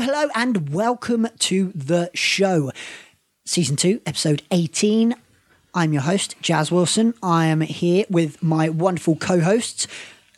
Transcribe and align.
podcast. 0.00 0.04
Hello, 0.04 0.20
hello, 0.20 0.30
and 0.34 0.72
welcome 0.72 1.28
to 1.38 1.72
the 1.74 2.10
show. 2.14 2.70
Season 3.44 3.76
2, 3.76 4.02
episode 4.06 4.42
18. 4.50 5.14
I'm 5.74 5.92
your 5.92 6.02
host, 6.02 6.36
Jazz 6.40 6.70
Wilson. 6.72 7.14
I 7.22 7.46
am 7.46 7.60
here 7.60 8.04
with 8.10 8.42
my 8.42 8.68
wonderful 8.68 9.16
co 9.16 9.40
hosts, 9.40 9.86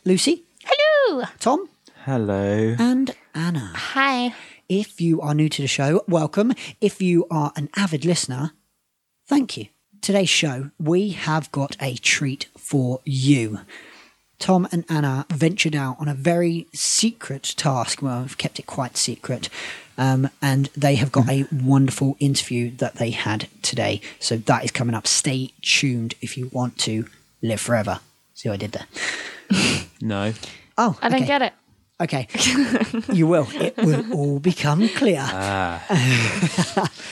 Lucy, 0.05 0.43
Hello. 0.63 1.23
Tom, 1.39 1.69
Hello. 2.05 2.75
and 2.79 3.15
Anna. 3.33 3.71
Hi. 3.75 4.33
If 4.69 5.01
you 5.01 5.21
are 5.21 5.33
new 5.33 5.49
to 5.49 5.61
the 5.61 5.67
show, 5.67 6.03
welcome. 6.07 6.53
If 6.81 7.01
you 7.01 7.27
are 7.29 7.51
an 7.55 7.69
avid 7.75 8.05
listener, 8.05 8.51
thank 9.27 9.57
you. 9.57 9.67
Today's 10.01 10.29
show, 10.29 10.71
we 10.79 11.11
have 11.11 11.51
got 11.51 11.75
a 11.81 11.95
treat 11.95 12.47
for 12.57 13.01
you. 13.05 13.59
Tom 14.43 14.67
and 14.73 14.83
Anna 14.89 15.25
ventured 15.29 15.73
out 15.73 15.95
on 16.01 16.09
a 16.09 16.13
very 16.13 16.67
secret 16.73 17.53
task. 17.55 18.01
Well, 18.01 18.23
we've 18.23 18.37
kept 18.37 18.59
it 18.59 18.65
quite 18.65 18.97
secret. 18.97 19.47
Um, 19.97 20.29
and 20.41 20.65
they 20.75 20.95
have 20.95 21.13
got 21.13 21.29
a 21.29 21.45
wonderful 21.49 22.17
interview 22.19 22.71
that 22.71 22.95
they 22.95 23.11
had 23.11 23.47
today. 23.61 24.01
So 24.19 24.35
that 24.35 24.65
is 24.65 24.71
coming 24.71 24.95
up. 24.95 25.07
Stay 25.07 25.53
tuned 25.61 26.15
if 26.19 26.37
you 26.37 26.49
want 26.51 26.77
to 26.79 27.05
live 27.41 27.61
forever. 27.61 28.01
See 28.33 28.49
what 28.49 28.55
I 28.55 28.57
did 28.57 28.73
there? 28.73 28.87
No. 30.01 30.33
Oh, 30.77 30.99
I 31.01 31.07
don't 31.07 31.25
get 31.25 31.41
it. 31.41 31.53
Okay. 32.01 32.27
you 33.13 33.25
will. 33.25 33.47
It 33.53 33.77
will 33.77 34.11
all 34.13 34.39
become 34.39 34.89
clear. 34.89 35.21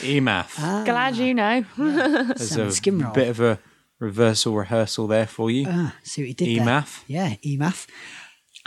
EMAF. 0.04 0.84
Glad 0.84 1.15
you 1.15 1.34
know. 1.34 1.63
There's 1.77 2.49
Salmon 2.49 2.68
a 2.68 2.71
skim 2.71 2.99
roll. 2.99 3.13
bit 3.13 3.29
of 3.29 3.40
a 3.40 3.59
reversal 4.02 4.55
rehearsal 4.55 5.07
there 5.07 5.27
for 5.27 5.49
you. 5.49 5.66
Ah, 5.70 5.96
see 6.04 6.24
what 6.24 6.27
you 6.27 6.34
did 6.34 6.60
there. 6.60 6.66
EMAF. 6.66 7.04
Yeah, 7.07 7.35
EMAF. 7.46 7.88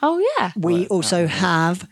oh 0.02 0.24
yeah. 0.38 0.52
We 0.56 0.86
also 0.86 1.26
have 1.26 1.86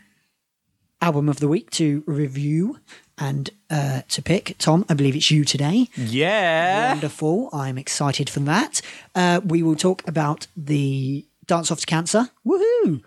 album 1.01 1.27
of 1.29 1.39
the 1.39 1.47
week 1.49 1.69
to 1.71 2.01
review 2.07 2.79
and 3.17 3.49
uh, 3.69 4.01
to 4.07 4.21
pick. 4.21 4.55
Tom, 4.57 4.85
I 4.89 4.93
believe 4.93 5.15
it's 5.15 5.29
you 5.29 5.43
today. 5.43 5.89
Yeah. 5.95 6.93
Wonderful. 6.93 7.49
I'm 7.53 7.77
excited 7.77 8.29
for 8.29 8.39
that. 8.41 8.81
Uh, 9.13 9.41
we 9.45 9.61
will 9.61 9.75
talk 9.75 10.07
about 10.07 10.47
the 10.55 11.25
Dance 11.45 11.69
Off 11.71 11.81
to 11.81 11.85
Cancer. 11.85 12.29
Woohoo! 12.47 13.03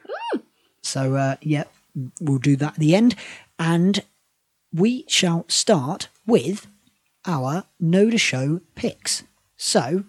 So, 0.82 1.16
uh, 1.16 1.36
yeah, 1.40 1.64
we'll 2.20 2.38
do 2.38 2.54
that 2.56 2.74
at 2.74 2.78
the 2.78 2.94
end. 2.94 3.16
And 3.58 4.04
we 4.72 5.04
shall 5.08 5.44
start 5.48 6.08
with 6.26 6.66
our 7.26 7.64
Know 7.80 8.10
the 8.10 8.18
Show 8.18 8.60
picks. 8.76 9.24
So, 9.56 10.04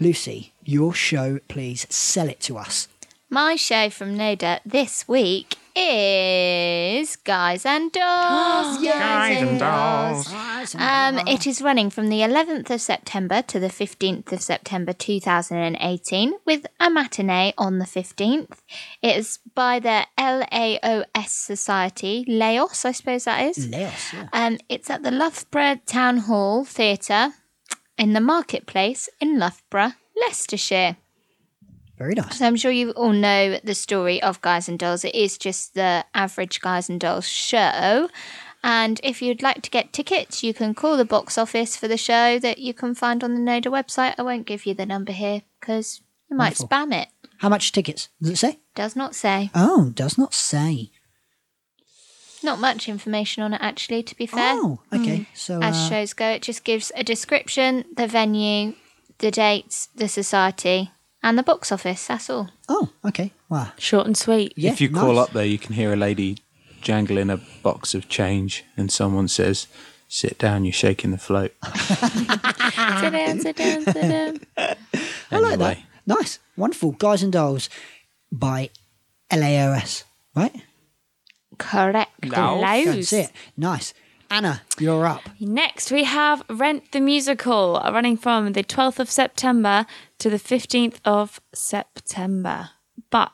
Lucy, 0.00 0.52
your 0.64 0.94
show, 0.94 1.38
please 1.48 1.86
sell 1.90 2.28
it 2.28 2.40
to 2.40 2.56
us. 2.56 2.88
My 3.30 3.56
show 3.56 3.88
from 3.88 4.16
Noda 4.16 4.60
this 4.64 5.08
week 5.08 5.56
is 5.74 7.16
Guys 7.16 7.64
and 7.64 7.90
Dolls. 7.92 8.82
Guys 8.84 9.42
and 9.42 9.58
Dolls. 9.58 10.74
Um, 10.74 11.18
it 11.26 11.46
is 11.46 11.62
running 11.62 11.88
from 11.88 12.08
the 12.08 12.20
11th 12.20 12.68
of 12.70 12.80
September 12.80 13.42
to 13.42 13.58
the 13.58 13.68
15th 13.68 14.32
of 14.32 14.42
September 14.42 14.92
2018 14.92 16.34
with 16.44 16.66
a 16.78 16.90
matinee 16.90 17.54
on 17.56 17.78
the 17.78 17.86
15th. 17.86 18.58
It 19.00 19.16
is 19.16 19.38
by 19.54 19.78
the 19.78 20.06
LAOS 20.18 21.28
Society, 21.28 22.24
Laos, 22.28 22.84
I 22.84 22.92
suppose 22.92 23.24
that 23.24 23.42
is. 23.46 23.68
Leos, 23.68 24.12
yeah. 24.12 24.28
Um, 24.32 24.58
it's 24.68 24.90
at 24.90 25.02
the 25.02 25.10
Loughborough 25.10 25.80
Town 25.86 26.18
Hall 26.18 26.64
Theatre 26.64 27.32
in 27.98 28.12
the 28.12 28.20
Marketplace 28.20 29.08
in 29.20 29.38
Loughborough, 29.38 29.92
Leicestershire. 30.20 30.96
Very 31.98 32.14
nice. 32.14 32.38
So 32.38 32.46
I'm 32.46 32.56
sure 32.56 32.72
you 32.72 32.90
all 32.92 33.12
know 33.12 33.58
the 33.62 33.74
story 33.74 34.20
of 34.22 34.40
Guys 34.40 34.68
and 34.68 34.78
Dolls. 34.78 35.04
It 35.04 35.14
is 35.14 35.38
just 35.38 35.74
the 35.74 36.04
average 36.14 36.60
Guys 36.60 36.88
and 36.88 36.98
Dolls 37.00 37.28
show. 37.28 38.08
And 38.64 39.00
if 39.02 39.20
you'd 39.22 39.42
like 39.42 39.62
to 39.62 39.70
get 39.70 39.92
tickets, 39.92 40.42
you 40.42 40.54
can 40.54 40.74
call 40.74 40.96
the 40.96 41.04
box 41.04 41.36
office 41.36 41.76
for 41.76 41.88
the 41.88 41.96
show 41.96 42.38
that 42.38 42.58
you 42.58 42.72
can 42.74 42.94
find 42.94 43.22
on 43.22 43.34
the 43.34 43.40
NODA 43.40 43.70
website. 43.70 44.14
I 44.18 44.22
won't 44.22 44.46
give 44.46 44.66
you 44.66 44.74
the 44.74 44.86
number 44.86 45.12
here 45.12 45.42
because 45.60 46.00
you 46.30 46.36
might 46.36 46.58
Wonderful. 46.58 46.68
spam 46.68 47.02
it. 47.02 47.08
How 47.38 47.48
much 47.48 47.72
tickets? 47.72 48.08
Does 48.20 48.30
it 48.30 48.36
say? 48.38 48.60
Does 48.74 48.94
not 48.96 49.14
say. 49.14 49.50
Oh, 49.54 49.90
does 49.94 50.16
not 50.16 50.32
say. 50.32 50.90
Not 52.44 52.58
much 52.58 52.88
information 52.88 53.42
on 53.42 53.54
it, 53.54 53.60
actually, 53.62 54.02
to 54.02 54.16
be 54.16 54.26
fair. 54.26 54.54
Oh, 54.54 54.80
okay. 54.92 55.26
So, 55.34 55.60
As 55.62 55.76
uh, 55.76 55.88
shows 55.88 56.12
go, 56.12 56.28
it 56.28 56.42
just 56.42 56.64
gives 56.64 56.90
a 56.96 57.04
description, 57.04 57.84
the 57.96 58.06
venue, 58.06 58.74
the 59.18 59.30
dates, 59.30 59.88
the 59.94 60.08
society, 60.08 60.90
and 61.22 61.38
the 61.38 61.42
box 61.42 61.70
office. 61.70 62.06
That's 62.06 62.28
all. 62.30 62.50
oh, 62.68 62.90
okay. 63.04 63.32
Wow. 63.48 63.72
Short 63.78 64.06
and 64.06 64.16
sweet. 64.16 64.54
Yeah, 64.56 64.72
if 64.72 64.80
you 64.80 64.90
call 64.90 65.18
up 65.18 65.30
there, 65.32 65.44
you 65.44 65.58
can 65.58 65.74
hear 65.74 65.92
a 65.92 65.96
lady 65.96 66.38
jangling 66.80 67.30
a 67.30 67.36
box 67.62 67.94
of 67.94 68.08
change, 68.08 68.64
and 68.76 68.90
someone 68.90 69.28
says, 69.28 69.66
"Sit 70.08 70.38
down, 70.38 70.64
you're 70.64 70.72
shaking 70.72 71.10
the 71.10 71.18
float." 71.18 71.52
Sit 71.62 73.12
down, 73.12 73.40
sit 73.40 73.56
down, 73.56 73.82
sit 73.84 73.94
down. 73.94 74.40
I 75.30 75.38
like 75.38 75.58
that. 75.58 75.78
Nice. 76.06 76.38
Wonderful. 76.56 76.92
Guys 76.92 77.22
and 77.22 77.32
Dolls 77.32 77.68
by 78.32 78.70
LAOS, 79.30 80.04
right? 80.34 80.54
Correct. 81.62 82.10
No. 82.24 82.60
That's 82.60 83.12
it. 83.12 83.30
Nice. 83.56 83.94
Anna, 84.30 84.62
you're 84.78 85.04
up. 85.04 85.28
Next, 85.40 85.92
we 85.92 86.04
have 86.04 86.42
Rent 86.48 86.90
the 86.92 87.00
Musical, 87.00 87.80
running 87.92 88.16
from 88.16 88.54
the 88.54 88.64
12th 88.64 88.98
of 88.98 89.10
September 89.10 89.84
to 90.18 90.30
the 90.30 90.38
15th 90.38 90.96
of 91.04 91.38
September. 91.52 92.70
But 93.10 93.30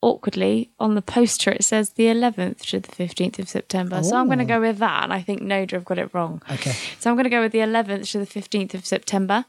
awkwardly, 0.00 0.70
on 0.78 0.94
the 0.94 1.02
poster, 1.02 1.50
it 1.50 1.62
says 1.62 1.90
the 1.90 2.04
11th 2.04 2.60
to 2.70 2.80
the 2.80 2.88
15th 2.88 3.38
of 3.38 3.50
September. 3.50 4.02
So 4.02 4.16
I'm 4.16 4.26
going 4.26 4.38
to 4.38 4.46
go 4.46 4.60
with 4.60 4.78
that. 4.78 5.04
And 5.04 5.12
I 5.12 5.20
think 5.20 5.42
Noda 5.42 5.72
have 5.72 5.84
got 5.84 5.98
it 5.98 6.14
wrong. 6.14 6.40
Okay. 6.50 6.72
So 6.98 7.10
I'm 7.10 7.16
going 7.16 7.24
to 7.24 7.30
go 7.30 7.42
with 7.42 7.52
the 7.52 7.58
11th 7.58 8.10
to 8.12 8.18
the 8.18 8.26
15th 8.26 8.72
of 8.72 8.86
September. 8.86 9.44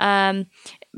Um, 0.00 0.46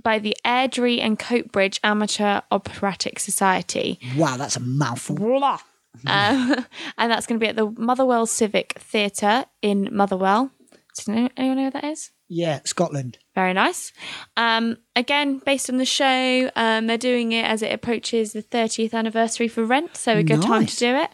by 0.02 0.19
the 0.19 0.36
Airdrie 0.44 1.00
and 1.00 1.19
Coatbridge 1.19 1.78
Amateur 1.84 2.40
Operatic 2.50 3.19
Society. 3.19 4.00
Wow, 4.16 4.36
that's 4.38 4.56
a 4.56 4.60
mouthful. 4.60 5.16
Blah. 5.16 5.60
Um, 6.06 6.64
and 6.98 7.10
that's 7.10 7.26
going 7.26 7.38
to 7.41 7.44
be 7.44 7.48
at 7.48 7.56
the 7.56 7.70
Motherwell 7.81 8.26
Civic 8.26 8.78
Theatre 8.78 9.47
in 9.62 9.88
Motherwell. 9.92 10.50
Does 10.97 11.09
anyone 11.09 11.31
know 11.36 11.62
where 11.62 11.70
that 11.70 11.84
is? 11.84 12.10
Yeah, 12.28 12.60
Scotland. 12.64 13.19
Very 13.34 13.54
nice. 13.54 13.92
Um, 14.37 14.76
again, 14.94 15.38
based 15.38 15.70
on 15.70 15.78
the 15.78 15.87
show, 15.87 16.50
um, 16.56 16.87
they're 16.87 16.98
doing 16.98 17.32
it 17.32 17.44
as 17.44 17.62
it 17.62 17.72
approaches 17.72 18.32
the 18.32 18.42
30th 18.42 18.92
anniversary 18.92 19.48
for 19.48 19.64
Rent, 19.64 19.97
so 19.97 20.19
a 20.19 20.22
good 20.22 20.42
time 20.42 20.66
to 20.66 20.76
do 20.76 20.94
it. 20.94 21.10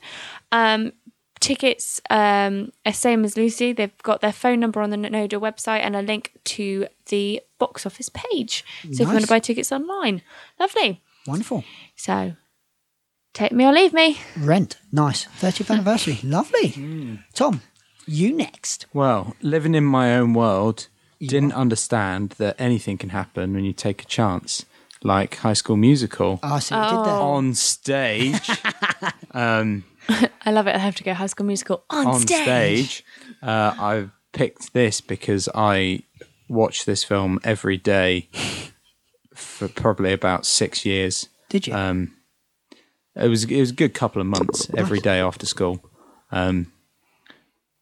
Um, 0.50 0.92
tickets 1.38 2.00
um, 2.10 2.72
are 2.84 2.92
same 2.92 3.24
as 3.24 3.36
Lucy. 3.36 3.72
They've 3.72 3.96
got 4.02 4.22
their 4.22 4.32
phone 4.32 4.58
number 4.58 4.80
on 4.80 4.90
the 4.90 4.96
Noda 4.96 5.40
website 5.40 5.80
and 5.80 5.94
a 5.94 6.02
link 6.02 6.32
to 6.44 6.88
the 7.06 7.42
box 7.58 7.86
office 7.86 8.08
page. 8.08 8.64
So 8.82 8.88
if 8.88 9.00
you 9.00 9.06
want 9.06 9.20
to 9.20 9.28
buy 9.28 9.38
tickets 9.38 9.70
online, 9.70 10.22
lovely. 10.58 11.02
Wonderful. 11.26 11.64
So 11.96 12.34
take 13.34 13.52
me 13.52 13.64
or 13.66 13.72
leave 13.72 13.92
me. 13.92 14.18
Rent. 14.38 14.78
Nice. 14.90 15.26
30th 15.40 15.70
anniversary. 15.74 16.18
Lovely. 16.22 17.18
Tom, 17.34 17.60
you 18.06 18.32
next. 18.32 18.86
Well, 18.94 19.36
living 19.42 19.74
in 19.74 19.84
my 19.84 20.16
own 20.16 20.32
world, 20.32 20.88
didn't 21.20 21.52
understand 21.52 22.30
that 22.38 22.56
anything 22.58 22.96
can 22.98 23.10
happen 23.10 23.52
when 23.54 23.64
you 23.64 23.72
take 23.72 24.02
a 24.02 24.06
chance, 24.06 24.64
like 25.02 25.36
High 25.36 25.52
School 25.54 25.76
Musical 25.76 26.40
Oh, 26.42 26.54
I 26.54 26.58
see 26.60 26.74
what 26.74 26.90
you 26.90 26.96
did 26.96 27.06
there. 27.06 27.20
on 27.20 27.54
stage. 27.54 28.50
I 29.32 30.50
love 30.50 30.66
it. 30.66 30.74
I 30.74 30.78
have 30.78 30.94
to 30.96 31.04
go 31.04 31.14
High 31.14 31.26
School 31.26 31.46
Musical 31.46 31.84
on, 31.90 32.06
on 32.06 32.20
stage. 32.20 32.42
stage. 32.44 33.04
Uh, 33.42 33.74
I 33.78 34.08
picked 34.32 34.72
this 34.72 35.00
because 35.00 35.48
I 35.54 36.02
watch 36.48 36.84
this 36.84 37.04
film 37.04 37.40
every 37.44 37.78
day 37.78 38.28
for 39.34 39.68
probably 39.68 40.12
about 40.12 40.46
six 40.46 40.84
years. 40.84 41.28
Did 41.48 41.66
you? 41.66 41.74
Um, 41.74 42.14
it 43.16 43.28
was 43.28 43.44
it 43.44 43.60
was 43.60 43.70
a 43.70 43.74
good 43.74 43.94
couple 43.94 44.20
of 44.20 44.26
months 44.26 44.68
every 44.76 45.00
day 45.00 45.20
after 45.20 45.46
school. 45.46 45.78
Um, 46.30 46.72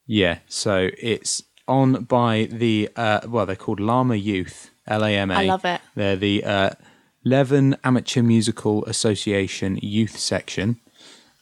yeah, 0.06 0.38
so 0.46 0.90
it's 0.98 1.42
on 1.68 2.04
by 2.04 2.48
the 2.50 2.90
uh, 2.96 3.20
well, 3.26 3.46
they're 3.46 3.56
called 3.56 3.80
Lama 3.80 4.16
Youth, 4.16 4.70
L 4.86 5.04
A 5.04 5.10
M 5.16 5.30
A. 5.30 5.34
I 5.34 5.44
love 5.44 5.64
it. 5.64 5.80
They're 5.94 6.16
the 6.16 6.44
uh, 6.44 6.70
Leven 7.24 7.76
Amateur 7.84 8.22
Musical 8.22 8.84
Association 8.86 9.78
Youth 9.80 10.18
Section, 10.18 10.80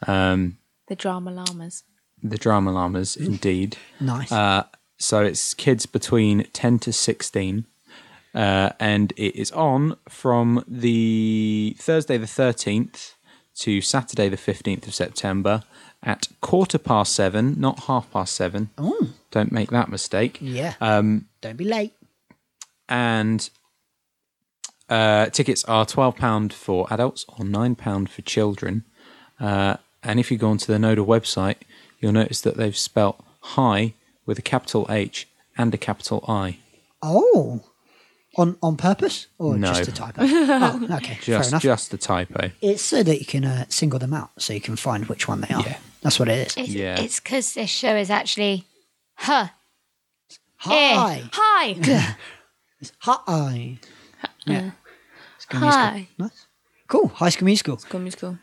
The 0.07 0.97
Drama 0.97 1.31
Llamas. 1.31 1.85
the 2.23 2.37
Drama 2.37 2.71
Llamas, 2.73 3.17
indeed. 3.17 3.77
nice. 3.99 4.31
Uh, 4.31 4.65
so 4.99 5.25
it's 5.25 5.55
kids 5.55 5.87
between 5.87 6.45
10 6.53 6.79
to 6.81 6.93
16. 6.93 7.65
Uh, 8.35 8.71
and 8.79 9.13
it 9.17 9.35
is 9.35 9.51
on 9.53 9.97
from 10.09 10.63
the 10.69 11.75
Thursday 11.81 12.19
the 12.19 12.27
13th 12.27 13.15
to 13.61 13.81
Saturday 13.81 14.29
the 14.29 14.37
15th 14.37 14.87
of 14.87 14.95
September 14.95 15.63
at 16.03 16.29
quarter 16.41 16.79
past 16.79 17.15
seven, 17.15 17.55
not 17.59 17.81
half 17.85 18.11
past 18.11 18.35
seven. 18.35 18.71
oh, 18.79 19.11
Don't 19.31 19.53
make 19.53 19.71
that 19.71 19.89
mistake. 19.91 20.39
yeah. 20.41 20.75
Um, 20.81 21.27
Don't 21.41 21.57
be 21.57 21.65
late. 21.65 21.93
And 22.89 23.49
uh, 24.89 25.27
tickets 25.27 25.65
are 25.65 25.85
£12 25.87 26.53
for 26.53 26.87
adults 26.91 27.25
or 27.29 27.45
£9 27.45 28.09
for 28.09 28.23
children. 28.23 28.85
Uh, 29.39 29.77
And 30.03 30.19
if 30.19 30.31
you 30.31 30.39
go 30.39 30.49
onto 30.49 30.67
the 30.73 30.79
Nodal 30.79 31.07
website, 31.07 31.57
you'll 31.99 32.13
notice 32.13 32.41
that 32.41 32.57
they've 32.57 32.77
spelt 32.77 33.23
high 33.41 33.93
with 34.27 34.39
a 34.39 34.43
capital 34.43 34.87
H 34.89 35.29
and 35.57 35.75
a 35.75 35.79
capital 35.79 36.25
I. 36.27 36.59
Oh, 37.03 37.63
on 38.41 38.57
on 38.63 38.77
purpose 38.77 39.27
or 39.39 39.57
No. 39.57 39.73
just 39.73 39.89
a 39.89 39.93
typo? 39.93 40.23
oh, 40.23 40.89
okay, 40.97 41.15
fair 41.15 41.39
Just 41.39 41.51
enough. 41.51 41.63
just 41.63 41.95
a 41.95 41.99
typo. 41.99 42.51
It's 42.61 42.83
so 42.83 43.03
that 43.03 43.19
you 43.21 43.27
can 43.27 43.45
uh, 43.45 43.65
single 43.69 43.99
them 43.99 44.13
out, 44.15 44.31
so 44.39 44.53
you 44.53 44.61
can 44.61 44.77
find 44.77 45.07
which 45.07 45.29
one 45.29 45.41
they 45.43 45.55
are. 45.55 45.63
Yeah. 45.63 45.79
That's 46.03 46.19
what 46.19 46.29
it 46.29 46.47
is. 46.49 46.57
It's 46.57 46.69
Yeah. 46.71 46.99
it's 47.01 47.21
because 47.21 47.53
this 47.55 47.71
show 47.71 47.95
is 47.97 48.11
actually, 48.11 48.65
huh? 49.15 49.49
Hi, 50.57 50.95
Hi. 50.95 51.29
hi. 51.33 51.77
Yeah. 54.47 54.71
School 55.39 55.61
Hi. 55.61 55.93
Musical. 55.93 56.07
Nice. 56.19 56.47
Cool. 56.89 57.09
High 57.09 57.29
School 57.31 57.47
Musical. 57.47 57.77
School 57.79 57.89
School 57.89 58.01
musical. 58.01 58.39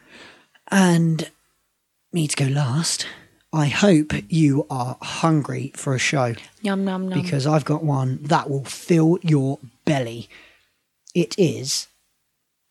And 0.71 1.29
me 2.11 2.27
to 2.27 2.35
go 2.35 2.45
last. 2.51 3.05
I 3.53 3.67
hope 3.67 4.11
you 4.29 4.65
are 4.69 4.97
hungry 5.01 5.71
for 5.75 5.95
a 5.95 5.99
show 5.99 6.35
Yum 6.61 6.85
yum 6.87 7.09
yum. 7.09 7.21
because 7.21 7.47
I've 7.47 7.63
got 7.65 7.83
one 7.83 8.19
that 8.23 8.49
will 8.49 8.65
fill 8.65 9.17
your 9.21 9.57
belly. 9.87 10.29
It 11.15 11.33
is 11.37 11.87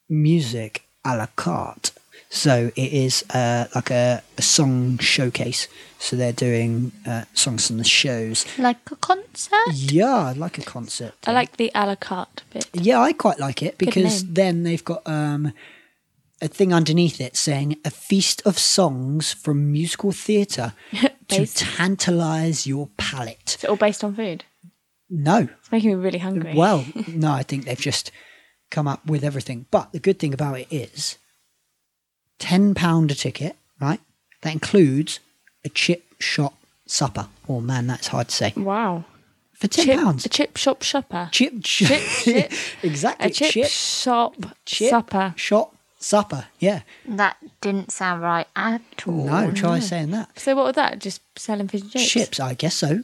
music 0.09 0.85
a 1.05 1.17
la 1.17 1.27
carte. 1.35 1.93
So 2.29 2.71
it 2.75 2.93
is 2.93 3.25
uh, 3.31 3.67
like 3.75 3.91
a, 3.91 4.23
a 4.37 4.43
song 4.43 4.99
showcase. 4.99 5.69
So 5.99 6.17
they're 6.17 6.33
doing 6.33 6.93
uh, 7.07 7.25
songs 7.33 7.67
from 7.67 7.79
the 7.79 7.85
shows. 7.85 8.45
Like 8.59 8.91
a 8.91 8.97
concert. 8.97 9.73
Yeah, 9.73 10.35
like 10.37 10.59
a 10.59 10.63
concert. 10.63 11.15
I 11.27 11.33
like 11.33 11.57
the 11.57 11.71
a 11.75 11.87
la 11.87 11.95
carte 11.95 12.43
bit. 12.53 12.69
Yeah, 12.73 13.01
I 13.01 13.13
quite 13.13 13.39
like 13.39 13.62
it 13.62 13.79
because 13.79 14.25
then 14.27 14.65
they've 14.65 14.85
got 14.85 15.03
um, 15.07 15.53
a 16.43 16.49
thing 16.49 16.73
underneath 16.75 17.21
it 17.21 17.37
saying 17.37 17.77
a 17.85 17.91
feast 17.91 18.43
of 18.45 18.59
songs 18.59 19.33
from 19.33 19.73
musical 19.73 20.12
theatre 20.12 20.75
to 21.29 21.47
tantalise 21.47 22.67
your 22.67 22.89
palate. 22.97 23.57
Is 23.59 23.65
it 23.65 23.71
all 23.71 23.77
based 23.77 24.05
on 24.05 24.15
food? 24.15 24.45
No, 25.08 25.49
It's 25.61 25.70
making 25.73 25.91
me 25.91 25.94
really 25.97 26.19
hungry. 26.19 26.55
well, 26.55 26.85
no, 27.08 27.31
I 27.31 27.43
think 27.43 27.64
they've 27.64 27.79
just 27.79 28.11
come 28.70 28.88
up 28.88 29.06
with 29.06 29.23
everything. 29.25 29.67
But 29.70 29.93
the 29.93 30.00
good 30.00 30.19
thing 30.19 30.35
about 30.35 30.58
it 30.58 30.67
is 30.70 31.17
ten 32.38 32.75
pound 32.75 33.11
a 33.11 33.14
ticket, 33.14 33.56
right? 33.81 34.00
That 34.43 34.53
includes 34.53 35.20
a 35.64 35.69
chip 35.69 36.05
shop 36.19 36.55
supper. 36.87 37.29
Oh 37.49 37.61
man, 37.61 37.87
that's 37.87 38.08
hard 38.08 38.29
to 38.29 38.35
say. 38.35 38.53
Wow. 38.56 39.05
For 39.55 39.69
ten 39.69 39.87
Chip, 39.87 39.99
pounds, 40.00 40.26
a 40.26 40.29
chip 40.29 40.56
shop 40.56 40.82
shopper. 40.82 41.29
chip, 41.32 41.55
Chip, 41.62 42.02
chip. 42.02 42.52
exactly 42.82 43.26
A 43.29 43.31
chip, 43.31 43.50
chip 43.52 43.69
shop 43.69 44.35
chip 44.67 44.91
supper. 44.91 45.32
shop 45.37 45.75
supper. 45.99 46.44
Yeah. 46.59 46.82
That 47.06 47.38
didn't 47.62 47.91
sound 47.91 48.20
right 48.23 48.47
at 48.55 48.82
all. 49.06 49.25
No, 49.25 49.50
try 49.52 49.79
saying 49.79 50.11
that. 50.11 50.38
So 50.38 50.55
what 50.55 50.67
was 50.67 50.75
that? 50.75 50.99
Just 50.99 51.23
selling 51.38 51.69
fish 51.69 51.81
and 51.81 51.91
chips? 51.91 52.06
Chips, 52.11 52.41
I 52.41 52.52
guess 52.52 52.75
so. 52.75 53.02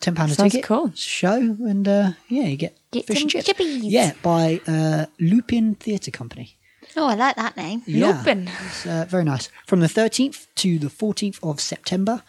Ten 0.00 0.14
pound 0.14 0.32
a 0.32 0.34
Sounds 0.34 0.52
ticket. 0.52 0.66
cool. 0.66 0.90
Show 0.94 1.36
and 1.36 1.86
uh, 1.86 2.12
yeah, 2.28 2.44
you 2.44 2.56
get, 2.56 2.76
Get 2.90 3.06
fish 3.06 3.20
and 3.20 3.30
chips. 3.30 3.46
chippies. 3.48 3.80
Yeah, 3.82 4.12
by 4.22 4.60
uh, 4.66 5.06
Lupin 5.18 5.74
Theatre 5.74 6.10
Company. 6.10 6.56
Oh, 6.96 7.06
I 7.06 7.14
like 7.14 7.36
that 7.36 7.56
name. 7.56 7.82
Yeah, 7.86 8.16
Lupin. 8.18 8.48
It's 8.66 8.86
uh, 8.86 9.04
very 9.08 9.24
nice. 9.24 9.48
From 9.66 9.80
the 9.80 9.88
thirteenth 9.88 10.46
to 10.56 10.78
the 10.78 10.88
fourteenth 10.90 11.38
of 11.42 11.60
September, 11.60 12.22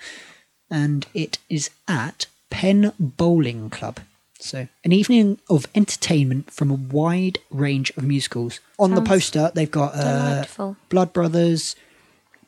and 0.69 1.07
it 1.13 1.37
is 1.49 1.69
at 1.87 2.25
Penn 2.49 2.91
Bowling 2.99 3.69
Club. 3.69 4.01
So, 4.39 4.67
an 4.83 4.91
evening 4.91 5.39
of 5.49 5.67
entertainment 5.75 6.51
from 6.51 6.71
a 6.71 6.73
wide 6.75 7.39
range 7.51 7.91
of 7.95 8.03
musicals. 8.03 8.59
On 8.79 8.95
the 8.95 9.01
poster, 9.01 9.51
they've 9.53 9.69
got 9.71 9.93
uh. 9.95 10.73
Blood 10.89 11.13
Brothers, 11.13 11.75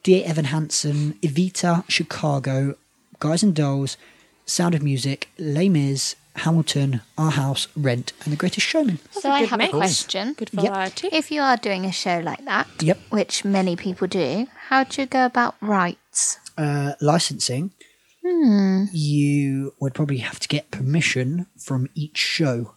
Dear 0.02 0.26
Evan 0.26 0.46
Hansen, 0.46 1.14
Evita, 1.22 1.86
Chicago, 1.88 2.76
Guys 3.20 3.44
and 3.44 3.56
Dolls, 3.56 3.96
Sound 4.46 4.76
of 4.76 4.84
Music, 4.84 5.30
Les 5.38 5.70
Mis, 5.70 6.16
Hamilton, 6.38 7.02
Our 7.18 7.32
House, 7.32 7.68
Rent, 7.76 8.12
and 8.24 8.32
The 8.34 8.38
Greatest 8.38 8.66
Showman. 8.66 9.00
So 9.12 9.30
a 9.30 9.34
I 9.34 9.40
good 9.42 9.50
have 9.50 9.58
mix. 9.60 9.74
a 9.74 9.78
question. 9.78 10.34
Good 10.34 10.50
Yep. 10.54 10.64
variety. 10.66 11.08
If 11.12 11.32
you 11.32 11.42
are 11.42 11.58
doing 11.58 11.86
a 11.86 11.92
show 11.92 12.20
like 12.20 12.44
that, 12.46 12.68
Yep. 12.82 13.00
which 13.10 13.46
many 13.46 13.76
people 13.76 14.08
do, 14.08 14.48
how 14.70 14.84
do 14.84 15.02
you 15.02 15.08
go 15.08 15.26
about 15.26 15.56
rights? 15.62 16.38
Uh, 16.58 16.94
licensing, 17.02 17.72
you 18.92 19.74
would 19.80 19.94
probably 19.94 20.18
have 20.20 20.40
to 20.40 20.48
get 20.48 20.72
permission 20.72 21.48
from 21.58 21.90
each 21.96 22.18
show. 22.18 22.74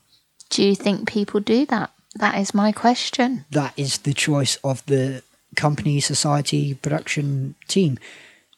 Do 0.51 0.63
you 0.63 0.75
think 0.75 1.09
people 1.09 1.41
do 1.41 1.67
that? 1.67 1.91
That 2.15 2.39
is 2.39 2.55
my 2.55 2.73
question. 2.73 3.45
That 3.51 3.75
is 3.77 3.99
the 3.99 4.15
choice 4.15 4.57
of 4.65 4.85
the 4.87 5.23
company, 5.57 6.01
society, 6.01 6.75
production 6.75 7.55
team. 7.69 7.99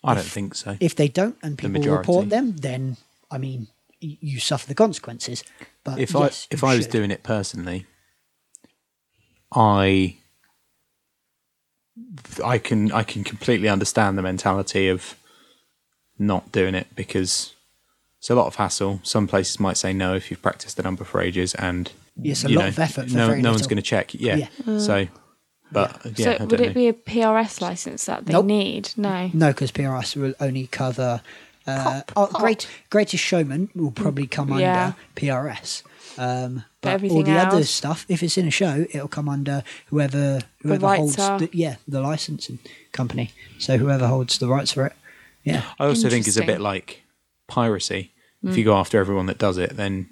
I 0.08 0.14
don't 0.14 0.24
think 0.24 0.54
so. 0.54 0.76
If 0.80 0.94
they 0.94 1.08
don't 1.08 1.36
and 1.42 1.56
people 1.56 1.72
majority. 1.72 1.98
report 1.98 2.28
them, 2.30 2.56
then, 2.56 2.96
I 3.30 3.38
mean, 3.38 3.68
you 4.00 4.38
suffer 4.38 4.66
the 4.66 4.74
consequences. 4.74 5.44
But 5.84 5.98
if 5.98 6.14
yes, 6.14 6.46
I 6.50 6.54
if 6.54 6.64
I 6.64 6.76
was 6.76 6.84
should. 6.84 6.92
doing 6.92 7.10
it 7.10 7.22
personally, 7.22 7.86
I 9.52 10.16
I 12.44 12.58
can 12.58 12.92
I 12.92 13.02
can 13.02 13.24
completely 13.24 13.68
understand 13.68 14.16
the 14.16 14.22
mentality 14.22 14.88
of 14.88 15.16
not 16.18 16.52
doing 16.52 16.74
it 16.74 16.88
because 16.94 17.54
it's 18.18 18.30
a 18.30 18.34
lot 18.34 18.46
of 18.46 18.56
hassle. 18.56 19.00
Some 19.02 19.26
places 19.26 19.60
might 19.60 19.76
say 19.76 19.92
no 19.92 20.14
if 20.14 20.30
you've 20.30 20.42
practiced 20.42 20.76
the 20.76 20.82
number 20.82 21.04
for 21.04 21.20
ages 21.20 21.54
and 21.54 21.90
Yes, 22.20 22.44
a 22.44 22.48
lot 22.48 22.62
know, 22.62 22.68
of 22.68 22.78
effort 22.78 23.08
for 23.08 23.16
no 23.16 23.26
very 23.28 23.42
no 23.42 23.52
one's 23.52 23.66
going 23.66 23.76
to 23.76 23.82
check. 23.82 24.12
Yeah. 24.14 24.36
Yeah. 24.36 24.78
So, 24.78 25.06
but 25.72 26.00
yeah, 26.18 26.24
so 26.24 26.30
I 26.32 26.38
don't 26.38 26.50
would 26.50 26.60
know. 26.60 26.66
it 26.66 26.74
be 26.74 26.88
a 26.88 26.92
PRS 26.92 27.60
license 27.60 28.04
that 28.06 28.26
they 28.26 28.32
Nope. 28.32 28.46
need? 28.46 28.90
No. 28.96 29.30
No, 29.32 29.48
because 29.48 29.70
PRS 29.72 30.16
will 30.16 30.34
only 30.40 30.66
cover. 30.68 31.20
Uh, 31.66 32.02
Pop, 32.06 32.12
oh, 32.16 32.26
pop. 32.32 32.40
Great, 32.40 32.66
Greatest 32.88 33.22
Showman 33.22 33.68
will 33.74 33.90
probably 33.90 34.26
come 34.26 34.52
under 34.52 34.94
PRS. 35.16 35.82
Um, 36.16 36.64
but 36.80 36.88
all 36.88 36.94
everything 36.94 37.24
the 37.24 37.38
other 37.38 37.62
stuff, 37.64 38.06
if 38.08 38.22
it's 38.22 38.38
in 38.38 38.46
a 38.48 38.50
show, 38.50 38.86
it'll 38.90 39.06
come 39.08 39.28
under 39.28 39.62
whoever 39.86 40.40
whoever 40.62 40.86
rights 40.86 40.98
holds 41.00 41.18
are- 41.18 41.38
the 41.38 41.50
yeah 41.52 41.76
the 41.86 42.00
licensing 42.00 42.58
company. 42.92 43.30
So 43.58 43.76
whoever 43.76 44.06
holds 44.08 44.38
the 44.38 44.48
rights 44.48 44.72
for 44.72 44.86
it. 44.86 44.94
Yeah, 45.44 45.62
I 45.78 45.86
also 45.86 46.08
think 46.10 46.26
it's 46.26 46.36
a 46.36 46.44
bit 46.44 46.60
like 46.60 47.02
piracy. 47.46 48.12
If 48.42 48.54
Mm. 48.54 48.56
you 48.58 48.64
go 48.64 48.76
after 48.76 48.98
everyone 48.98 49.26
that 49.26 49.38
does 49.38 49.58
it, 49.58 49.76
then 49.76 50.08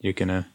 you're 0.00 0.12
gonna. 0.12 0.48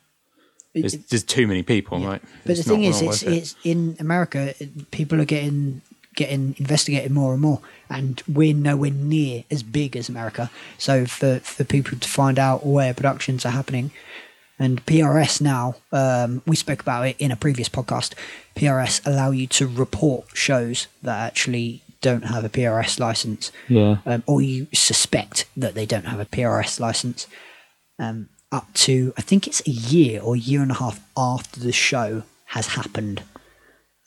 There's, 0.81 0.97
there's 1.07 1.23
too 1.23 1.47
many 1.47 1.63
people, 1.63 1.99
right? 2.05 2.21
But 2.43 2.51
It's 2.57 2.63
the 2.65 2.69
thing 2.73 2.83
is, 2.83 3.01
it's 3.01 3.23
it. 3.23 3.33
it's 3.33 3.55
in 3.63 3.95
America. 3.99 4.53
People 4.91 5.19
are 5.21 5.25
getting 5.25 5.81
getting 6.15 6.55
investigated 6.57 7.11
more 7.11 7.33
and 7.33 7.41
more, 7.41 7.61
and 7.89 8.21
we're 8.27 8.53
nowhere 8.53 8.89
near 8.91 9.43
as 9.51 9.61
big 9.63 9.95
as 9.95 10.09
America. 10.09 10.49
So 10.77 11.05
for 11.05 11.39
for 11.39 11.63
people 11.63 11.97
to 11.97 12.07
find 12.09 12.39
out 12.39 12.65
where 12.65 12.93
productions 12.93 13.45
are 13.45 13.51
happening, 13.51 13.91
and 14.59 14.83
PRS 14.85 15.41
now, 15.41 15.75
um, 15.91 16.41
we 16.47 16.55
spoke 16.55 16.81
about 16.81 17.07
it 17.07 17.15
in 17.19 17.31
a 17.31 17.35
previous 17.35 17.69
podcast. 17.69 18.13
PRS 18.55 19.05
allow 19.05 19.31
you 19.31 19.45
to 19.47 19.67
report 19.67 20.25
shows 20.33 20.87
that 21.03 21.19
actually 21.27 21.83
don't 22.01 22.25
have 22.25 22.43
a 22.45 22.49
PRS 22.49 22.99
license, 22.99 23.51
Yeah. 23.67 23.97
um, 24.05 24.23
or 24.27 24.41
you 24.41 24.67
suspect 24.73 25.45
that 25.55 25.73
they 25.75 25.85
don't 25.85 26.05
have 26.05 26.19
a 26.19 26.25
PRS 26.25 26.79
license 26.79 27.27
um, 27.99 28.29
up 28.51 28.73
to 28.73 29.13
I 29.17 29.21
think 29.21 29.47
it's 29.47 29.61
a 29.67 29.71
year 29.71 30.21
or 30.21 30.35
a 30.35 30.39
year 30.39 30.61
and 30.61 30.71
a 30.71 30.75
half 30.75 30.99
after 31.17 31.59
the 31.59 31.71
show 31.73 32.23
has 32.45 32.67
happened. 32.67 33.23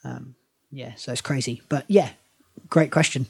Um, 0.05 0.35
yeah, 0.71 0.95
so 0.97 1.13
it's 1.13 1.21
crazy, 1.21 1.63
but 1.69 1.85
yeah, 1.89 2.11
great 2.69 2.91
question. 2.91 3.27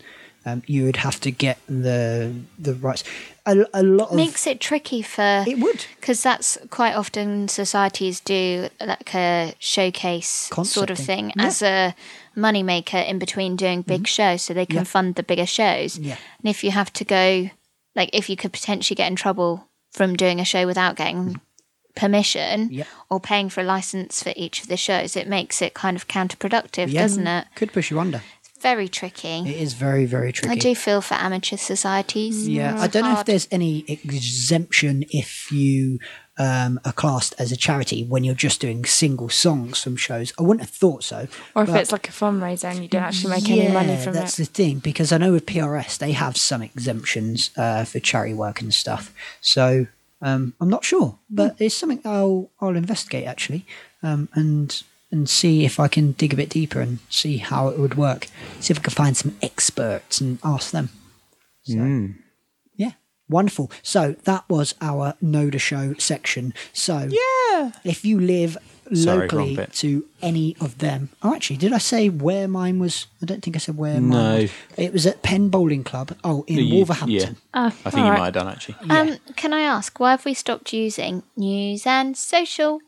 Um, 0.46 0.62
you 0.66 0.84
would 0.86 0.96
have 0.96 1.20
to 1.20 1.30
get 1.30 1.58
the 1.68 2.32
the 2.58 2.74
rights. 2.74 3.04
A, 3.44 3.66
a 3.74 3.82
lot 3.82 4.10
of 4.10 4.16
Makes 4.16 4.46
it 4.46 4.58
tricky 4.60 5.02
for 5.02 5.44
it 5.46 5.58
would 5.58 5.84
because 6.00 6.22
that's 6.22 6.56
quite 6.70 6.94
often 6.94 7.48
societies 7.48 8.20
do 8.20 8.68
like 8.80 9.14
a 9.14 9.54
showcase 9.58 10.48
Concert 10.50 10.72
sort 10.72 10.90
of 10.90 10.96
thing. 10.98 11.06
thing 11.26 11.32
Yeah. 11.36 11.46
as 11.46 11.62
a 11.62 11.94
moneymaker 12.36 13.06
in 13.06 13.18
between 13.18 13.56
doing 13.56 13.82
big 13.82 14.06
shows 14.06 14.42
so 14.42 14.54
they 14.54 14.64
can 14.66 14.76
Yeah. 14.76 14.84
fund 14.84 15.16
the 15.16 15.22
bigger 15.22 15.46
shows. 15.46 15.98
Yeah. 15.98 16.16
And 16.42 16.48
if 16.48 16.62
you 16.64 16.70
have 16.70 16.92
to 16.94 17.04
go, 17.04 17.50
like, 17.94 18.10
if 18.14 18.30
you 18.30 18.36
could 18.36 18.52
potentially 18.52 18.94
get 18.96 19.08
in 19.08 19.16
trouble 19.16 19.68
from 19.90 20.16
doing 20.16 20.40
a 20.40 20.44
show 20.44 20.66
without 20.66 20.96
getting 20.96 21.16
mm-hmm. 21.16 21.34
permission 21.94 22.68
Yeah. 22.70 22.84
or 23.10 23.20
paying 23.20 23.48
for 23.48 23.60
a 23.60 23.64
license 23.64 24.22
for 24.22 24.32
each 24.36 24.62
of 24.62 24.68
the 24.68 24.76
shows, 24.76 25.16
it 25.16 25.28
makes 25.28 25.60
it 25.60 25.74
kind 25.74 25.96
of 25.96 26.08
counterproductive, 26.08 26.92
yeah, 26.92 27.02
doesn't 27.02 27.24
mm, 27.24 27.42
it? 27.42 27.48
Could 27.54 27.72
push 27.72 27.90
you 27.90 28.00
under. 28.00 28.22
It's 28.40 28.62
very 28.62 28.88
tricky. 28.88 29.40
It 29.40 29.56
is 29.60 29.74
very 29.74 30.06
very 30.06 30.32
tricky. 30.32 30.52
I 30.52 30.56
do 30.56 30.74
feel 30.74 31.00
for 31.00 31.14
amateur 31.14 31.56
societies. 31.56 32.48
Yeah, 32.48 32.80
I 32.80 32.86
don't 32.86 33.04
know 33.04 33.18
if 33.18 33.26
there's 33.26 33.48
any 33.50 33.84
exemption 33.88 35.04
if 35.10 35.50
you 35.50 35.98
um, 36.40 36.80
are 36.86 36.92
classed 36.92 37.34
as 37.38 37.52
a 37.52 37.56
charity 37.56 38.00
when 38.04 38.24
you're 38.24 38.34
just 38.46 38.60
doing 38.60 38.84
single 38.86 39.28
songs 39.28 39.82
from 39.82 39.94
shows. 39.96 40.32
I 40.38 40.42
wouldn't 40.42 40.62
have 40.66 40.74
thought 40.74 41.04
so. 41.04 41.28
Or 41.54 41.64
if 41.64 41.68
it's 41.74 41.92
like 41.92 42.08
a 42.08 42.12
fundraiser 42.12 42.64
and 42.70 42.82
you 42.82 42.88
don't 42.88 43.02
actually 43.02 43.30
make 43.36 43.50
any 43.50 43.68
money 43.68 43.96
from 43.96 44.14
that's 44.14 44.16
it. 44.16 44.20
That's 44.20 44.36
the 44.38 44.44
thing 44.46 44.78
because 44.78 45.12
I 45.12 45.18
know 45.18 45.32
with 45.32 45.44
PRS 45.46 45.98
they 45.98 46.12
have 46.12 46.36
some 46.36 46.62
exemptions 46.62 47.50
uh, 47.56 47.84
for 47.84 48.00
charity 48.00 48.34
work 48.34 48.62
and 48.62 48.72
stuff. 48.72 49.12
So 49.42 49.86
um, 50.22 50.54
I'm 50.60 50.70
not 50.70 50.84
sure, 50.84 51.18
but 51.28 51.56
Hmm. 51.56 51.64
it's 51.64 51.74
something 51.74 52.00
I'll 52.04 52.50
I'll 52.60 52.76
investigate 52.76 53.26
actually. 53.26 53.66
Um, 54.02 54.28
and 54.34 54.82
and 55.12 55.28
see 55.28 55.64
if 55.64 55.78
I 55.80 55.88
can 55.88 56.12
dig 56.12 56.32
a 56.32 56.36
bit 56.36 56.48
deeper 56.50 56.80
and 56.80 57.00
see 57.10 57.36
how 57.38 57.68
it 57.68 57.78
would 57.78 57.96
work. 57.96 58.28
See 58.60 58.72
if 58.72 58.78
I 58.78 58.82
can 58.82 58.92
find 58.92 59.16
some 59.16 59.36
experts 59.42 60.20
and 60.20 60.38
ask 60.44 60.70
them. 60.70 60.88
So, 61.64 61.74
yeah, 61.74 62.06
wonderful. 63.30 63.70
So 63.82 64.16
that 64.24 64.44
was 64.48 64.74
our 64.80 65.14
Noda 65.22 65.60
Show 65.60 65.94
section. 65.98 66.52
So 66.72 67.08
Yeah. 67.10 67.72
if 67.84 68.04
you 68.04 68.20
live 68.20 68.58
Sorry, 68.92 69.20
locally 69.28 69.56
wrong 69.56 69.66
to 69.74 70.04
any 70.20 70.56
of 70.60 70.78
them. 70.78 71.10
Oh, 71.22 71.32
actually, 71.34 71.58
did 71.58 71.72
I 71.72 71.78
say 71.78 72.08
where 72.08 72.48
mine 72.48 72.80
was? 72.80 73.06
I 73.22 73.26
don't 73.26 73.40
think 73.40 73.54
I 73.54 73.60
said 73.60 73.76
where 73.76 74.00
No. 74.00 74.16
mine 74.16 74.42
was. 74.42 74.50
It 74.76 74.92
was 74.92 75.06
at 75.06 75.22
Penn 75.22 75.48
Bowling 75.48 75.84
Club. 75.84 76.16
Oh, 76.24 76.44
in 76.48 76.58
You- 76.58 76.74
Wolverhampton. 76.74 77.36
Oh, 77.54 77.66
I 77.66 77.70
think 77.70 77.94
all 77.94 78.04
you 78.06 78.10
right. 78.10 78.18
might 78.18 78.24
have 78.26 78.34
done 78.34 78.48
actually. 78.48 78.74
Um, 78.90 79.18
can 79.36 79.52
I 79.52 79.60
ask 79.62 79.98
why 80.00 80.10
have 80.10 80.24
we 80.24 80.34
stopped 80.34 80.72
using 80.72 81.22
news 81.36 81.86
and 81.86 82.16
social? 82.16 82.80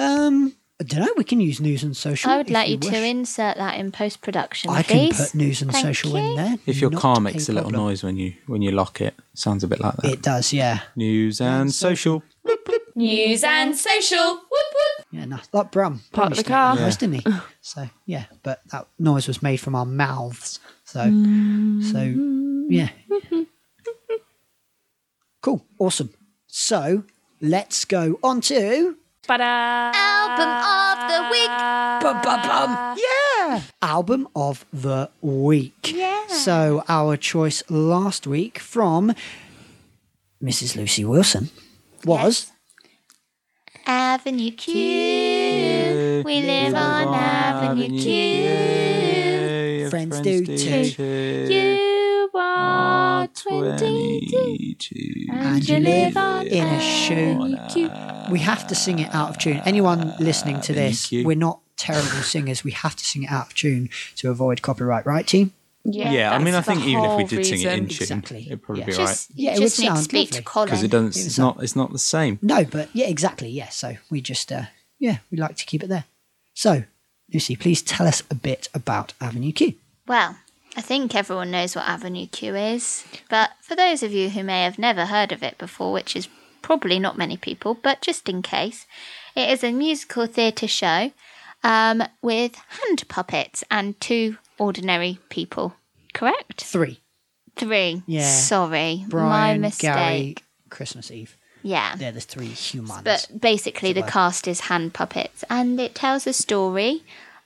Um, 0.00 0.54
I 0.80 0.84
don't 0.84 1.00
know. 1.00 1.12
We 1.16 1.24
can 1.24 1.40
use 1.40 1.60
news 1.60 1.82
and 1.82 1.96
social. 1.96 2.30
I 2.30 2.36
would 2.36 2.50
like 2.50 2.68
you 2.68 2.78
wish. 2.78 2.90
to 2.90 3.04
insert 3.04 3.56
that 3.56 3.80
in 3.80 3.90
post 3.90 4.20
production, 4.20 4.70
I 4.70 4.84
can 4.84 5.10
put 5.10 5.34
news 5.34 5.60
and 5.60 5.72
Thank 5.72 5.86
social 5.86 6.12
you. 6.12 6.18
in 6.18 6.36
there. 6.36 6.56
If 6.66 6.80
your 6.80 6.92
car 6.92 7.20
makes 7.20 7.48
a 7.48 7.52
little 7.52 7.70
noise 7.72 8.04
when 8.04 8.16
you 8.16 8.34
when 8.46 8.62
you 8.62 8.70
lock 8.70 9.00
it, 9.00 9.14
sounds 9.34 9.64
a 9.64 9.66
bit 9.66 9.80
like 9.80 9.96
that. 9.96 10.12
it 10.12 10.22
does. 10.22 10.52
Yeah, 10.52 10.80
News 10.94 11.40
and 11.40 11.72
social. 11.74 12.22
News 12.94 13.44
and 13.44 13.76
social. 13.76 14.34
Whoop, 14.34 14.46
whoop. 14.50 15.06
yeah. 15.10 15.24
No, 15.24 15.38
like 15.52 15.72
Brum. 15.72 16.00
Park 16.12 16.30
Brum 16.30 16.32
the 16.32 16.44
car. 16.44 16.74
make 16.74 16.82
noise, 16.82 16.96
didn't 16.96 17.26
he? 17.26 17.26
So 17.60 17.90
yeah, 18.06 18.24
but 18.42 18.62
that 18.70 18.86
noise 18.98 19.26
was 19.26 19.42
made 19.42 19.58
from 19.58 19.74
our 19.74 19.84
mouths. 19.84 20.60
So 20.84 21.02
so 21.02 21.08
mm-hmm. 21.10 22.70
yeah. 22.70 22.90
cool. 25.42 25.66
Awesome. 25.78 26.10
So 26.46 27.02
let's 27.40 27.84
go 27.84 28.18
on 28.22 28.40
to 28.42 28.96
Ba-da. 29.28 29.92
Album 29.94 30.48
of 30.64 30.98
the 31.10 31.20
week. 31.30 31.52
Bum, 32.00 32.16
bum, 32.22 32.40
bum. 32.48 32.96
Yeah. 32.96 33.60
Album 33.82 34.26
of 34.34 34.64
the 34.72 35.10
week. 35.20 35.92
Yeah. 35.94 36.26
So 36.28 36.82
our 36.88 37.18
choice 37.18 37.62
last 37.68 38.26
week 38.26 38.58
from 38.58 39.12
Mrs. 40.42 40.76
Lucy 40.76 41.04
Wilson 41.04 41.50
was 42.06 42.50
Avenue 43.84 44.52
Q. 44.52 46.22
We 46.24 46.40
live 46.40 46.74
on 46.74 47.14
Avenue 47.14 48.00
Q. 48.00 49.90
Friends 49.90 50.20
do 50.20 50.46
too. 50.56 51.84
You 52.58 52.64
are 52.64 53.26
22. 53.28 55.26
and 55.30 55.68
you 55.68 55.78
live 55.78 56.16
in 56.46 56.66
a 56.66 56.80
shoe. 56.80 57.56
We 58.32 58.40
have 58.40 58.66
to 58.66 58.74
sing 58.74 58.98
it 58.98 59.14
out 59.14 59.30
of 59.30 59.38
tune. 59.38 59.62
Anyone 59.64 60.14
listening 60.18 60.60
to 60.62 60.72
this, 60.72 61.10
we're 61.12 61.36
not 61.36 61.60
terrible 61.76 62.08
singers. 62.22 62.64
We 62.64 62.72
have 62.72 62.96
to 62.96 63.04
sing 63.04 63.22
it 63.22 63.30
out 63.30 63.46
of 63.48 63.54
tune 63.54 63.90
to 64.16 64.30
avoid 64.30 64.62
copyright, 64.62 65.06
right, 65.06 65.26
team? 65.26 65.52
Yeah, 65.84 66.10
yeah 66.12 66.34
I 66.34 66.38
mean, 66.38 66.54
I 66.54 66.60
think 66.60 66.80
even 66.84 67.04
if 67.04 67.10
we 67.16 67.22
whole 67.22 67.26
did 67.26 67.46
sing 67.46 67.60
it 67.62 67.72
in 67.72 67.86
tune, 67.88 68.02
Exactly. 68.02 68.46
it'd 68.46 68.62
probably 68.62 68.82
Yeah. 68.82 68.86
be 68.86 68.96
right. 69.04 69.26
Yeah, 69.34 69.50
it 69.52 69.54
you 69.54 69.60
would 69.60 69.66
just 69.66 69.78
need 69.78 69.86
to 69.86 69.92
sound 69.94 70.04
speak 70.04 70.28
lovely. 70.30 70.38
to 70.38 70.44
Colin. 70.44 70.66
Because 70.66 70.82
it 70.82 70.90
doesn't. 70.90 71.06
It 71.16 71.20
was 71.20 71.26
It's 71.26 71.38
not. 71.38 71.62
It's 71.62 71.76
not 71.76 71.92
the 71.92 71.98
same. 71.98 72.38
No, 72.42 72.64
but 72.64 72.88
yeah, 72.92 73.06
exactly. 73.06 73.48
Yeah. 73.48 73.68
So 73.68 73.96
we 74.10 74.20
just, 74.20 74.50
uh, 74.52 74.64
yeah, 74.98 75.18
we 75.30 75.38
like 75.38 75.56
to 75.56 75.64
keep 75.64 75.82
it 75.84 75.88
there. 75.88 76.04
So, 76.54 76.84
Lucy, 77.32 77.54
please 77.56 77.80
tell 77.82 78.06
us 78.06 78.22
a 78.30 78.34
bit 78.34 78.68
about 78.74 79.12
Avenue 79.20 79.52
Q. 79.52 79.74
Well, 80.06 80.36
I 80.78 80.80
think 80.80 81.12
everyone 81.12 81.50
knows 81.50 81.74
what 81.74 81.88
Avenue 81.88 82.28
Q 82.28 82.54
is, 82.54 83.04
but 83.28 83.50
for 83.60 83.74
those 83.74 84.04
of 84.04 84.12
you 84.12 84.30
who 84.30 84.44
may 84.44 84.62
have 84.62 84.78
never 84.78 85.06
heard 85.06 85.32
of 85.32 85.42
it 85.42 85.58
before, 85.58 85.92
which 85.92 86.14
is 86.14 86.28
probably 86.62 87.00
not 87.00 87.18
many 87.18 87.36
people, 87.36 87.74
but 87.74 88.00
just 88.00 88.28
in 88.28 88.42
case, 88.42 88.86
it 89.34 89.50
is 89.50 89.64
a 89.64 89.72
musical 89.72 90.26
theatre 90.26 90.68
show 90.68 91.10
um, 91.64 92.04
with 92.22 92.54
hand 92.54 93.08
puppets 93.08 93.64
and 93.72 94.00
two 94.00 94.36
ordinary 94.56 95.18
people. 95.30 95.74
Correct? 96.14 96.62
Three. 96.62 97.00
Three. 97.56 98.04
Yeah. 98.06 98.30
Sorry, 98.30 98.98
my 98.98 99.08
Brian, 99.08 99.60
mistake. 99.62 99.82
Gary, 99.82 100.36
Christmas 100.70 101.10
Eve. 101.10 101.36
Yeah. 101.64 101.96
They're 101.96 102.12
the 102.12 102.20
three 102.20 102.46
humans. 102.46 103.02
But 103.02 103.28
basically, 103.36 103.92
the 103.92 104.02
were. 104.02 104.06
cast 104.06 104.46
is 104.46 104.60
hand 104.60 104.94
puppets, 104.94 105.42
and 105.50 105.80
it 105.80 105.96
tells 105.96 106.24
a 106.28 106.32
story 106.32 107.02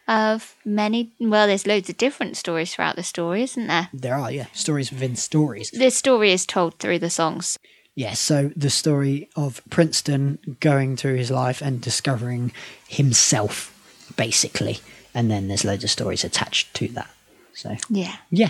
of 0.09 0.55
many. 0.65 1.13
Well, 1.21 1.47
there's 1.47 1.67
loads 1.67 1.89
of 1.91 1.97
different 1.97 2.37
stories 2.37 2.75
throughout 2.75 2.97
the 2.97 3.03
story, 3.03 3.43
isn't 3.43 3.67
there? 3.67 3.89
there 3.93 4.17
are, 4.17 4.31
yeah, 4.33 4.47
stories 4.53 4.91
within 4.91 5.17
stories. 5.17 5.71
The 5.71 5.91
story 5.91 6.33
is 6.33 6.47
told 6.47 6.79
through 6.79 6.99
the 7.01 7.11
songs. 7.11 7.59
Yeah, 7.95 8.15
so 8.15 8.51
the 8.57 8.71
story 8.71 9.29
of 9.37 9.61
Princeton 9.69 10.39
going 10.61 10.97
through 10.97 11.17
his 11.17 11.31
life 11.31 11.61
and 11.61 11.81
discovering 11.81 12.53
himself, 12.89 13.71
basically. 14.17 14.79
And 15.15 15.31
then 15.31 15.49
there's 15.49 15.65
loads 15.65 15.85
of 15.85 15.91
stories 15.91 16.25
attached 16.25 16.73
to 16.75 16.89
that. 16.89 17.11
So, 17.53 17.77
Yeah. 17.91 18.17
yeah. 18.31 18.49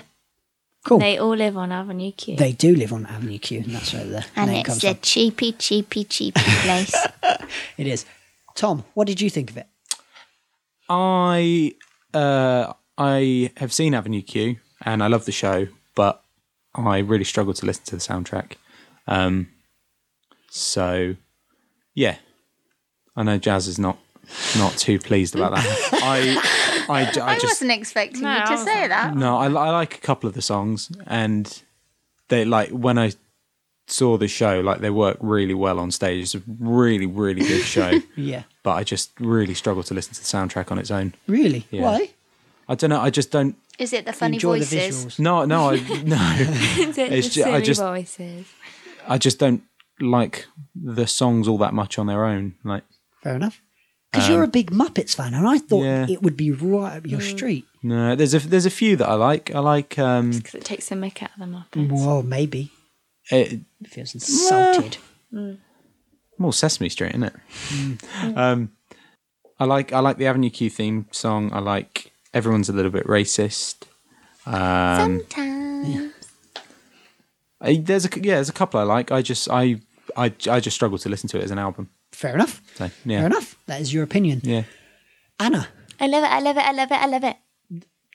Cool. 0.85 0.99
They 1.01 1.19
all 1.19 1.37
live 1.37 1.57
on 1.57 1.71
Avenue 1.73 2.11
Q. 2.13 2.37
They 2.37 2.53
do 2.53 2.75
live 2.75 2.93
on 2.93 3.07
Avenue 3.07 3.39
Q, 3.39 3.61
and 3.61 3.71
that's 3.75 3.93
where 3.93 4.05
the 4.05 4.25
And 4.37 4.51
name 4.51 4.61
it's 4.61 4.69
comes 4.69 4.85
a 4.85 4.95
from. 4.95 5.01
cheapy, 5.03 5.53
cheapy, 5.53 6.05
cheapy 6.05 6.41
place. 6.45 6.95
It 7.77 7.87
is. 7.87 8.05
Tom, 8.55 8.85
what 8.95 9.07
did 9.07 9.21
you 9.21 9.31
think 9.31 9.51
of 9.51 9.57
it? 9.57 9.67
I 10.95 11.73
uh, 12.13 12.73
I 12.99 13.51
have 13.57 13.73
seen 13.73 13.95
Avenue 13.95 14.21
Q 14.23 14.57
and 14.85 15.03
I 15.03 15.07
love 15.07 15.25
the 15.25 15.33
show, 15.33 15.69
but 15.95 16.23
I 16.75 16.99
really 16.99 17.25
struggle 17.25 17.55
to 17.55 17.67
listen 17.67 17.85
to 17.87 17.97
the 17.97 18.03
soundtrack. 18.03 18.53
Um, 19.07 19.49
so 20.51 21.17
yeah, 21.95 22.17
I 23.17 23.23
know 23.23 23.39
Jazz 23.39 23.67
is 23.69 23.79
not 23.79 23.99
not 24.59 24.77
too 24.77 24.99
pleased 24.99 25.35
about 25.35 25.55
that. 25.55 25.65
I 26.89 27.07
I 27.27 27.35
just 27.39 27.45
wasn't 27.45 27.73
expecting 27.73 28.23
No, 28.23 28.39
you 28.39 28.47
to 28.47 28.59
say 28.59 28.87
that. 28.89 29.17
no, 29.17 29.39
I, 29.39 29.47
I 29.47 29.71
like 29.71 29.97
a 29.97 30.01
couple 30.01 30.29
of 30.29 30.35
the 30.35 30.43
songs, 30.43 30.91
and 31.07 31.63
they 32.29 32.45
like 32.45 32.69
when 32.71 32.99
I 32.99 33.13
saw 33.87 34.17
the 34.17 34.29
show, 34.29 34.61
like 34.61 34.81
they 34.81 34.91
work 34.91 35.17
really 35.21 35.55
well 35.55 35.79
on 35.79 35.91
stage. 35.91 36.23
It's 36.23 36.35
a 36.35 36.43
really, 36.61 37.07
really 37.07 37.41
good 37.43 37.63
show, 37.65 38.01
Yeah. 38.17 38.45
but 38.63 38.73
I 38.73 38.85
just 38.85 39.11
really 39.21 39.55
struggle 39.55 39.83
to 39.83 39.95
listen 39.95 40.15
to 40.15 40.21
the 40.21 40.27
soundtrack 40.27 40.71
on 40.71 40.79
its 40.79 40.91
own. 40.91 41.15
Really? 41.27 41.67
Yeah. 41.71 41.83
Why? 41.83 42.11
I 42.69 42.75
don't 42.75 42.91
know. 42.91 43.01
I 43.01 43.11
just 43.11 43.31
don't. 43.31 43.57
Is 43.79 43.93
it 43.93 44.05
the 44.05 44.13
funny 44.13 44.37
enjoy 44.37 44.59
voices? 44.59 44.71
the 44.71 45.11
visuals. 45.11 45.19
No, 45.19 45.45
no, 45.45 45.71
I 45.71 45.77
no. 46.05 46.37
Is 46.89 46.99
it 46.99 47.13
It's 47.13 47.29
the 47.29 47.35
ju- 47.35 47.43
I 47.43 47.45
silly 47.53 47.63
just- 47.63 47.81
voices? 47.81 48.47
I 49.09 49.19
just 49.19 49.39
don't 49.41 49.63
like 50.01 50.47
the 50.75 51.07
songs 51.07 51.49
all 51.49 51.59
that 51.59 51.75
much 51.75 51.99
on 51.99 52.07
their 52.07 52.25
own. 52.25 52.55
Like, 52.65 52.85
Fair 53.23 53.35
enough. 53.37 53.61
Because 54.13 54.29
you're 54.29 54.43
a 54.43 54.49
big 54.49 54.71
Muppets 54.71 55.15
fan, 55.17 55.33
and 55.33 55.49
I 55.49 55.57
thought 55.59 55.81
Um, 55.81 55.87
yeah. 55.87 56.07
it 56.09 56.23
would 56.23 56.37
be 56.37 56.51
right 56.51 56.99
up 56.99 57.07
your 57.07 57.23
street. 57.23 57.65
no, 57.83 58.15
there's 58.15 58.35
a 58.35 58.41
there's 58.41 58.67
a 58.67 58.71
few 58.71 58.95
that 58.97 59.09
I 59.09 59.15
like. 59.15 59.55
I 59.55 59.59
like 59.61 59.99
um, 59.99 60.33
Because 60.33 60.55
it 60.55 60.65
takes 60.65 60.89
the 60.91 60.95
mick 60.97 61.23
out 61.23 61.31
of 61.35 61.39
the 61.41 61.47
Muppets. 61.47 61.91
Well, 61.91 62.23
maybe. 62.23 62.71
It, 63.31 63.61
It 63.81 63.89
feels 63.89 64.15
insulted. 64.15 64.97
more 66.39 66.53
Sesame 66.53 66.89
Street, 66.89 67.11
isn't 67.11 67.23
it? 67.25 67.35
Mm. 67.69 68.37
Um, 68.37 68.73
I 69.61 69.65
like 69.65 69.93
I 69.93 70.01
like 70.01 70.17
the 70.19 70.27
Avenue 70.27 70.51
Q 70.51 70.69
theme 70.71 71.07
song. 71.13 71.53
I 71.53 71.61
like 71.61 72.13
everyone's 72.35 72.69
a 72.69 72.73
little 72.73 72.91
bit 72.91 73.07
racist. 73.07 73.85
Um, 74.47 75.21
Sometimes. 75.31 76.13
I, 77.61 77.77
there's 77.77 78.05
a 78.07 78.09
yeah, 78.17 78.35
there's 78.37 78.49
a 78.49 78.53
couple 78.53 78.81
I 78.81 78.83
like. 78.83 79.13
I 79.13 79.23
just 79.23 79.49
I 79.49 79.81
I 80.17 80.33
I 80.51 80.59
just 80.61 80.75
struggle 80.75 80.99
to 80.99 81.09
listen 81.09 81.29
to 81.31 81.39
it 81.39 81.45
as 81.45 81.51
an 81.53 81.59
album. 81.59 81.91
Fair 82.11 82.35
enough. 82.35 82.61
So 82.77 82.89
Fair 82.89 83.27
enough. 83.27 83.57
That 83.67 83.81
is 83.81 83.95
your 83.95 84.03
opinion. 84.03 84.41
yeah. 84.43 84.65
Anna, 85.39 85.69
I 86.01 86.07
love 86.09 86.25
it, 86.25 86.31
I 86.31 86.41
love 86.41 86.57
it, 86.57 86.65
I 86.65 86.73
love 86.73 86.91
it, 86.91 86.95
I 86.95 87.07
love 87.07 87.25
it. 87.25 87.37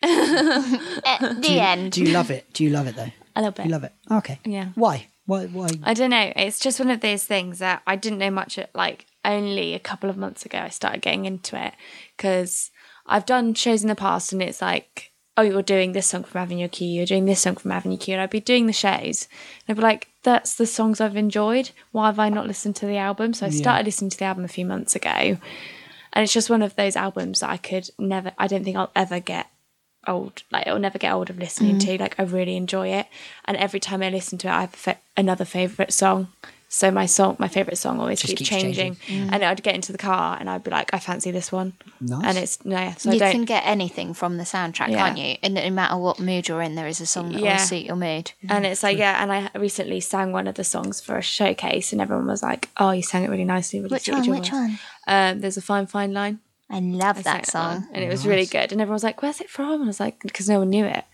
At 1.06 1.42
the 1.42 1.60
end. 1.60 1.92
do 1.94 2.04
you 2.04 2.12
love 2.12 2.30
it? 2.30 2.52
Do 2.54 2.64
you 2.64 2.70
love 2.70 2.88
it 2.88 2.96
though? 2.96 3.12
A 3.38 3.42
little 3.42 3.52
bit. 3.52 3.66
You 3.68 3.72
love 3.72 3.84
it? 3.84 3.94
Okay. 4.10 4.40
Yeah. 4.46 4.70
Why? 4.74 5.08
Why? 5.28 5.46
Why? 5.46 5.70
I 5.84 5.94
don't 5.94 6.10
know. 6.10 6.34
It's 6.36 6.60
just 6.60 6.80
one 6.80 6.90
of 6.90 7.02
those 7.02 7.24
things 7.24 7.60
that 7.60 7.84
I 7.86 7.96
didn't 7.96 8.20
know 8.20 8.32
much. 8.32 8.58
At, 8.58 8.74
like 8.76 9.06
only 9.24 9.76
a 9.76 9.80
couple 9.80 10.10
of 10.10 10.18
months 10.18 10.46
ago, 10.46 10.58
I 10.58 10.70
started 10.70 11.02
getting 11.02 11.26
into 11.26 11.62
it 11.62 11.74
because 12.16 12.72
I've 13.06 13.26
done 13.28 13.54
shows 13.54 13.84
in 13.84 13.90
the 13.90 13.96
past, 13.96 14.34
and 14.34 14.42
it's 14.42 14.62
like, 14.62 15.12
oh, 15.38 15.44
you're 15.44 15.62
doing 15.62 15.92
this 15.92 16.08
song 16.08 16.24
from 16.24 16.42
Avenue 16.42 16.68
Q, 16.68 16.88
you're 16.88 17.06
doing 17.06 17.26
this 17.26 17.42
song 17.42 17.58
from 17.58 17.72
Avenue 17.72 17.98
Q, 17.98 18.16
and 18.16 18.22
I'd 18.22 18.32
be 18.32 18.40
doing 18.40 18.66
the 18.66 18.74
shows, 18.74 19.28
and 19.68 19.70
I'd 19.70 19.76
be 19.76 19.84
like, 19.84 20.08
that's 20.24 20.56
the 20.56 20.66
songs 20.66 21.00
I've 21.00 21.16
enjoyed. 21.16 21.70
Why 21.92 22.08
have 22.08 22.20
I 22.20 22.30
not 22.30 22.48
listened 22.48 22.76
to 22.78 22.88
the 22.88 22.98
album? 22.98 23.36
So 23.36 23.46
I 23.46 23.50
started 23.50 23.86
listening 23.86 24.10
to 24.10 24.18
the 24.18 24.26
album 24.26 24.46
a 24.46 24.50
few 24.50 24.66
months 24.66 24.96
ago, 24.96 25.10
and 25.10 26.24
it's 26.24 26.34
just 26.34 26.50
one 26.50 26.64
of 26.64 26.76
those 26.76 26.96
albums 26.96 27.42
that 27.42 27.52
I 27.52 27.58
could 27.58 27.90
never. 28.00 28.32
I 28.40 28.48
don't 28.48 28.64
think 28.64 28.78
I'll 28.78 28.92
ever 28.96 29.20
get 29.20 29.48
old 30.08 30.44
like 30.52 30.66
it'll 30.68 30.80
never 30.80 30.98
get 30.98 31.12
old 31.14 31.30
of 31.30 31.38
listening 31.38 31.78
to 31.80 31.98
like 31.98 32.16
i 32.20 32.24
really 32.24 32.56
enjoy 32.56 32.88
it 32.90 33.08
and 33.46 33.58
every 33.58 33.80
time 33.80 34.02
i 34.02 34.10
listen 34.10 34.38
to 34.38 34.48
it 34.48 34.52
i 34.52 34.62
have 34.62 34.72
fa- 34.72 34.98
another 35.16 35.46
favorite 35.46 35.92
song 35.94 36.28
so 36.70 36.92
my 36.92 37.06
song 37.06 37.36
my 37.40 37.48
favorite 37.48 37.78
song 37.78 37.98
always 38.00 38.20
Just 38.22 38.36
keeps 38.36 38.50
keeps 38.50 38.62
changing, 38.62 38.98
and 39.10 39.42
i'd 39.44 39.64
get 39.64 39.74
into 39.74 39.94
the 39.94 39.98
car 39.98 40.36
and 40.38 40.50
i'd 40.50 40.64
be 40.66 40.72
like 40.72 40.94
i 40.94 41.00
fancy 41.00 41.32
this 41.32 41.50
one 41.50 41.74
Nice. 42.02 42.24
and 42.26 42.38
it's 42.38 42.66
no 42.66 42.76
yeah, 42.76 42.94
so 42.96 43.10
you 43.10 43.16
i 43.16 43.20
don't 43.20 43.32
can 43.32 43.46
get 43.46 43.64
anything 43.66 44.14
from 44.14 44.36
the 44.38 44.44
soundtrack, 44.44 44.90
Yeah. 44.90 44.98
can't 45.08 45.18
you? 45.18 45.38
And 45.42 45.54
no 45.54 45.70
matter 45.70 45.96
what 45.98 46.20
mood 46.20 46.48
you're 46.50 46.62
in, 46.62 46.76
there 46.76 46.88
is 46.88 47.00
a 47.00 47.06
song 47.06 47.32
that 47.32 47.42
Yeah. 47.42 47.54
will 47.54 47.60
suit 47.66 47.86
your 47.86 47.96
mood. 47.96 48.34
and 48.50 48.66
it's 48.66 48.84
like 48.84 48.98
yeah 48.98 49.22
and 49.24 49.32
i 49.32 49.50
recently 49.56 50.02
sang 50.02 50.34
one 50.34 50.46
of 50.46 50.56
the 50.56 50.64
songs 50.66 51.00
for 51.00 51.18
a 51.18 51.22
showcase 51.22 51.94
and 51.94 52.02
everyone 52.02 52.28
was 52.28 52.44
like 52.44 52.70
oh 52.78 52.92
you 52.92 53.02
sang 53.02 53.24
it 53.24 53.30
really 53.30 53.46
nicely 53.46 53.80
really 53.80 53.94
Which 53.96 54.10
one? 54.10 54.30
Which 54.30 54.52
one? 54.52 54.78
um 55.08 55.40
there's 55.40 55.56
a 55.58 55.62
fine 55.62 55.86
fine 55.88 56.14
line 56.14 56.40
I 56.70 56.80
love 56.80 57.20
I 57.20 57.22
that 57.22 57.46
sang 57.46 57.64
one, 57.64 57.82
song. 57.84 57.90
and 57.94 58.04
it 58.04 58.10
was 58.10 58.26
really 58.28 58.46
good. 58.46 58.72
And 58.72 58.82
everyone 58.82 58.96
was 58.96 59.04
like, 59.04 59.22
"Where's 59.22 59.40
it 59.42 59.50
from?" 59.50 59.74
And 59.76 59.84
I 59.84 59.88
was 59.88 60.00
like, 60.00 60.20
"Because 60.22 60.50
no 60.50 60.60
one 60.60 60.70
knew 60.70 60.86
it." 60.86 61.06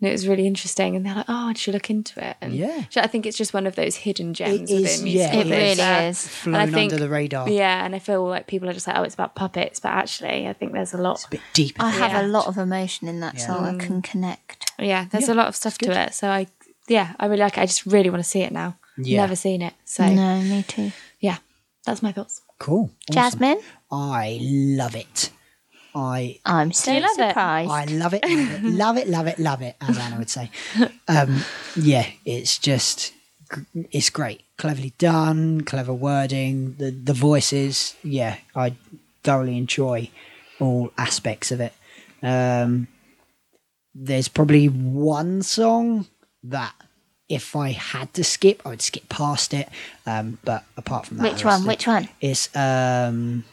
And 0.00 0.08
it 0.08 0.12
was 0.12 0.26
really 0.28 0.46
interesting. 0.46 0.94
And 0.96 1.04
they're 1.06 1.14
like, 1.14 1.24
"Oh, 1.28 1.48
I 1.48 1.52
should 1.54 1.74
look 1.74 1.88
into 1.90 2.24
it." 2.24 2.36
And 2.40 2.52
Yeah. 2.52 2.84
I 2.96 3.06
think 3.06 3.26
it's 3.26 3.36
just 3.36 3.54
one 3.54 3.66
of 3.66 3.74
those 3.76 3.96
hidden 3.96 4.34
gems 4.34 4.70
is, 4.70 4.82
within 4.82 5.04
music. 5.04 5.32
yeah, 5.32 5.36
It 5.40 5.46
it 5.46 5.50
really 5.50 6.08
is. 6.08 6.24
Is. 6.24 6.28
Flown 6.28 6.54
and 6.56 6.70
I 6.70 6.72
think- 6.74 6.92
under 6.92 7.02
the 7.04 7.08
radar. 7.10 7.48
Yeah, 7.48 7.84
and 7.84 7.94
I 7.94 7.98
feel 7.98 8.24
like 8.24 8.46
people 8.46 8.68
are 8.68 8.72
just 8.72 8.86
like, 8.86 8.96
"Oh, 8.96 9.02
it's 9.02 9.14
about 9.14 9.34
puppets," 9.34 9.80
but 9.80 9.90
actually, 9.90 10.46
I 10.46 10.52
think 10.52 10.72
there's 10.72 10.94
a 10.94 10.98
lot. 10.98 11.24
A 11.24 11.28
bit 11.30 11.40
deep. 11.54 11.76
I 11.80 11.90
have 11.90 12.12
Yeah. 12.12 12.22
a 12.22 12.28
lot 12.28 12.46
of 12.46 12.56
emotion 12.58 13.08
in 13.08 13.20
that 13.20 13.40
song. 13.40 13.64
I 13.64 13.72
mm. 13.72 13.80
can 13.80 14.02
connect. 14.02 14.72
Yeah, 14.78 15.06
there's 15.10 15.28
Yeah, 15.28 15.34
a 15.34 15.36
lot 15.36 15.48
of 15.48 15.56
stuff 15.56 15.78
to 15.78 15.90
it. 15.90 16.14
So 16.14 16.28
I, 16.28 16.46
yeah, 16.88 17.14
I 17.18 17.26
really 17.26 17.42
like 17.42 17.56
it. 17.58 17.62
I 17.62 17.66
just 17.66 17.86
really 17.86 18.10
want 18.10 18.22
to 18.22 18.28
see 18.28 18.42
it 18.42 18.52
now. 18.52 18.76
Yeah. 18.96 19.22
Never 19.22 19.34
seen 19.36 19.60
it. 19.62 19.74
So 19.84 20.06
No, 20.08 20.40
me 20.40 20.62
too. 20.62 20.92
yeah, 21.20 21.38
that's 21.84 22.02
my 22.02 22.12
thoughts. 22.12 22.42
Cool. 22.60 22.90
Awesome. 23.10 23.14
Jasmine, 23.14 23.60
I 23.94 24.38
love 24.42 24.96
it. 24.96 25.30
I 25.94 26.40
I'm 26.44 26.72
so 26.72 26.92
love 26.92 27.04
it? 27.18 27.28
surprised. 27.28 27.70
I 27.70 27.84
love 27.84 28.14
it, 28.14 28.24
love 28.24 28.50
it, 28.50 28.62
love 28.64 28.96
it, 28.96 29.08
love 29.08 29.26
it, 29.28 29.38
love 29.38 29.62
it, 29.62 29.76
as 29.80 29.96
Anna 29.96 30.18
would 30.18 30.28
say. 30.30 30.50
Um, 31.06 31.42
yeah, 31.76 32.06
it's 32.24 32.58
just, 32.58 33.12
it's 33.92 34.10
great. 34.10 34.42
Cleverly 34.56 34.92
done, 34.98 35.60
clever 35.60 35.92
wording, 35.94 36.74
the, 36.78 36.90
the 36.90 37.12
voices. 37.12 37.94
Yeah, 38.02 38.38
I 38.56 38.74
thoroughly 39.22 39.56
enjoy 39.56 40.10
all 40.58 40.90
aspects 40.98 41.52
of 41.52 41.60
it. 41.60 41.72
Um, 42.24 42.88
there's 43.94 44.26
probably 44.26 44.66
one 44.68 45.42
song 45.42 46.06
that 46.42 46.74
if 47.28 47.54
I 47.54 47.70
had 47.70 48.12
to 48.14 48.24
skip, 48.24 48.62
I 48.66 48.70
would 48.70 48.82
skip 48.82 49.08
past 49.08 49.54
it. 49.54 49.68
Um, 50.06 50.38
but 50.44 50.64
apart 50.76 51.06
from 51.06 51.18
that, 51.18 51.22
Which 51.32 51.44
one? 51.44 51.64
Which 51.66 51.86
one? 51.86 52.08
Is 52.20 52.48
um, 52.56 53.44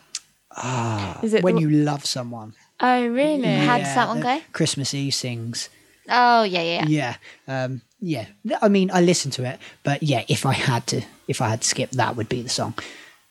Is 1.23 1.33
it 1.33 1.43
when 1.43 1.55
the- 1.55 1.61
you 1.61 1.69
love 1.69 2.05
someone. 2.05 2.53
Oh, 2.79 3.07
really? 3.07 3.47
How 3.47 3.77
does 3.77 3.93
that 3.95 4.07
one 4.07 4.21
go? 4.21 4.41
Christmas 4.53 4.93
Eve 4.93 5.13
sings. 5.13 5.69
Oh 6.09 6.43
yeah, 6.43 6.61
yeah. 6.63 6.85
Yeah, 6.87 7.15
um, 7.47 7.81
yeah. 7.99 8.25
Th- 8.45 8.59
I 8.61 8.67
mean, 8.69 8.89
I 8.91 9.01
listen 9.01 9.29
to 9.31 9.45
it, 9.45 9.59
but 9.83 10.01
yeah, 10.01 10.23
if 10.27 10.45
I 10.45 10.53
had 10.53 10.87
to, 10.87 11.03
if 11.27 11.41
I 11.41 11.49
had 11.49 11.61
to 11.61 11.67
skip, 11.67 11.91
that 11.91 12.15
would 12.15 12.27
be 12.27 12.41
the 12.41 12.49
song. 12.49 12.73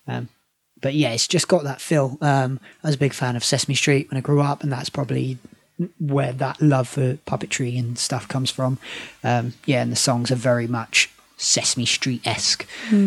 Um, 0.07 0.29
but 0.81 0.95
yeah, 0.95 1.11
it's 1.11 1.27
just 1.29 1.49
got 1.49 1.65
that 1.65 1.81
feel. 1.81 2.17
Um, 2.21 2.61
I 2.83 2.87
was 2.89 2.95
a 2.95 2.99
big 2.99 3.13
fan 3.13 3.35
of 3.37 3.45
Sesame 3.45 3.75
Street 3.75 4.09
when 4.11 4.17
I 4.19 4.21
grew 4.21 4.41
up, 4.41 4.63
and 4.63 4.73
that's 4.73 4.89
probably 4.89 5.39
where 5.99 6.33
that 6.33 6.63
love 6.63 6.87
for 6.89 7.15
puppetry 7.27 7.77
and 7.79 7.99
stuff 7.99 8.29
comes 8.29 8.51
from. 8.51 8.79
Um, 9.25 9.55
yeah, 9.67 9.83
and 9.83 9.91
the 9.91 9.97
songs 9.97 10.31
are 10.31 10.37
very 10.37 10.69
much 10.69 11.11
Sesame 11.37 11.87
Street 11.87 12.25
esque. 12.27 12.67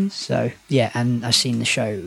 So 0.09 0.51
yeah, 0.67 0.91
and 0.93 1.25
I've 1.25 1.35
seen 1.35 1.59
the 1.59 1.65
show 1.65 2.01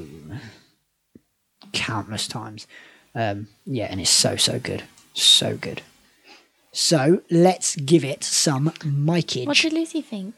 countless 1.73 2.29
times. 2.29 2.67
Um, 3.15 3.49
yeah, 3.65 3.87
and 3.91 4.01
it's 4.01 4.11
so 4.11 4.37
so 4.37 4.59
good, 4.59 4.83
so 5.15 5.57
good. 5.57 5.83
So 6.73 7.23
let's 7.31 7.77
give 7.77 8.05
it 8.05 8.23
some 8.25 8.71
micage. 8.85 9.47
What 9.47 9.57
did 9.57 9.73
Lucy 9.73 10.03
think? 10.03 10.35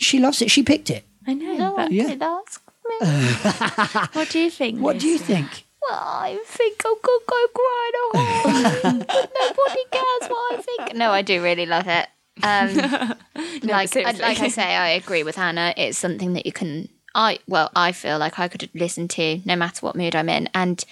she 0.00 0.18
loves 0.18 0.40
it. 0.42 0.50
She 0.50 0.62
picked 0.62 0.90
it. 0.90 1.04
I 1.26 1.34
know. 1.34 1.56
No 1.56 1.72
one 1.72 1.76
but 1.86 1.92
Yeah. 1.92 2.06
did 2.08 2.22
ask 2.22 2.62
me. 2.86 2.96
what 4.12 4.30
do 4.30 4.38
you 4.38 4.50
think? 4.50 4.80
What 4.80 4.98
do 4.98 5.06
you 5.08 5.18
think? 5.18 5.64
well, 5.82 5.98
I 5.98 6.38
think 6.46 6.80
I 6.84 6.94
could 7.02 7.20
go 7.26 7.46
cry 7.54 7.90
at 7.90 8.82
home, 8.82 8.98
but 9.00 9.32
nobody 9.40 9.84
cares 9.90 10.30
what 10.30 10.58
I 10.58 10.62
think. 10.62 10.94
No, 10.96 11.10
I 11.10 11.22
do 11.22 11.42
really 11.42 11.66
love 11.66 11.86
it. 11.88 12.06
Um, 12.42 12.76
like, 13.62 13.96
I, 13.96 14.12
like 14.12 14.40
I 14.40 14.48
say, 14.48 14.62
I 14.62 14.90
agree 14.90 15.22
with 15.24 15.36
Hannah. 15.36 15.74
It's 15.76 15.98
something 15.98 16.32
that 16.34 16.46
you 16.46 16.52
can. 16.52 16.88
I 17.14 17.40
well, 17.46 17.70
I 17.74 17.92
feel 17.92 18.18
like 18.18 18.38
I 18.38 18.48
could 18.48 18.68
listen 18.74 19.08
to 19.08 19.40
no 19.44 19.56
matter 19.56 19.84
what 19.84 19.96
mood 19.96 20.14
I'm 20.14 20.28
in, 20.28 20.48
and 20.54 20.84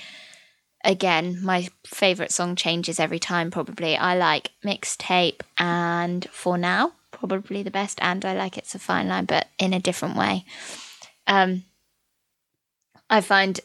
again, 0.85 1.43
my 1.43 1.69
favorite 1.85 2.33
song 2.33 2.57
changes 2.57 2.99
every 3.01 3.19
time. 3.19 3.51
Probably, 3.51 3.97
I 3.97 4.17
like 4.17 4.53
mixtape 4.65 5.41
and 5.59 6.27
for 6.31 6.57
now, 6.57 6.93
probably 7.11 7.63
the 7.63 7.71
best. 7.71 7.99
And 8.01 8.25
I 8.25 8.35
like 8.35 8.57
it's 8.57 8.75
a 8.75 8.79
fine 8.79 9.09
line, 9.09 9.25
but 9.25 9.49
in 9.59 9.75
a 9.75 9.81
different 9.81 10.17
way. 10.17 10.45
Um, 11.27 11.65
I 13.11 13.21
find 13.21 13.61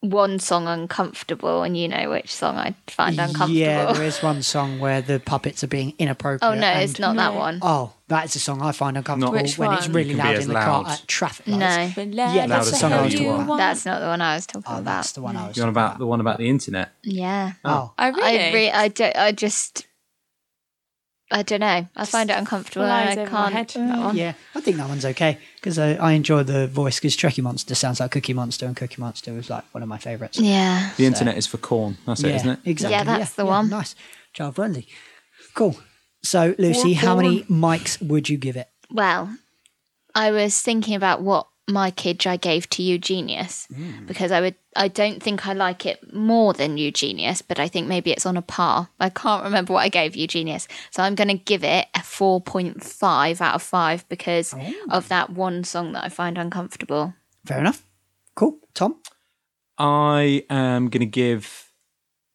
one 0.00 0.38
song 0.38 0.68
uncomfortable, 0.68 1.62
and 1.64 1.76
you 1.76 1.88
know 1.88 2.10
which 2.10 2.32
song 2.32 2.56
I 2.56 2.74
find 2.86 3.18
uncomfortable. 3.18 3.50
Yeah, 3.52 3.92
there 3.92 4.04
is 4.04 4.22
one 4.22 4.42
song 4.42 4.78
where 4.78 5.02
the 5.02 5.18
puppets 5.18 5.64
are 5.64 5.68
being 5.68 5.92
inappropriate. 5.98 6.42
oh 6.42 6.54
no, 6.58 6.68
it's 6.78 6.92
and- 6.94 7.00
not 7.00 7.16
that 7.16 7.34
one. 7.34 7.58
Oh, 7.62 7.92
that 8.06 8.24
is 8.26 8.36
a 8.36 8.38
song 8.38 8.62
I 8.62 8.70
find 8.72 8.96
uncomfortable 8.96 9.32
Which 9.32 9.58
when 9.58 9.72
it's 9.72 9.86
one? 9.88 9.96
really 9.96 10.10
It 10.10 10.16
can 10.16 10.22
be 10.22 10.28
loud 10.28 10.36
as 10.36 10.42
in 10.44 10.48
the 10.48 10.54
loud. 10.54 10.84
car 10.84 10.92
at 10.92 11.04
traffic 11.08 11.46
No, 11.48 11.56
lights. 11.58 11.94
But 11.96 12.08
Yeah, 12.08 12.26
let 12.34 12.48
that's 12.48 12.66
us 12.66 12.70
the 12.70 12.76
song 12.76 12.92
I 12.92 13.02
was 13.02 13.12
tell 13.14 13.22
talking 13.24 13.34
about. 13.34 13.46
why. 13.48 13.56
that's 13.58 13.84
not 13.86 14.00
the 14.00 14.06
one 14.06 14.22
I 14.22 14.34
was 14.36 14.46
talking 14.46 14.62
Oh, 14.68 14.72
about. 14.78 14.84
that's 14.84 15.12
the 15.12 15.20
one 15.20 15.36
I 15.36 15.48
was. 15.48 15.56
You 15.56 15.62
on 15.64 15.68
about 15.68 15.98
the 15.98 16.06
one 16.06 16.20
about 16.20 16.38
the 16.38 16.48
internet? 16.48 16.90
Yeah. 17.02 17.52
Oh, 17.64 17.92
I 17.98 18.08
really. 18.10 18.38
I 18.38 18.52
re- 18.52 18.70
I 18.70 18.88
don't. 18.88 19.16
I 19.16 19.32
just. 19.32 19.87
I 21.30 21.42
don't 21.42 21.60
know. 21.60 21.86
I 21.94 22.04
find 22.06 22.30
it 22.30 22.38
uncomfortable. 22.38 22.86
I 22.86 23.14
can't. 23.14 23.52
head, 23.52 23.68
that 23.68 23.98
one. 23.98 24.16
yeah, 24.16 24.32
I 24.54 24.60
think 24.60 24.78
that 24.78 24.88
one's 24.88 25.04
okay 25.04 25.38
because 25.56 25.78
I, 25.78 25.94
I 25.94 26.12
enjoy 26.12 26.42
the 26.42 26.66
voice 26.66 26.98
because 26.98 27.16
Trekkie 27.16 27.42
Monster 27.42 27.74
sounds 27.74 28.00
like 28.00 28.10
Cookie 28.12 28.32
Monster, 28.32 28.64
and 28.64 28.74
Cookie 28.74 29.00
Monster 29.00 29.34
was 29.34 29.50
like 29.50 29.64
one 29.72 29.82
of 29.82 29.88
my 29.88 29.98
favourites. 29.98 30.38
Yeah. 30.38 30.90
The 30.96 31.04
internet 31.04 31.36
is 31.36 31.46
for 31.46 31.58
corn. 31.58 31.98
That's 32.06 32.22
it, 32.22 32.28
yeah, 32.28 32.36
isn't 32.36 32.50
it? 32.50 32.58
Exactly. 32.64 32.96
Yeah, 32.96 33.04
that's 33.04 33.34
the 33.34 33.44
one. 33.44 33.68
Nice, 33.68 33.94
child 34.32 34.54
friendly. 34.54 34.88
Cool. 35.54 35.76
So, 36.22 36.54
Lucy, 36.58 36.94
how 36.94 37.16
many 37.16 37.42
mics 37.44 38.00
would 38.02 38.28
you 38.28 38.38
give 38.38 38.56
it? 38.56 38.68
Well, 38.90 39.36
I 40.14 40.30
was 40.30 40.60
thinking 40.60 40.94
about 40.94 41.20
what 41.22 41.46
my 41.68 41.90
kid 41.90 42.26
I 42.26 42.36
gave 42.36 42.68
to 42.70 42.82
Eugenius 42.82 43.68
mm. 43.72 44.06
because 44.06 44.32
I 44.32 44.40
would. 44.40 44.54
I 44.76 44.88
don't 44.88 45.22
think 45.22 45.46
I 45.46 45.52
like 45.52 45.86
it 45.86 46.14
more 46.14 46.52
than 46.52 46.78
Eugenius, 46.78 47.42
but 47.42 47.58
I 47.58 47.68
think 47.68 47.88
maybe 47.88 48.10
it's 48.12 48.26
on 48.26 48.36
a 48.36 48.42
par. 48.42 48.88
I 49.00 49.10
can't 49.10 49.44
remember 49.44 49.72
what 49.72 49.80
I 49.80 49.88
gave 49.88 50.16
Eugenius, 50.16 50.68
so 50.90 51.02
I'm 51.02 51.14
going 51.14 51.28
to 51.28 51.34
give 51.34 51.64
it 51.64 51.86
a 51.94 52.02
four 52.02 52.40
point 52.40 52.82
five 52.82 53.40
out 53.40 53.54
of 53.54 53.62
five 53.62 54.08
because 54.08 54.54
oh. 54.54 54.74
of 54.90 55.08
that 55.08 55.30
one 55.30 55.64
song 55.64 55.92
that 55.92 56.04
I 56.04 56.08
find 56.08 56.38
uncomfortable. 56.38 57.14
Fair 57.44 57.58
enough. 57.58 57.84
Cool. 58.34 58.58
Tom. 58.74 58.96
I 59.78 60.44
am 60.50 60.88
going 60.88 61.00
to 61.00 61.06
give. 61.06 61.72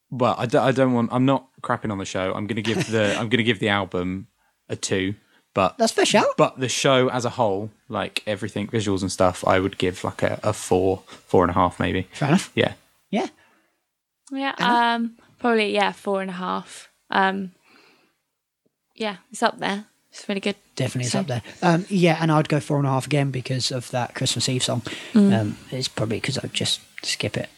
Well, 0.09 0.35
I 0.37 0.45
don't, 0.45 0.63
I 0.63 0.71
don't 0.71 0.93
want. 0.93 1.11
I'm 1.11 1.25
not 1.25 1.47
crapping 1.61 1.91
on 1.91 1.97
the 1.97 2.05
show. 2.05 2.33
I'm 2.33 2.47
going 2.47 2.55
to 2.55 2.61
give 2.61 2.87
the. 2.91 3.11
I'm 3.19 3.29
going 3.29 3.37
to 3.37 3.43
give 3.43 3.59
the 3.59 3.69
album 3.69 4.27
a 4.69 4.75
two, 4.75 5.15
but 5.53 5.77
That's 5.77 5.91
fair 5.91 6.05
shout. 6.05 6.25
but 6.37 6.59
the 6.59 6.69
show 6.69 7.09
as 7.09 7.25
a 7.25 7.29
whole, 7.31 7.69
like 7.89 8.23
everything, 8.25 8.67
visuals 8.67 9.01
and 9.01 9.11
stuff, 9.11 9.45
I 9.47 9.59
would 9.59 9.77
give 9.77 10.03
like 10.03 10.23
a, 10.23 10.39
a 10.43 10.53
four, 10.53 11.03
four 11.27 11.43
and 11.43 11.51
a 11.51 11.53
half, 11.53 11.79
maybe. 11.79 12.07
Fair 12.13 12.29
enough. 12.29 12.51
Yeah. 12.55 12.73
Yeah. 13.11 13.27
Yeah, 14.31 14.55
um, 14.57 15.15
probably 15.39 15.73
yeah, 15.73 15.91
four 15.91 16.21
and 16.21 16.29
a 16.31 16.33
half. 16.33 16.89
Um, 17.11 17.51
yeah, 18.95 19.17
it's 19.31 19.43
up 19.43 19.59
there. 19.59 19.85
It's 20.11 20.27
really 20.29 20.41
good. 20.41 20.55
Definitely 20.75 21.05
is 21.07 21.11
So- 21.11 21.19
up 21.21 21.27
there. 21.27 21.41
Um, 21.61 21.85
yeah, 21.89 22.17
and 22.19 22.31
I'd 22.31 22.49
go 22.49 22.59
four 22.59 22.77
and 22.77 22.87
a 22.87 22.89
half 22.89 23.05
again 23.05 23.29
because 23.31 23.71
of 23.71 23.89
that 23.91 24.15
Christmas 24.15 24.47
Eve 24.49 24.63
song. 24.63 24.81
Mm. 25.13 25.39
Um, 25.39 25.57
it's 25.71 25.87
probably 25.87 26.17
because 26.17 26.37
I'd 26.39 26.53
just 26.53 26.81
skip 27.03 27.37
it. 27.37 27.49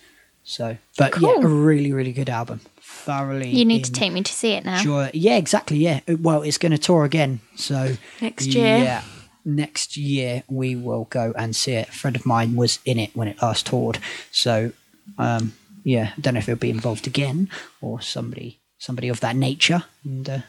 So, 0.48 0.78
but 0.98 1.20
yeah, 1.20 1.38
a 1.42 1.48
really, 1.48 1.92
really 1.92 2.14
good 2.14 2.30
album. 2.30 2.62
Thoroughly. 2.80 3.50
You 3.50 3.66
need 3.66 3.84
to 3.86 3.92
take 3.92 4.14
me 4.14 4.22
to 4.22 4.32
see 4.32 4.52
it 4.52 4.64
now. 4.64 4.78
enjoy. 4.78 5.10
Yeah, 5.14 5.38
exactly. 5.38 5.78
Yeah. 5.78 6.02
Uh, 6.08 6.18
Well, 6.20 6.44
it's 6.44 6.60
going 6.60 6.72
to 6.72 6.78
tour 6.78 7.04
again. 7.04 7.42
So 7.56 7.96
Next 8.22 8.48
year. 8.54 8.78
Yeah. 8.78 9.02
Next 9.44 9.98
year 9.98 10.44
we 10.48 10.76
will 10.76 11.06
go 11.06 11.34
and 11.36 11.56
see 11.56 11.74
it. 11.74 11.90
A 11.90 11.92
friend 11.92 12.16
of 12.16 12.26
mine 12.28 12.56
was 12.56 12.80
in 12.86 13.00
it 13.00 13.16
when 13.16 13.28
it 13.28 13.42
last 13.42 13.66
toured. 13.66 13.98
So, 14.32 14.72
um, 15.18 15.54
yeah, 15.84 16.12
I 16.16 16.22
don't 16.22 16.36
know 16.36 16.40
if 16.40 16.46
he'll 16.46 16.56
be 16.56 16.70
involved 16.70 17.08
again 17.08 17.50
or 17.82 18.02
somebody, 18.02 18.60
somebody 18.78 19.08
of 19.10 19.20
that 19.22 19.36
nature, 19.36 19.84
and 20.04 20.30
uh, 20.30 20.40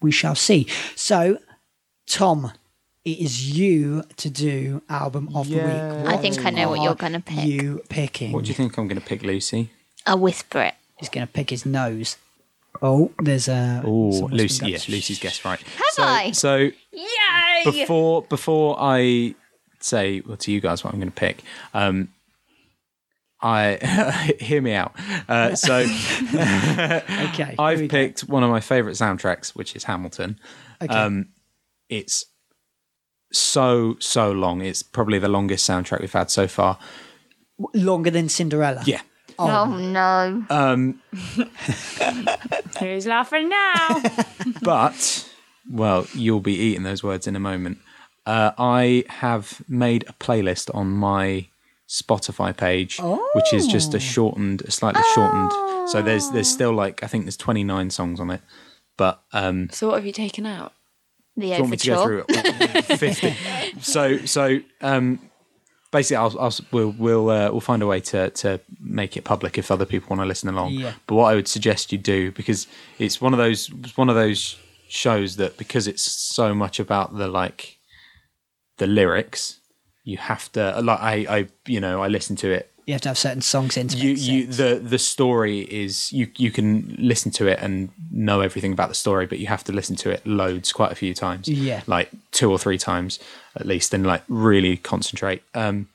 we 0.00 0.10
shall 0.10 0.34
see. 0.34 0.66
So, 0.96 1.38
Tom, 2.08 2.52
it 3.04 3.18
is 3.18 3.50
you 3.56 4.02
to 4.16 4.30
do 4.30 4.82
album 4.88 5.28
of 5.34 5.48
the 5.48 5.56
Yeah. 5.56 6.02
week. 6.02 6.08
I 6.08 6.16
think 6.16 6.44
I 6.44 6.50
know 6.50 6.68
what 6.70 6.80
you're 6.82 6.94
gonna 6.94 7.20
pick. 7.20 7.44
You 7.44 7.82
picking? 7.88 8.32
What 8.32 8.44
do 8.44 8.48
you 8.48 8.54
think 8.54 8.76
I'm 8.78 8.88
going 8.88 9.00
to 9.00 9.06
pick, 9.06 9.22
Lucy? 9.22 9.70
I'll 10.06 10.18
whisper 10.18 10.60
it. 10.62 10.74
He's 10.98 11.08
going 11.08 11.26
to 11.26 11.32
pick 11.32 11.50
his 11.50 11.66
nose. 11.66 12.16
Oh, 12.82 13.12
there's 13.22 13.46
a. 13.48 13.82
Oh, 13.84 14.28
Lucy. 14.32 14.70
Yes, 14.70 14.88
Yeah, 14.88 14.94
Lucy's 14.96 15.18
guessed 15.18 15.44
right. 15.44 15.60
Have 15.60 15.82
so, 15.92 16.02
I? 16.02 16.30
So 16.32 16.56
Yay! 16.92 17.62
before 17.64 18.22
before 18.22 18.76
I 18.78 19.34
say 19.80 20.20
well 20.26 20.36
to 20.38 20.50
you 20.50 20.60
guys 20.60 20.82
what 20.82 20.92
I'm 20.92 20.98
going 21.00 21.10
to 21.10 21.14
pick, 21.14 21.42
um, 21.74 22.08
I 23.42 24.34
hear 24.40 24.60
me 24.62 24.72
out. 24.72 24.94
Uh, 25.28 25.54
so 25.54 25.76
Okay. 26.34 27.54
I've 27.58 27.80
go. 27.80 27.88
picked 27.88 28.20
one 28.22 28.42
of 28.42 28.50
my 28.50 28.60
favourite 28.60 28.96
soundtracks, 28.96 29.50
which 29.50 29.76
is 29.76 29.84
Hamilton. 29.84 30.38
Okay. 30.82 30.92
Um, 30.94 31.26
it's 31.88 32.24
so 33.38 33.96
so 34.00 34.32
long. 34.32 34.60
It's 34.62 34.82
probably 34.82 35.18
the 35.18 35.28
longest 35.28 35.68
soundtrack 35.68 36.00
we've 36.00 36.12
had 36.12 36.30
so 36.30 36.46
far. 36.46 36.78
Longer 37.72 38.10
than 38.10 38.28
Cinderella. 38.28 38.82
Yeah. 38.86 39.02
oh 39.38 39.66
no. 39.66 40.44
Um, 40.50 41.00
Who's 42.80 43.06
laughing 43.06 43.48
now? 43.48 44.02
but 44.62 45.28
well, 45.70 46.06
you'll 46.14 46.40
be 46.40 46.54
eating 46.54 46.82
those 46.82 47.02
words 47.02 47.26
in 47.26 47.36
a 47.36 47.40
moment. 47.40 47.78
Uh, 48.26 48.52
I 48.58 49.04
have 49.08 49.62
made 49.68 50.04
a 50.08 50.12
playlist 50.14 50.74
on 50.74 50.88
my 50.90 51.48
Spotify 51.88 52.56
page, 52.56 52.98
which 53.34 53.52
is 53.52 53.66
just 53.66 53.94
a 53.94 54.00
shortened, 54.00 54.62
a 54.62 54.70
slightly 54.70 55.02
shortened. 55.14 55.52
So 55.90 56.00
there's 56.02 56.30
there's 56.30 56.48
still 56.48 56.72
like 56.72 57.02
I 57.02 57.06
think 57.06 57.24
there's 57.24 57.36
29 57.36 57.90
songs 57.90 58.20
on 58.20 58.30
it, 58.30 58.40
but 58.96 59.22
um, 59.32 59.68
So 59.70 59.88
what 59.88 59.96
have 59.96 60.06
you 60.06 60.12
taken 60.12 60.46
out? 60.46 60.72
The 61.36 61.42
do 61.42 61.46
you 61.46 61.60
want 61.60 61.70
me 61.70 61.76
to 61.76 61.86
go 61.88 62.04
through 62.04 62.24
it? 62.28 62.84
50. 62.98 63.80
So 63.80 64.18
so 64.18 64.60
um, 64.80 65.18
basically, 65.90 66.16
I'll, 66.16 66.38
I'll 66.38 66.54
we'll 66.70 66.94
we'll 66.98 67.30
uh, 67.30 67.50
we'll 67.50 67.60
find 67.60 67.82
a 67.82 67.86
way 67.86 68.00
to 68.00 68.30
to 68.30 68.60
make 68.80 69.16
it 69.16 69.24
public 69.24 69.56
if 69.56 69.70
other 69.70 69.86
people 69.86 70.08
want 70.10 70.20
to 70.20 70.26
listen 70.26 70.48
along. 70.48 70.72
Yeah. 70.72 70.94
But 71.06 71.14
what 71.14 71.32
I 71.32 71.34
would 71.34 71.48
suggest 71.48 71.92
you 71.92 71.98
do 71.98 72.32
because 72.32 72.66
it's 72.98 73.20
one 73.20 73.32
of 73.32 73.38
those 73.38 73.68
one 73.96 74.08
of 74.08 74.14
those 74.14 74.56
shows 74.88 75.36
that 75.36 75.56
because 75.56 75.86
it's 75.88 76.02
so 76.02 76.54
much 76.54 76.78
about 76.78 77.16
the 77.16 77.28
like 77.28 77.78
the 78.76 78.86
lyrics, 78.86 79.60
you 80.04 80.18
have 80.18 80.52
to 80.52 80.80
like 80.82 81.00
I 81.00 81.14
I 81.28 81.48
you 81.66 81.80
know 81.80 82.02
I 82.02 82.08
listen 82.08 82.36
to 82.36 82.50
it 82.50 82.73
You 82.86 82.92
have 82.94 83.00
to 83.02 83.08
have 83.08 83.18
certain 83.18 83.40
songs 83.42 83.76
in. 83.76 83.88
to 83.88 83.96
you 83.96 84.10
you 84.10 84.46
the 84.46 84.80
the 84.82 84.98
story 84.98 85.60
is 85.60 86.12
you 86.12 86.28
you 86.36 86.50
can 86.50 86.94
listen 86.98 87.30
to 87.32 87.46
it 87.46 87.58
and 87.62 87.90
know 88.10 88.40
everything 88.40 88.72
about 88.72 88.88
the 88.88 88.94
story 88.94 89.26
but 89.26 89.38
you 89.38 89.46
have 89.46 89.64
to 89.64 89.72
listen 89.72 89.96
to 89.96 90.10
it 90.10 90.26
loads 90.26 90.72
quite 90.72 90.92
a 90.92 90.94
few 90.94 91.14
times 91.14 91.48
Yeah. 91.48 91.82
like 91.86 92.10
two 92.30 92.50
or 92.50 92.58
three 92.58 92.78
times 92.78 93.18
at 93.56 93.66
least 93.66 93.94
and 93.94 94.06
like 94.06 94.22
really 94.28 94.76
concentrate 94.76 95.42
um 95.54 95.88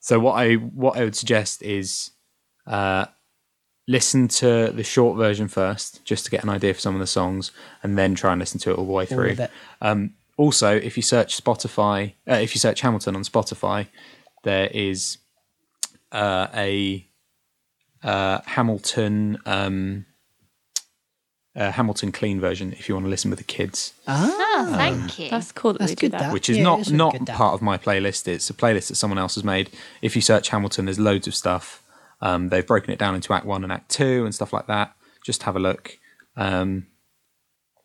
so 0.00 0.20
what 0.20 0.34
i 0.34 0.54
what 0.54 0.96
i 0.96 1.02
would 1.04 1.16
suggest 1.16 1.62
is 1.62 2.10
uh 2.66 3.06
listen 3.88 4.28
to 4.28 4.70
the 4.74 4.84
short 4.84 5.16
version 5.16 5.48
first 5.48 6.04
just 6.04 6.24
to 6.24 6.30
get 6.30 6.42
an 6.42 6.48
idea 6.48 6.74
for 6.74 6.80
some 6.80 6.94
of 6.94 7.00
the 7.00 7.06
songs 7.06 7.50
and 7.82 7.96
then 7.98 8.14
try 8.14 8.32
and 8.32 8.40
listen 8.40 8.58
to 8.60 8.70
it 8.70 8.78
all 8.78 8.86
the 8.86 8.92
way 8.92 9.06
through 9.06 9.36
um, 9.80 10.14
also, 10.38 10.76
if 10.76 10.98
you 10.98 11.02
search 11.02 11.42
Spotify, 11.42 12.12
uh, 12.30 12.34
if 12.34 12.54
you 12.54 12.58
search 12.58 12.82
Hamilton 12.82 13.16
on 13.16 13.22
Spotify, 13.22 13.86
there 14.42 14.66
is 14.66 15.16
uh, 16.12 16.46
a 16.54 17.06
uh, 18.02 18.40
Hamilton 18.46 19.38
um, 19.46 20.06
uh, 21.56 21.72
Hamilton 21.72 22.12
clean 22.12 22.38
version 22.40 22.72
if 22.72 22.88
you 22.88 22.94
want 22.94 23.06
to 23.06 23.10
listen 23.10 23.30
with 23.30 23.38
the 23.38 23.44
kids, 23.44 23.94
Ah, 24.06 24.32
Oh, 24.58 24.72
thank 24.76 25.18
you. 25.18 25.28
That's 25.30 25.52
cool 25.52 25.72
that 25.74 25.80
That's 25.80 25.94
good, 25.94 26.12
that. 26.12 26.20
that. 26.20 26.32
which 26.32 26.48
is 26.48 26.56
Yeah, 26.58 26.62
not 26.64 26.80
is 26.80 26.86
really 26.88 26.98
not 26.98 27.12
good, 27.12 27.26
part 27.28 27.54
of 27.54 27.62
my 27.62 27.76
playlist. 27.78 28.26
It's 28.28 28.48
a 28.50 28.54
playlist 28.54 28.88
that 28.88 28.94
someone 28.96 29.18
else 29.18 29.34
has 29.34 29.44
made. 29.44 29.70
If 30.02 30.14
you 30.16 30.22
search 30.22 30.48
Hamilton, 30.50 30.84
there's 30.86 30.98
loads 30.98 31.26
of 31.26 31.34
stuff. 31.34 31.82
Um, 32.20 32.48
they've 32.48 32.66
broken 32.66 32.90
it 32.90 32.98
down 32.98 33.14
into 33.14 33.32
Act 33.34 33.44
One 33.46 33.64
and 33.64 33.72
Act 33.72 33.90
Two 33.90 34.24
and 34.24 34.34
stuff 34.34 34.52
like 34.52 34.66
that. 34.66 34.94
Just 35.24 35.42
have 35.44 35.56
a 35.56 35.58
look. 35.58 35.98
Um, 36.36 36.86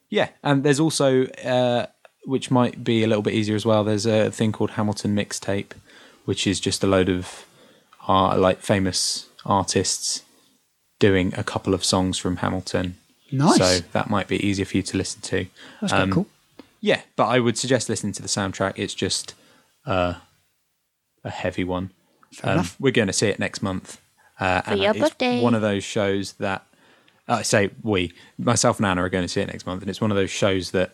yeah, 0.09 0.29
and 0.43 0.63
there's 0.63 0.79
also, 0.79 1.25
uh, 1.27 1.85
which 2.25 2.51
might 2.51 2.83
be 2.83 3.03
a 3.03 3.07
little 3.07 3.21
bit 3.21 3.33
easier 3.33 3.55
as 3.55 3.65
well. 3.65 3.83
There's 3.83 4.05
a 4.05 4.29
thing 4.31 4.51
called 4.51 4.71
Hamilton 4.71 5.15
Mixtape, 5.15 5.71
which 6.25 6.45
is 6.45 6.59
just 6.59 6.83
a 6.83 6.87
load 6.87 7.07
of 7.09 7.45
uh, 8.07 8.37
like 8.37 8.59
famous 8.59 9.27
artists 9.45 10.23
doing 10.99 11.33
a 11.35 11.43
couple 11.43 11.73
of 11.73 11.83
songs 11.83 12.17
from 12.17 12.37
Hamilton. 12.37 12.97
Nice. 13.31 13.57
So 13.57 13.79
that 13.93 14.09
might 14.09 14.27
be 14.27 14.45
easier 14.45 14.65
for 14.65 14.77
you 14.77 14.83
to 14.83 14.97
listen 14.97 15.21
to. 15.21 15.47
that's 15.79 15.93
um, 15.93 16.11
cool. 16.11 16.27
Yeah, 16.79 17.01
but 17.15 17.25
I 17.25 17.39
would 17.39 17.57
suggest 17.57 17.89
listening 17.89 18.13
to 18.13 18.21
the 18.21 18.27
soundtrack. 18.27 18.73
It's 18.75 18.93
just 18.93 19.35
uh, 19.85 20.15
a 21.23 21.29
heavy 21.29 21.63
one. 21.63 21.91
Um, 22.43 22.53
enough. 22.53 22.75
we're 22.79 22.91
going 22.91 23.07
to 23.07 23.13
see 23.13 23.27
it 23.27 23.39
next 23.39 23.61
month. 23.61 23.99
Uh, 24.39 24.61
and 24.65 24.79
your 24.79 24.91
it's 24.91 24.99
birthday. 24.99 25.41
one 25.41 25.53
of 25.53 25.61
those 25.61 25.83
shows 25.83 26.33
that 26.33 26.65
I 27.27 27.43
say 27.43 27.69
we, 27.83 28.13
myself 28.37 28.77
and 28.77 28.85
Anna 28.85 29.03
are 29.03 29.09
going 29.09 29.23
to 29.23 29.27
see 29.27 29.41
it 29.41 29.47
next 29.47 29.65
month, 29.65 29.81
and 29.81 29.89
it's 29.89 30.01
one 30.01 30.11
of 30.11 30.17
those 30.17 30.31
shows 30.31 30.71
that 30.71 30.91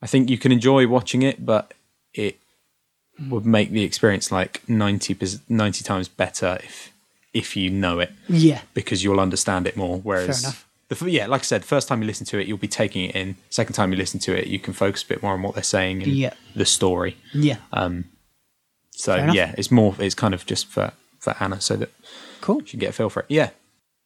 I 0.00 0.06
think 0.06 0.30
you 0.30 0.38
can 0.38 0.52
enjoy 0.52 0.86
watching 0.86 1.22
it, 1.22 1.44
but 1.44 1.74
it 2.14 2.38
would 3.28 3.46
make 3.46 3.70
the 3.70 3.82
experience 3.82 4.30
like 4.30 4.66
90, 4.68 5.16
90 5.48 5.84
times 5.84 6.08
better 6.08 6.58
if 6.62 6.92
if 7.32 7.54
you 7.56 7.68
know 7.70 7.98
it 8.00 8.10
Yeah, 8.28 8.62
because 8.72 9.04
you'll 9.04 9.20
understand 9.20 9.66
it 9.66 9.76
more. 9.76 9.98
Whereas, 9.98 10.56
the, 10.88 11.10
yeah, 11.10 11.26
like 11.26 11.42
I 11.42 11.44
said, 11.44 11.64
first 11.66 11.86
time 11.88 12.00
you 12.00 12.06
listen 12.06 12.24
to 12.26 12.38
it, 12.38 12.46
you'll 12.46 12.56
be 12.56 12.68
taking 12.68 13.10
it 13.10 13.14
in. 13.14 13.36
Second 13.50 13.74
time 13.74 13.92
you 13.92 13.98
listen 13.98 14.18
to 14.20 14.34
it, 14.34 14.46
you 14.46 14.58
can 14.58 14.72
focus 14.72 15.02
a 15.02 15.06
bit 15.06 15.22
more 15.22 15.32
on 15.34 15.42
what 15.42 15.54
they're 15.54 15.62
saying 15.62 16.02
and 16.02 16.12
Yeah. 16.12 16.32
the 16.54 16.64
story. 16.64 17.16
yeah, 17.34 17.56
Um. 17.72 18.04
So 18.92 19.16
yeah, 19.16 19.54
it's 19.58 19.70
more. 19.70 19.94
It's 19.98 20.14
kind 20.14 20.32
of 20.32 20.46
just 20.46 20.66
for 20.66 20.92
for 21.18 21.34
Anna, 21.40 21.60
so 21.60 21.76
that 21.76 21.90
cool. 22.40 22.60
she 22.64 22.70
can 22.72 22.80
get 22.80 22.90
a 22.90 22.92
feel 22.92 23.10
for 23.10 23.20
it. 23.20 23.26
Yeah, 23.28 23.50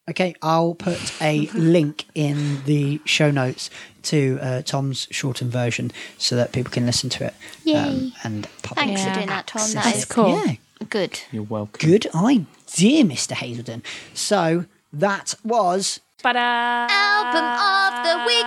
Okay, 0.09 0.35
I'll 0.43 0.75
put 0.75 0.99
a 1.23 1.47
link 1.55 2.07
in 2.17 2.65
the 2.65 3.01
show 3.05 3.31
notes 3.31 3.71
to 4.05 4.39
uh, 4.41 4.63
Tom's 4.63 5.07
shortened 5.11 5.53
version 5.53 5.91
so 6.19 6.37
that 6.37 6.53
people 6.53 6.73
can 6.73 6.87
listen 6.87 7.11
to 7.11 7.25
it. 7.27 7.35
Yay. 7.65 8.13
and 8.25 8.49
public 8.63 8.87
Thanks 8.87 9.05
for 9.05 9.13
doing 9.15 9.27
that, 9.29 9.47
Tom. 9.47 9.61
That 9.73 9.77
access 9.87 9.97
is 9.97 10.03
it. 10.05 10.09
cool. 10.09 10.45
Yeah, 10.45 10.55
good. 10.89 11.21
you're 11.31 11.43
welcome. 11.43 11.89
good 11.89 12.07
idea, 12.15 13.05
Mr. 13.05 13.33
Hazelden. 13.33 13.83
So 14.15 14.65
that 14.93 15.35
was 15.45 16.01
Ba-da! 16.23 16.87
Album 16.91 17.45
of 17.45 18.05
the 18.05 18.27
week. 18.27 18.43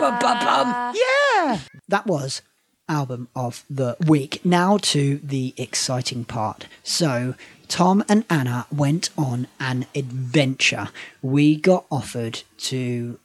bum, 0.00 0.18
bum, 0.18 0.38
bum. 0.44 0.94
Yeah, 0.96 1.58
that 1.88 2.06
was 2.06 2.42
album 2.88 3.28
of 3.36 3.64
the 3.70 3.96
week. 4.06 4.44
Now 4.44 4.76
to 4.78 5.18
the 5.22 5.54
exciting 5.56 6.24
part. 6.24 6.66
So 6.82 7.34
Tom 7.68 8.04
and 8.08 8.24
Anna 8.28 8.66
went 8.72 9.10
on 9.16 9.46
an 9.60 9.86
adventure. 9.94 10.88
We 11.22 11.56
got 11.56 11.84
offered 11.90 12.42
to. 12.58 13.18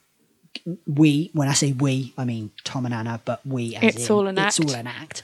We, 0.86 1.30
when 1.32 1.48
I 1.48 1.52
say 1.54 1.72
we, 1.72 2.12
I 2.18 2.24
mean 2.24 2.50
Tom 2.64 2.84
and 2.84 2.94
Anna, 2.94 3.20
but 3.24 3.44
we 3.46 3.74
as 3.76 3.82
It's 3.96 4.06
in, 4.08 4.14
all 4.14 4.26
an 4.26 4.38
it's 4.38 4.60
act. 4.60 4.68
all 4.70 4.76
an 4.76 4.86
act. 4.86 5.22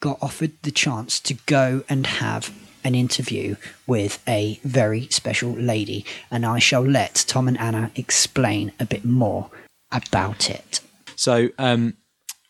Got 0.00 0.18
offered 0.20 0.52
the 0.62 0.70
chance 0.70 1.20
to 1.20 1.34
go 1.46 1.82
and 1.88 2.06
have 2.06 2.54
an 2.84 2.94
interview 2.94 3.56
with 3.86 4.22
a 4.28 4.60
very 4.62 5.08
special 5.08 5.50
lady, 5.50 6.04
and 6.30 6.46
I 6.46 6.58
shall 6.60 6.82
let 6.82 7.24
Tom 7.26 7.48
and 7.48 7.58
Anna 7.58 7.90
explain 7.96 8.72
a 8.78 8.86
bit 8.86 9.04
more 9.04 9.50
about 9.90 10.48
it. 10.50 10.80
So 11.16 11.48
um, 11.58 11.96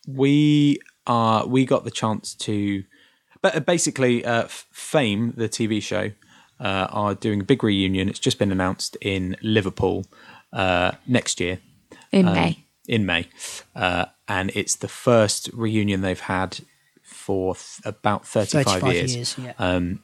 we 0.07 0.79
are 1.07 1.47
we 1.47 1.65
got 1.65 1.85
the 1.85 1.91
chance 1.91 2.35
to, 2.35 2.83
but 3.41 3.65
basically, 3.65 4.23
uh, 4.25 4.47
Fame, 4.47 5.33
the 5.35 5.49
TV 5.49 5.81
show, 5.81 6.11
uh, 6.59 6.87
are 6.91 7.15
doing 7.15 7.41
a 7.41 7.43
big 7.43 7.63
reunion. 7.63 8.09
It's 8.09 8.19
just 8.19 8.37
been 8.39 8.51
announced 8.51 8.97
in 9.01 9.35
Liverpool 9.41 10.05
uh, 10.53 10.91
next 11.07 11.39
year. 11.39 11.59
In 12.11 12.27
um, 12.27 12.33
May. 12.33 12.63
In 12.87 13.05
May, 13.05 13.27
uh, 13.75 14.05
and 14.27 14.49
it's 14.55 14.75
the 14.75 14.87
first 14.87 15.49
reunion 15.53 16.01
they've 16.01 16.19
had 16.19 16.59
for 17.03 17.55
th- 17.55 17.81
about 17.83 18.25
thirty-five, 18.25 18.81
35 18.81 18.93
years. 18.93 19.15
years, 19.15 19.35
yeah. 19.37 19.53
Um, 19.59 20.01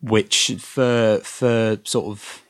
which 0.00 0.56
for 0.58 1.20
for 1.22 1.78
sort 1.84 2.06
of 2.06 2.42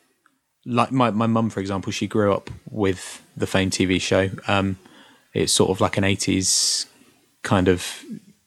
like 0.64 0.92
my 0.92 1.10
my 1.10 1.26
mum, 1.26 1.50
for 1.50 1.60
example, 1.60 1.92
she 1.92 2.06
grew 2.06 2.32
up 2.32 2.50
with 2.70 3.22
the 3.36 3.46
Fame 3.46 3.70
TV 3.70 4.00
show. 4.00 4.30
Um, 4.48 4.78
it's 5.32 5.52
sort 5.52 5.70
of 5.70 5.80
like 5.80 5.96
an 5.96 6.04
eighties 6.04 6.86
kind 7.42 7.68
of. 7.68 8.02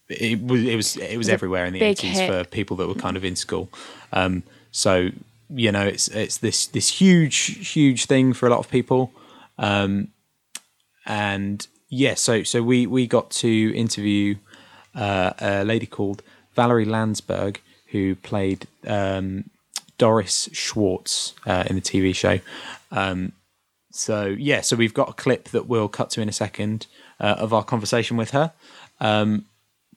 It 0.09 0.41
was 0.41 0.63
it 0.63 0.75
was 0.75 0.97
it 0.97 1.17
was 1.17 1.29
everywhere 1.29 1.65
in 1.65 1.73
the 1.73 1.81
eighties 1.81 2.17
hit. 2.19 2.29
for 2.29 2.43
people 2.49 2.75
that 2.77 2.87
were 2.87 2.95
kind 2.95 3.15
of 3.15 3.23
in 3.23 3.35
school. 3.35 3.69
Um, 4.11 4.43
so 4.71 5.09
you 5.49 5.71
know, 5.71 5.85
it's 5.85 6.07
it's 6.09 6.37
this 6.37 6.67
this 6.67 6.89
huge 6.89 7.71
huge 7.73 8.05
thing 8.05 8.33
for 8.33 8.47
a 8.47 8.49
lot 8.49 8.59
of 8.59 8.69
people. 8.69 9.11
Um, 9.59 10.07
and 11.05 11.67
yeah, 11.89 12.15
so 12.15 12.43
so 12.43 12.63
we 12.63 12.87
we 12.87 13.05
got 13.05 13.29
to 13.31 13.75
interview 13.75 14.35
uh, 14.95 15.33
a 15.39 15.63
lady 15.63 15.85
called 15.85 16.23
Valerie 16.55 16.85
Landsberg 16.85 17.61
who 17.87 18.15
played 18.15 18.67
um, 18.87 19.49
Doris 19.97 20.49
Schwarz 20.53 21.33
uh, 21.45 21.63
in 21.67 21.75
the 21.75 21.81
TV 21.81 22.15
show. 22.15 22.39
Um, 22.91 23.33
so 23.91 24.27
yeah, 24.27 24.61
so 24.61 24.75
we've 24.75 24.93
got 24.93 25.09
a 25.09 25.13
clip 25.13 25.49
that 25.49 25.67
we'll 25.67 25.89
cut 25.89 26.11
to 26.11 26.21
in 26.21 26.29
a 26.29 26.33
second 26.33 26.87
uh, 27.19 27.35
of 27.37 27.53
our 27.53 27.63
conversation 27.63 28.17
with 28.17 28.31
her. 28.31 28.53
Um, 28.99 29.45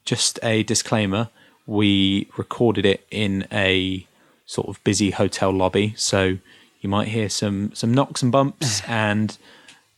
just 0.04 0.38
a 0.42 0.62
disclaimer: 0.62 1.28
we 1.66 2.28
recorded 2.36 2.86
it 2.86 3.06
in 3.10 3.46
a 3.52 4.06
sort 4.46 4.68
of 4.68 4.82
busy 4.82 5.10
hotel 5.10 5.50
lobby, 5.50 5.94
so 5.96 6.38
you 6.82 6.90
might 6.90 7.08
hear 7.08 7.28
some 7.28 7.74
some 7.74 7.94
knocks 7.94 8.22
and 8.22 8.30
bumps 8.30 8.82
and 8.86 9.38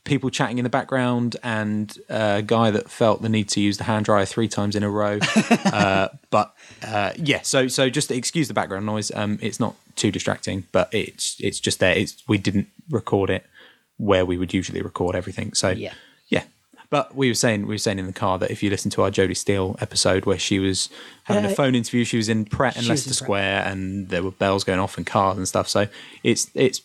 people 0.04 0.28
chatting 0.28 0.58
in 0.58 0.64
the 0.64 0.70
background 0.70 1.36
and 1.42 1.98
a 2.10 2.42
guy 2.46 2.70
that 2.70 2.90
felt 2.90 3.22
the 3.22 3.28
need 3.28 3.48
to 3.48 3.60
use 3.60 3.78
the 3.78 3.84
hand 3.84 4.04
dryer 4.04 4.26
three 4.26 4.46
times 4.46 4.76
in 4.76 4.82
a 4.82 4.90
row. 4.90 5.18
uh, 5.64 6.08
but 6.30 6.54
uh, 6.86 7.10
yeah, 7.16 7.40
so 7.42 7.66
so 7.66 7.90
just 7.90 8.10
excuse 8.10 8.46
the 8.46 8.54
background 8.54 8.86
noise. 8.86 9.10
Um, 9.14 9.38
it's 9.42 9.58
not 9.58 9.74
too 9.96 10.12
distracting, 10.12 10.64
but 10.72 10.92
it's 10.92 11.36
it's 11.40 11.58
just 11.58 11.80
there. 11.80 11.96
It's 11.96 12.22
we 12.28 12.38
didn't 12.38 12.68
record 12.90 13.30
it 13.30 13.46
where 13.96 14.26
we 14.26 14.36
would 14.36 14.52
usually 14.52 14.82
record 14.82 15.16
everything. 15.16 15.54
So 15.54 15.70
Yeah. 15.70 15.94
Yeah. 16.84 16.86
But 16.90 17.14
we 17.14 17.28
were 17.28 17.34
saying 17.34 17.62
we 17.66 17.74
were 17.74 17.78
saying 17.78 17.98
in 17.98 18.06
the 18.06 18.12
car 18.12 18.38
that 18.38 18.50
if 18.50 18.62
you 18.62 18.70
listen 18.70 18.90
to 18.92 19.02
our 19.02 19.10
Jodie 19.10 19.36
Steele 19.36 19.76
episode 19.80 20.26
where 20.26 20.38
she 20.38 20.58
was 20.58 20.88
having 21.24 21.44
Uh, 21.44 21.50
a 21.50 21.54
phone 21.54 21.74
interview, 21.74 22.04
she 22.04 22.16
was 22.16 22.28
in 22.28 22.44
Pret 22.44 22.76
and 22.76 22.86
Leicester 22.86 23.08
in 23.08 23.10
Pret. 23.10 23.16
Square, 23.16 23.64
and 23.66 24.08
there 24.08 24.22
were 24.22 24.30
bells 24.30 24.64
going 24.64 24.78
off 24.78 24.96
and 24.96 25.06
cars 25.06 25.36
and 25.36 25.48
stuff. 25.48 25.68
So 25.68 25.86
it's 26.22 26.50
it's 26.54 26.82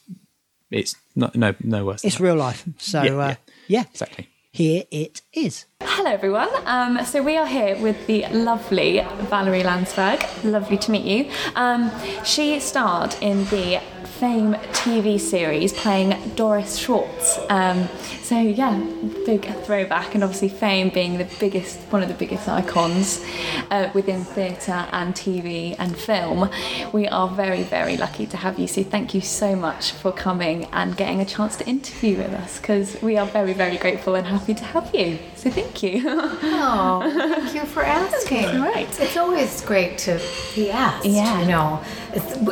it's 0.71 0.95
not 1.15 1.35
no 1.35 1.53
no 1.63 1.85
worse. 1.85 2.01
than 2.01 2.07
It's 2.09 2.17
that. 2.17 2.23
real 2.23 2.35
life. 2.35 2.63
So, 2.77 3.03
Yeah, 3.03 3.11
uh, 3.13 3.27
yeah. 3.27 3.35
yeah. 3.67 3.83
exactly. 3.91 4.29
Here 4.51 4.83
it 4.89 5.21
is. 5.31 5.65
Hello, 5.83 6.09
everyone. 6.09 6.49
Um, 6.65 7.05
so 7.05 7.21
we 7.21 7.37
are 7.37 7.45
here 7.45 7.77
with 7.77 8.07
the 8.07 8.25
lovely 8.31 8.99
Valerie 9.29 9.61
Landsberg. 9.63 10.25
Lovely 10.43 10.77
to 10.79 10.91
meet 10.91 11.03
you. 11.05 11.31
Um, 11.55 11.91
she 12.25 12.59
starred 12.59 13.15
in 13.21 13.45
the 13.45 13.79
Fame 14.19 14.53
TV 14.73 15.17
series 15.17 15.71
playing 15.71 16.13
Doris 16.35 16.75
Schwarz. 16.75 17.39
Um, 17.49 17.87
so 18.21 18.37
yeah, 18.37 18.77
big 19.25 19.45
throwback, 19.63 20.13
and 20.13 20.25
obviously 20.25 20.49
Fame 20.49 20.89
being 20.89 21.17
the 21.17 21.27
biggest, 21.39 21.79
one 21.89 22.03
of 22.03 22.09
the 22.09 22.13
biggest 22.13 22.49
icons 22.49 23.25
uh, 23.71 23.89
within 23.93 24.25
theatre 24.25 24.87
and 24.91 25.15
TV 25.15 25.73
and 25.79 25.97
film. 25.97 26.49
We 26.91 27.07
are 27.07 27.29
very, 27.29 27.63
very 27.63 27.95
lucky 27.95 28.25
to 28.27 28.35
have 28.35 28.59
you. 28.59 28.67
So 28.67 28.83
thank 28.83 29.13
you 29.13 29.21
so 29.21 29.55
much 29.55 29.91
for 29.91 30.11
coming 30.11 30.65
and 30.73 30.97
getting 30.97 31.21
a 31.21 31.25
chance 31.25 31.55
to 31.55 31.65
interview 31.65 32.17
with 32.17 32.33
us 32.33 32.59
because 32.59 33.01
we 33.01 33.17
are 33.17 33.25
very, 33.25 33.53
very 33.53 33.77
grateful 33.77 34.15
and 34.15 34.27
happy 34.27 34.53
to 34.53 34.63
have 34.65 34.93
you. 34.93 35.17
So 35.35 35.49
thank 35.49 35.81
you. 35.81 36.03
Oh, 36.61 37.01
thank 37.01 37.55
you 37.55 37.61
for 37.61 37.83
asking. 37.83 38.59
Right. 38.61 38.87
It's 38.99 39.15
always 39.15 39.61
great 39.61 39.97
to 39.99 40.21
be 40.55 40.69
asked. 40.69 41.05
Yeah. 41.05 41.41
You 41.41 41.47
know, 41.47 41.83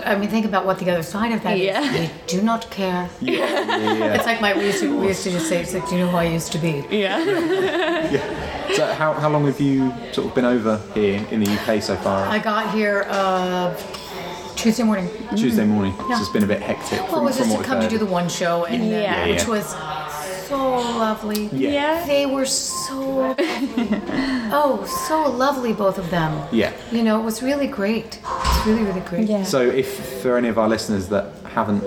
I 0.05 0.15
mean, 0.15 0.29
think 0.29 0.45
about 0.45 0.65
what 0.65 0.79
the 0.79 0.89
other 0.89 1.03
side 1.03 1.33
of 1.33 1.43
that 1.43 1.56
is. 1.61 1.65
Yeah. 1.65 1.99
We 1.99 2.09
do 2.27 2.41
not 2.41 2.69
care. 2.69 3.09
Yeah. 3.21 4.13
It's 4.15 4.25
like 4.25 4.41
my 4.41 4.55
we 4.57 4.65
used 4.65 4.79
to, 4.79 4.99
we 4.99 5.07
used 5.07 5.23
to 5.23 5.31
just 5.31 5.47
say, 5.47 5.61
it's 5.61 5.73
like, 5.73 5.87
do 5.89 5.95
you 5.95 6.01
know 6.05 6.11
who 6.11 6.17
I 6.17 6.25
used 6.25 6.51
to 6.53 6.57
be? 6.57 6.85
Yeah. 6.89 7.23
yeah. 8.11 8.73
So 8.75 8.85
how, 8.93 9.13
how 9.13 9.29
long 9.29 9.45
have 9.45 9.59
you 9.59 9.93
sort 10.11 10.27
of 10.27 10.35
been 10.35 10.45
over 10.45 10.81
here 10.93 11.25
in 11.31 11.39
the 11.43 11.49
UK 11.51 11.81
so 11.81 11.95
far? 11.95 12.27
I 12.27 12.39
got 12.39 12.73
here 12.73 13.05
uh, 13.09 13.75
Tuesday 14.55 14.83
morning. 14.83 15.09
Tuesday 15.35 15.65
morning. 15.65 15.93
Yeah. 16.09 16.15
So 16.15 16.21
it's 16.21 16.31
been 16.31 16.43
a 16.43 16.47
bit 16.47 16.61
hectic. 16.61 16.99
Well, 16.99 17.09
from, 17.09 17.21
it 17.21 17.25
was 17.25 17.37
just 17.37 17.57
to 17.57 17.63
come 17.63 17.81
to 17.81 17.87
do 17.87 17.97
the 17.97 18.05
one 18.05 18.27
show, 18.27 18.65
and 18.65 18.81
uh, 18.81 18.85
Yeah. 18.85 19.25
Yeah, 19.25 19.33
which 19.33 19.47
was 19.47 19.75
so 20.47 20.57
lovely. 20.57 21.45
Yeah. 21.51 22.05
They 22.05 22.25
were 22.25 22.45
so 22.45 22.99
lovely. 22.99 23.45
oh, 24.51 24.85
so 25.07 25.29
lovely, 25.29 25.73
both 25.73 25.97
of 25.97 26.09
them. 26.09 26.47
Yeah. 26.51 26.73
You 26.91 27.03
know, 27.03 27.19
it 27.19 27.23
was 27.23 27.43
really 27.43 27.67
great. 27.67 28.19
It's 28.23 28.65
really, 28.65 28.83
really 28.83 29.01
great. 29.01 29.27
Yeah. 29.27 29.43
So 29.43 29.61
if 29.61 30.21
for 30.21 30.37
any 30.37 30.47
of 30.47 30.57
our 30.57 30.69
listeners 30.69 31.07
that 31.09 31.33
haven't 31.53 31.83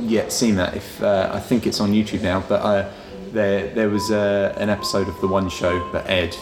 yet 0.00 0.32
seen 0.32 0.56
that, 0.56 0.76
if 0.76 1.02
uh, 1.02 1.30
I 1.32 1.40
think 1.40 1.66
it's 1.66 1.80
on 1.80 1.92
YouTube 1.92 2.22
now, 2.22 2.40
but 2.48 2.60
uh, 2.62 2.90
there 3.32 3.68
there 3.74 3.88
was 3.88 4.10
uh, 4.10 4.54
an 4.58 4.68
episode 4.70 5.08
of 5.08 5.20
the 5.20 5.28
one 5.28 5.48
show 5.48 5.90
that 5.92 6.08
aired. 6.08 6.36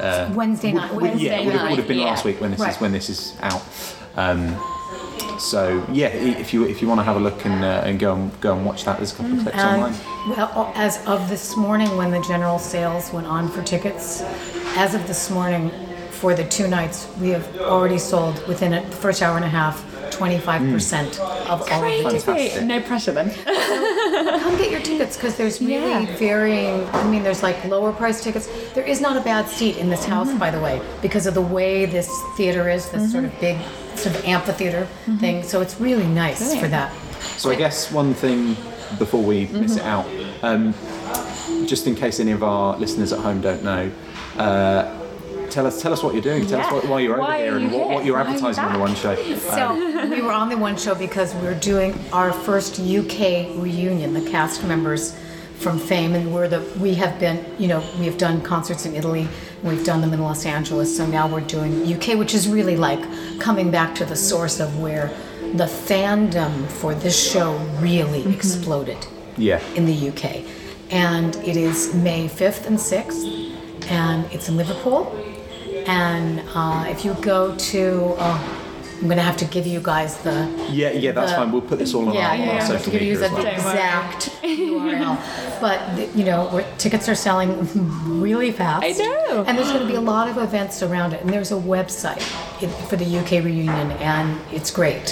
Uh, 0.00 0.30
Wednesday 0.34 0.72
night. 0.72 0.92
would- 0.92 1.02
Wednesday 1.02 1.26
yeah, 1.26 1.44
would 1.44 1.52
have, 1.52 1.62
night. 1.62 1.70
would 1.70 1.78
have 1.78 1.88
been 1.88 1.98
yeah. 1.98 2.04
last 2.06 2.24
week 2.24 2.40
when 2.40 2.50
this 2.50 2.60
is 2.60 2.76
when 2.76 2.92
this 2.92 3.08
is 3.08 3.36
out. 3.40 3.62
Um, 4.16 4.56
so 5.38 5.84
yeah, 5.92 6.08
if 6.08 6.52
you 6.54 6.64
if 6.64 6.80
you 6.82 6.88
want 6.88 7.00
to 7.00 7.04
have 7.04 7.16
a 7.16 7.20
look 7.20 7.44
and 7.44 7.64
uh, 7.64 7.82
and 7.84 7.98
go 7.98 8.14
and 8.14 8.40
go 8.40 8.56
and 8.56 8.64
watch 8.66 8.84
that, 8.84 8.96
there's 8.98 9.12
a 9.12 9.16
couple 9.16 9.32
of 9.32 9.40
clips 9.42 9.58
And, 9.58 9.82
online. 9.82 9.94
well, 10.36 10.72
as 10.74 11.04
of 11.06 11.28
this 11.28 11.56
morning, 11.56 11.96
when 11.96 12.10
the 12.10 12.20
general 12.22 12.58
sales 12.58 13.12
went 13.12 13.26
on 13.26 13.48
for 13.48 13.62
tickets, 13.62 14.22
as 14.76 14.94
of 14.94 15.06
this 15.06 15.30
morning, 15.30 15.70
for 16.16 16.34
the 16.34 16.44
two 16.44 16.66
nights, 16.66 17.08
we 17.20 17.28
have 17.28 17.60
already 17.60 17.98
sold 17.98 18.46
within 18.48 18.72
a, 18.72 18.80
the 18.80 18.96
first 18.96 19.22
hour 19.22 19.36
and 19.36 19.44
a 19.44 19.48
half, 19.48 19.84
25% 20.10 20.40
mm. 20.40 21.20
of 21.46 21.60
all 21.70 21.84
of 21.84 22.02
the 22.04 22.10
tickets. 22.10 22.24
Fantastic. 22.24 22.64
No 22.64 22.80
pressure 22.80 23.12
then. 23.12 23.30
Come 24.40 24.56
get 24.56 24.70
your 24.70 24.80
tickets 24.80 25.16
because 25.16 25.36
there's 25.36 25.60
really 25.60 26.04
Yeah. 26.04 26.16
varying. 26.16 26.88
I 26.88 27.04
mean, 27.08 27.22
there's 27.22 27.42
like 27.42 27.62
lower 27.66 27.92
price 27.92 28.22
tickets. 28.24 28.48
There 28.74 28.84
is 28.84 29.00
not 29.00 29.16
a 29.16 29.20
bad 29.20 29.48
seat 29.48 29.76
in 29.76 29.90
this 29.90 30.04
house, 30.04 30.28
mm-hmm. 30.28 30.38
by 30.38 30.50
the 30.50 30.60
way, 30.60 30.80
because 31.02 31.26
of 31.26 31.34
the 31.34 31.42
way 31.42 31.84
this 31.84 32.10
theater 32.36 32.68
is, 32.70 32.88
this 32.90 33.12
sort 33.12 33.24
of 33.24 33.30
mm-hmm. 33.32 33.40
big 33.40 33.98
sort 33.98 34.16
of 34.16 34.24
amphitheater 34.24 34.82
mm-hmm. 34.82 35.16
thing. 35.18 35.42
So 35.42 35.60
it's 35.60 35.78
really 35.80 36.06
nice 36.06 36.58
for 36.58 36.68
that. 36.68 36.92
So 37.36 37.50
I 37.50 37.56
guess 37.56 37.92
one 37.92 38.14
thing 38.14 38.56
before 38.98 39.22
we 39.22 39.46
miss 39.48 39.76
it 39.76 39.82
out, 39.82 40.06
um, 40.42 40.72
just 41.66 41.86
in 41.86 41.94
case 41.94 42.20
any 42.20 42.32
of 42.32 42.42
our 42.42 42.76
listeners 42.78 43.12
at 43.12 43.20
home 43.20 43.40
don't 43.40 43.62
know, 43.62 43.90
uh, 44.38 44.95
tell 45.56 45.66
us 45.66 45.80
tell 45.80 45.92
us 45.92 46.02
what 46.02 46.12
you're 46.12 46.22
doing. 46.22 46.46
Tell 46.46 46.60
us 46.60 46.70
what, 46.70 46.86
why 46.86 47.00
you're 47.00 47.14
over 47.14 47.22
Why 47.22 47.38
here 47.38 47.54
are 47.54 47.56
and 47.56 47.72
what, 47.72 47.88
what 47.88 48.04
you're 48.04 48.16
Why 48.16 48.24
are 48.24 48.28
you 48.28 48.34
advertising 48.34 48.64
on 48.64 48.72
the 48.74 48.78
one 48.78 48.94
show. 48.94 49.14
So 49.56 49.72
uh, 49.72 50.06
we 50.06 50.20
were 50.20 50.32
on 50.32 50.50
the 50.50 50.58
one 50.58 50.76
show 50.76 50.94
because 50.94 51.34
we 51.34 51.42
were 51.42 51.54
doing 51.54 51.98
our 52.12 52.30
first 52.30 52.78
UK 52.78 53.56
reunion, 53.56 54.12
the 54.12 54.30
cast 54.30 54.62
members 54.64 55.18
from 55.56 55.78
Fame, 55.78 56.14
and 56.14 56.34
we're 56.34 56.48
the 56.48 56.60
we 56.78 56.94
have 56.96 57.18
been, 57.18 57.38
you 57.58 57.68
know, 57.68 57.82
we 57.98 58.04
have 58.04 58.18
done 58.18 58.42
concerts 58.42 58.84
in 58.84 58.94
Italy, 58.94 59.26
we've 59.62 59.84
done 59.84 60.02
them 60.02 60.12
in 60.12 60.20
Los 60.20 60.44
Angeles, 60.44 60.94
so 60.94 61.06
now 61.06 61.26
we're 61.26 61.40
doing 61.40 61.72
UK, 61.90 62.18
which 62.18 62.34
is 62.34 62.46
really 62.48 62.76
like 62.76 63.02
coming 63.40 63.70
back 63.70 63.94
to 63.94 64.04
the 64.04 64.16
source 64.16 64.60
of 64.60 64.78
where 64.78 65.08
the 65.54 65.68
fandom 65.88 66.66
for 66.66 66.94
this 66.94 67.16
show 67.32 67.56
really 67.80 68.20
mm-hmm. 68.20 68.38
exploded 68.38 68.98
Yeah. 69.38 69.60
in 69.74 69.86
the 69.86 70.10
UK. 70.10 70.44
And 70.90 71.34
it 71.36 71.56
is 71.56 71.94
May 71.94 72.28
5th 72.28 72.66
and 72.66 72.78
6th, 72.78 73.90
and 73.90 74.30
it's 74.32 74.50
in 74.50 74.58
Liverpool. 74.58 75.25
And 75.86 76.42
uh, 76.54 76.86
if 76.88 77.04
you 77.04 77.14
go 77.14 77.54
to, 77.56 78.14
uh, 78.18 78.62
I'm 78.96 79.02
going 79.02 79.16
to 79.18 79.22
have 79.22 79.36
to 79.38 79.44
give 79.44 79.66
you 79.66 79.80
guys 79.80 80.18
the. 80.22 80.48
Yeah, 80.70 80.90
yeah, 80.90 81.12
that's 81.12 81.30
the- 81.32 81.36
fine. 81.36 81.52
We'll 81.52 81.60
put 81.62 81.78
this 81.78 81.94
all 81.94 82.08
on 82.08 82.14
yeah, 82.14 82.28
our, 82.28 82.32
on 82.34 82.40
yeah, 82.40 82.44
our 82.46 82.50
I 82.50 82.54
have 82.54 82.68
to 82.68 82.78
social 82.78 82.92
give 82.92 83.02
you 83.02 83.12
media 83.12 83.24
as 83.26 83.30
the 83.30 83.36
well. 83.36 83.46
exact 83.46 84.30
URL. 84.42 85.42
But 85.60 86.14
you 86.14 86.24
know, 86.24 86.50
we're, 86.52 86.66
tickets 86.76 87.08
are 87.08 87.14
selling 87.14 87.66
really 88.20 88.52
fast. 88.52 88.84
I 88.84 88.90
know. 88.92 89.44
And 89.46 89.56
there's 89.56 89.68
going 89.68 89.80
to 89.80 89.86
be 89.86 89.94
a 89.94 90.00
lot 90.00 90.28
of 90.28 90.36
events 90.36 90.82
around 90.82 91.14
it. 91.14 91.22
And 91.22 91.30
there's 91.30 91.50
a 91.50 91.54
website 91.54 92.20
for 92.88 92.96
the 92.96 93.18
UK 93.18 93.42
reunion, 93.42 93.90
and 93.92 94.38
it's 94.52 94.70
great. 94.70 95.08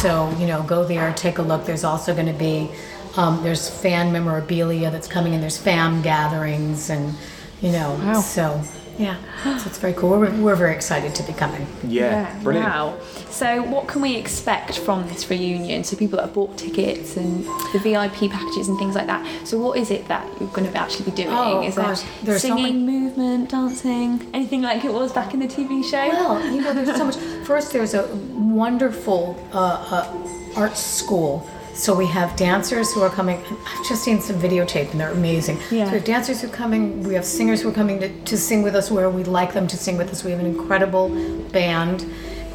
So 0.00 0.30
you 0.38 0.46
know, 0.46 0.62
go 0.62 0.84
there, 0.84 1.12
take 1.14 1.38
a 1.38 1.42
look. 1.42 1.64
There's 1.64 1.82
also 1.82 2.14
going 2.14 2.26
to 2.28 2.32
be 2.32 2.70
um, 3.16 3.42
there's 3.42 3.68
fan 3.68 4.12
memorabilia 4.12 4.90
that's 4.90 5.08
coming 5.08 5.34
and 5.34 5.42
There's 5.42 5.58
fam 5.58 6.02
gatherings, 6.02 6.90
and 6.90 7.14
you 7.60 7.72
know, 7.72 8.20
so 8.22 8.62
yeah, 9.00 9.16
so 9.58 9.68
it's 9.68 9.78
very 9.78 9.94
cool. 9.94 10.10
We're, 10.10 10.30
we're 10.42 10.56
very 10.56 10.74
excited 10.74 11.14
to 11.14 11.22
be 11.22 11.32
coming. 11.32 11.66
Yeah, 11.84 12.38
brilliant. 12.42 12.68
Wow. 12.68 12.98
So, 13.30 13.62
what 13.62 13.88
can 13.88 14.02
we 14.02 14.16
expect 14.16 14.78
from 14.78 15.06
this 15.08 15.30
reunion? 15.30 15.84
So, 15.84 15.96
people 15.96 16.16
that 16.18 16.26
have 16.26 16.34
bought 16.34 16.58
tickets 16.58 17.16
and 17.16 17.44
the 17.72 17.78
VIP 17.82 18.30
packages 18.30 18.68
and 18.68 18.78
things 18.78 18.94
like 18.94 19.06
that. 19.06 19.24
So, 19.46 19.58
what 19.58 19.78
is 19.78 19.90
it 19.90 20.06
that 20.08 20.26
you're 20.40 20.50
going 20.50 20.70
to 20.70 20.76
actually 20.78 21.06
be 21.10 21.16
doing? 21.22 21.28
Oh, 21.30 21.62
is 21.62 21.76
gosh, 21.76 22.02
there 22.02 22.10
there's 22.24 22.42
so 22.42 22.48
singing, 22.48 22.84
many- 22.86 23.00
movement, 23.00 23.50
dancing, 23.50 24.28
anything 24.34 24.62
like 24.62 24.84
it 24.84 24.92
was 24.92 25.12
back 25.12 25.32
in 25.34 25.40
the 25.40 25.46
TV 25.48 25.82
show? 25.82 26.08
Well, 26.08 26.54
you 26.54 26.60
know, 26.60 26.72
there's 26.74 26.94
so 26.96 27.04
much. 27.04 27.16
First, 27.46 27.72
there's 27.72 27.94
a 27.94 28.06
wonderful 28.34 29.36
uh, 29.52 29.58
uh, 29.90 30.60
art 30.60 30.76
school. 30.76 31.48
So 31.74 31.94
we 31.94 32.06
have 32.06 32.36
dancers 32.36 32.92
who 32.92 33.00
are 33.02 33.08
coming. 33.10 33.42
I've 33.66 33.88
just 33.88 34.02
seen 34.04 34.20
some 34.20 34.36
videotape 34.36 34.90
and 34.90 35.00
they're 35.00 35.12
amazing. 35.12 35.56
Yeah. 35.70 35.86
So 35.86 35.92
we 35.92 35.98
have 35.98 36.04
dancers 36.04 36.40
who 36.42 36.48
are 36.48 36.52
coming. 36.52 37.02
We 37.02 37.14
have 37.14 37.24
singers 37.24 37.62
who 37.62 37.70
are 37.70 37.72
coming 37.72 38.00
to, 38.00 38.08
to 38.24 38.36
sing 38.36 38.62
with 38.62 38.74
us 38.74 38.90
where 38.90 39.08
we'd 39.08 39.26
like 39.28 39.52
them 39.54 39.66
to 39.68 39.76
sing 39.76 39.96
with 39.96 40.10
us. 40.10 40.22
We 40.24 40.30
have 40.32 40.40
an 40.40 40.46
incredible 40.46 41.08
band. 41.52 42.04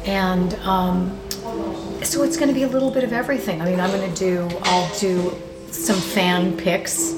And 0.04 0.54
um, 0.56 1.18
so 2.04 2.22
it's 2.22 2.36
going 2.36 2.48
to 2.48 2.54
be 2.54 2.62
a 2.62 2.68
little 2.68 2.90
bit 2.90 3.02
of 3.02 3.12
everything. 3.12 3.60
I 3.60 3.64
mean, 3.64 3.80
I'm 3.80 3.90
going 3.90 4.12
to 4.12 4.16
do, 4.16 4.48
I'll 4.62 4.98
do 4.98 5.34
some 5.72 5.96
fan 5.96 6.56
picks 6.56 7.12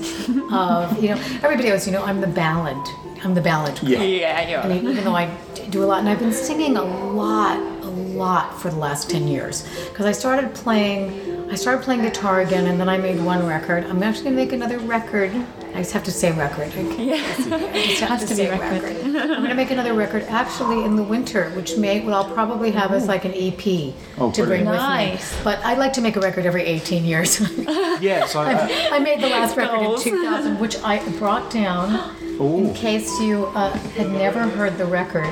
of, 0.50 1.02
you 1.02 1.10
know, 1.10 1.20
everybody 1.42 1.68
else, 1.68 1.86
you 1.86 1.92
know, 1.92 2.02
I'm 2.04 2.20
the 2.20 2.26
ballad. 2.26 2.76
I'm 3.22 3.34
the 3.34 3.40
ballad 3.40 3.78
Yeah. 3.82 4.00
yeah, 4.02 4.48
you're 4.48 4.60
I 4.60 4.68
mean, 4.68 4.88
even 4.88 5.04
though 5.04 5.14
I 5.16 5.26
do 5.70 5.82
a 5.82 5.86
lot, 5.86 5.98
and 6.00 6.08
I've 6.08 6.20
been 6.20 6.32
singing 6.32 6.76
a 6.76 6.82
lot, 6.84 7.58
a 7.82 7.88
lot 7.90 8.58
for 8.60 8.70
the 8.70 8.76
last 8.76 9.10
10 9.10 9.28
years. 9.28 9.68
Because 9.90 10.06
I 10.06 10.12
started 10.12 10.54
playing, 10.54 11.37
I 11.50 11.54
started 11.54 11.82
playing 11.82 12.02
guitar 12.02 12.40
again, 12.40 12.66
and 12.66 12.78
then 12.78 12.88
I 12.88 12.98
made 12.98 13.20
one 13.20 13.46
record. 13.46 13.84
I'm 13.84 14.02
actually 14.02 14.24
going 14.24 14.36
to 14.36 14.42
make 14.44 14.52
another 14.52 14.78
record. 14.80 15.32
I 15.74 15.78
just 15.78 15.92
have 15.92 16.04
to 16.04 16.10
say 16.12 16.30
record. 16.32 16.72
Yeah. 16.98 17.14
I 17.14 17.86
just 17.86 18.00
have 18.00 18.10
Has 18.10 18.20
to, 18.22 18.26
to 18.26 18.34
be 18.34 18.36
say 18.36 18.50
record. 18.50 18.82
record. 18.82 19.02
I'm 19.16 19.28
going 19.28 19.48
to 19.48 19.54
make 19.54 19.70
another 19.70 19.94
record 19.94 20.24
actually 20.24 20.84
in 20.84 20.96
the 20.96 21.02
winter, 21.02 21.50
which 21.50 21.76
may, 21.78 22.00
what 22.00 22.12
I'll 22.12 22.30
probably 22.32 22.70
have 22.72 22.92
as 22.92 23.06
like 23.08 23.24
an 23.24 23.32
EP 23.34 23.94
Oh, 24.18 24.30
to 24.32 24.44
bring 24.44 24.64
brilliant. 24.64 24.68
with 24.68 24.76
Nice. 24.80 25.32
me. 25.38 25.40
But 25.44 25.58
I'd 25.64 25.78
like 25.78 25.92
to 25.94 26.00
make 26.02 26.16
a 26.16 26.20
record 26.20 26.44
every 26.44 26.64
18 26.64 27.04
years. 27.04 27.40
Yeah, 28.00 28.26
so 28.26 28.40
uh, 28.42 28.68
I 28.92 29.00
made 29.00 29.20
the 29.20 29.28
last 29.28 29.56
record 29.56 29.80
in 29.82 30.00
2000, 30.00 30.60
which 30.60 30.76
I 30.84 31.04
brought 31.18 31.50
down 31.50 32.14
Ooh. 32.40 32.58
in 32.68 32.72
case 32.74 33.10
you 33.20 33.46
uh, 33.46 33.70
had 33.70 34.10
never 34.12 34.44
heard 34.48 34.78
the 34.78 34.86
record. 34.86 35.26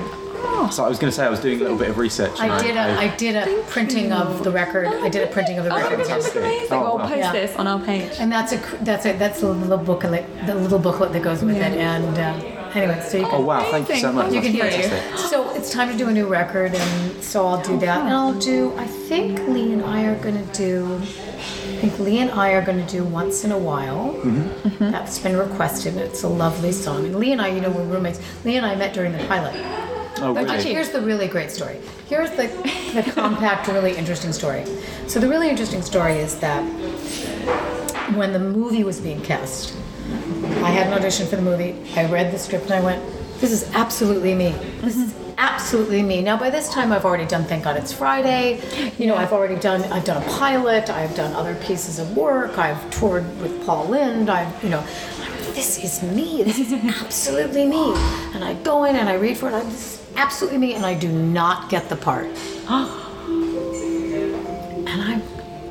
So 0.70 0.84
I 0.84 0.88
was 0.88 0.98
going 0.98 1.10
to 1.10 1.16
say 1.16 1.24
I 1.24 1.28
was 1.30 1.40
doing 1.40 1.58
a 1.60 1.62
little 1.62 1.78
bit 1.78 1.88
of 1.90 1.98
research. 1.98 2.38
I 2.40 2.60
did 2.62 2.76
a 2.76 2.86
I 2.98 3.08
did 3.16 3.34
a 3.36 3.62
printing 3.64 4.12
of 4.12 4.42
the 4.44 4.50
record. 4.50 4.86
I 4.88 5.08
did 5.08 5.22
a 5.28 5.30
printing 5.32 5.58
of 5.58 5.64
the 5.64 5.70
record. 5.70 5.98
fantastic. 5.98 6.36
Amazing. 6.36 6.68
Oh, 6.72 6.96
we'll 6.96 7.06
post 7.06 7.16
Yeah. 7.18 7.32
this 7.32 7.56
on 7.56 7.66
our 7.66 7.80
page. 7.80 8.12
And 8.18 8.30
that's 8.32 8.52
a 8.52 8.58
that's 8.82 9.04
a 9.06 9.12
that's 9.22 9.40
the 9.40 9.48
little 9.52 9.78
booklet 9.78 10.24
the 10.46 10.54
little 10.54 10.78
booklet 10.78 11.12
that 11.12 11.22
goes 11.22 11.42
with 11.42 11.56
it. 11.56 11.72
And 11.78 12.18
uh, 12.18 12.70
anyway, 12.78 13.00
so 13.08 13.18
you 13.18 13.24
can 13.24 13.34
Oh 13.34 13.44
wow, 13.44 13.70
thank 13.70 13.88
you 13.88 13.96
so 13.96 14.12
much. 14.12 14.32
you 14.32 14.40
can 14.40 14.52
That's 14.56 14.74
hear 14.74 14.88
fantastic. 14.88 15.14
it. 15.24 15.30
So 15.30 15.50
it's 15.54 15.70
time 15.70 15.88
to 15.92 15.96
do 15.98 16.08
a 16.08 16.12
new 16.12 16.26
record, 16.26 16.74
and 16.74 17.22
so 17.22 17.46
I'll 17.46 17.62
do 17.62 17.78
that. 17.80 18.00
And 18.00 18.08
I'll 18.14 18.38
do. 18.38 18.72
I 18.76 18.86
think 18.86 19.46
Lee 19.48 19.72
and 19.72 19.82
I 19.84 20.04
are 20.04 20.16
gonna 20.22 20.44
do. 20.52 21.00
I 21.02 21.78
think 21.80 21.98
Lee 21.98 22.18
and 22.20 22.30
I 22.30 22.52
are 22.52 22.62
gonna 22.64 22.86
do 22.86 23.04
once 23.04 23.44
in 23.44 23.52
a 23.52 23.58
while. 23.58 24.14
Mm-hmm. 24.24 24.90
That's 24.90 25.18
been 25.18 25.36
requested. 25.36 25.96
It's 25.96 26.22
a 26.22 26.28
lovely 26.28 26.72
song. 26.72 27.04
And 27.04 27.16
Lee 27.16 27.32
and 27.32 27.40
I, 27.42 27.48
you 27.48 27.60
know, 27.60 27.70
were 27.70 27.82
roommates. 27.84 28.18
Lee 28.44 28.56
and 28.56 28.64
I 28.64 28.74
met 28.76 28.94
during 28.94 29.12
the 29.12 29.22
pilot. 29.26 29.54
Oh 30.18 30.32
But 30.32 30.44
really? 30.44 30.62
here's 30.62 30.90
the 30.90 31.00
really 31.00 31.28
great 31.28 31.50
story. 31.50 31.78
Here's 32.08 32.30
the, 32.30 32.46
the 32.94 33.10
compact, 33.12 33.68
really 33.68 33.96
interesting 33.96 34.32
story. 34.32 34.64
So 35.06 35.20
the 35.20 35.28
really 35.28 35.48
interesting 35.50 35.82
story 35.82 36.14
is 36.14 36.38
that 36.40 36.62
when 38.14 38.32
the 38.32 38.38
movie 38.38 38.84
was 38.84 39.00
being 39.00 39.20
cast, 39.22 39.76
I 40.62 40.70
had 40.70 40.86
an 40.86 40.94
audition 40.94 41.26
for 41.26 41.36
the 41.36 41.42
movie. 41.42 41.76
I 41.96 42.10
read 42.10 42.32
the 42.32 42.38
script 42.38 42.64
and 42.64 42.74
I 42.74 42.80
went, 42.80 43.02
this 43.40 43.52
is 43.52 43.70
absolutely 43.74 44.34
me. 44.34 44.52
This 44.80 44.96
is 44.96 45.12
mm-hmm. 45.12 45.34
absolutely 45.36 46.02
me. 46.02 46.22
Now 46.22 46.38
by 46.38 46.48
this 46.48 46.70
time 46.70 46.92
I've 46.92 47.04
already 47.04 47.26
done 47.26 47.44
Thank 47.44 47.64
God 47.64 47.76
It's 47.76 47.92
Friday. 47.92 48.62
You 48.98 49.06
know, 49.06 49.16
I've 49.16 49.32
already 49.32 49.56
done 49.56 49.82
I've 49.92 50.04
done 50.04 50.22
a 50.22 50.26
pilot, 50.30 50.88
I've 50.88 51.14
done 51.14 51.34
other 51.34 51.54
pieces 51.56 51.98
of 51.98 52.16
work, 52.16 52.56
I've 52.56 52.90
toured 52.90 53.24
with 53.42 53.66
Paul 53.66 53.86
Lind, 53.86 54.30
I've 54.30 54.62
you 54.64 54.70
know 54.70 54.82
this 55.56 55.82
is 55.82 56.02
me. 56.02 56.42
This 56.42 56.58
is 56.58 56.72
absolutely 57.02 57.66
me. 57.66 57.94
And 58.34 58.44
I 58.44 58.54
go 58.62 58.84
in 58.84 58.94
and 58.94 59.08
I 59.08 59.14
read 59.14 59.38
for 59.38 59.48
it. 59.48 59.54
I, 59.54 59.60
this 59.60 60.00
is 60.00 60.05
absolutely 60.16 60.58
me. 60.58 60.74
And 60.74 60.84
I 60.84 60.94
do 60.94 61.08
not 61.08 61.68
get 61.68 61.88
the 61.88 61.96
part. 61.96 62.26
and 64.86 64.88
I'm 64.88 65.22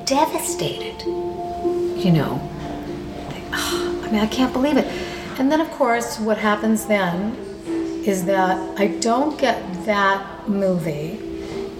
devastated. 0.05 1.01
You 1.05 2.11
know, 2.11 2.51
I 3.51 4.09
mean, 4.11 4.21
I 4.21 4.27
can't 4.27 4.53
believe 4.53 4.77
it. 4.77 4.85
And 5.39 5.51
then, 5.51 5.59
of 5.59 5.69
course, 5.71 6.19
what 6.19 6.37
happens 6.37 6.85
then 6.85 7.35
is 8.05 8.25
that 8.25 8.79
I 8.79 8.87
don't 8.87 9.37
get 9.39 9.85
that 9.85 10.47
movie. 10.47 11.19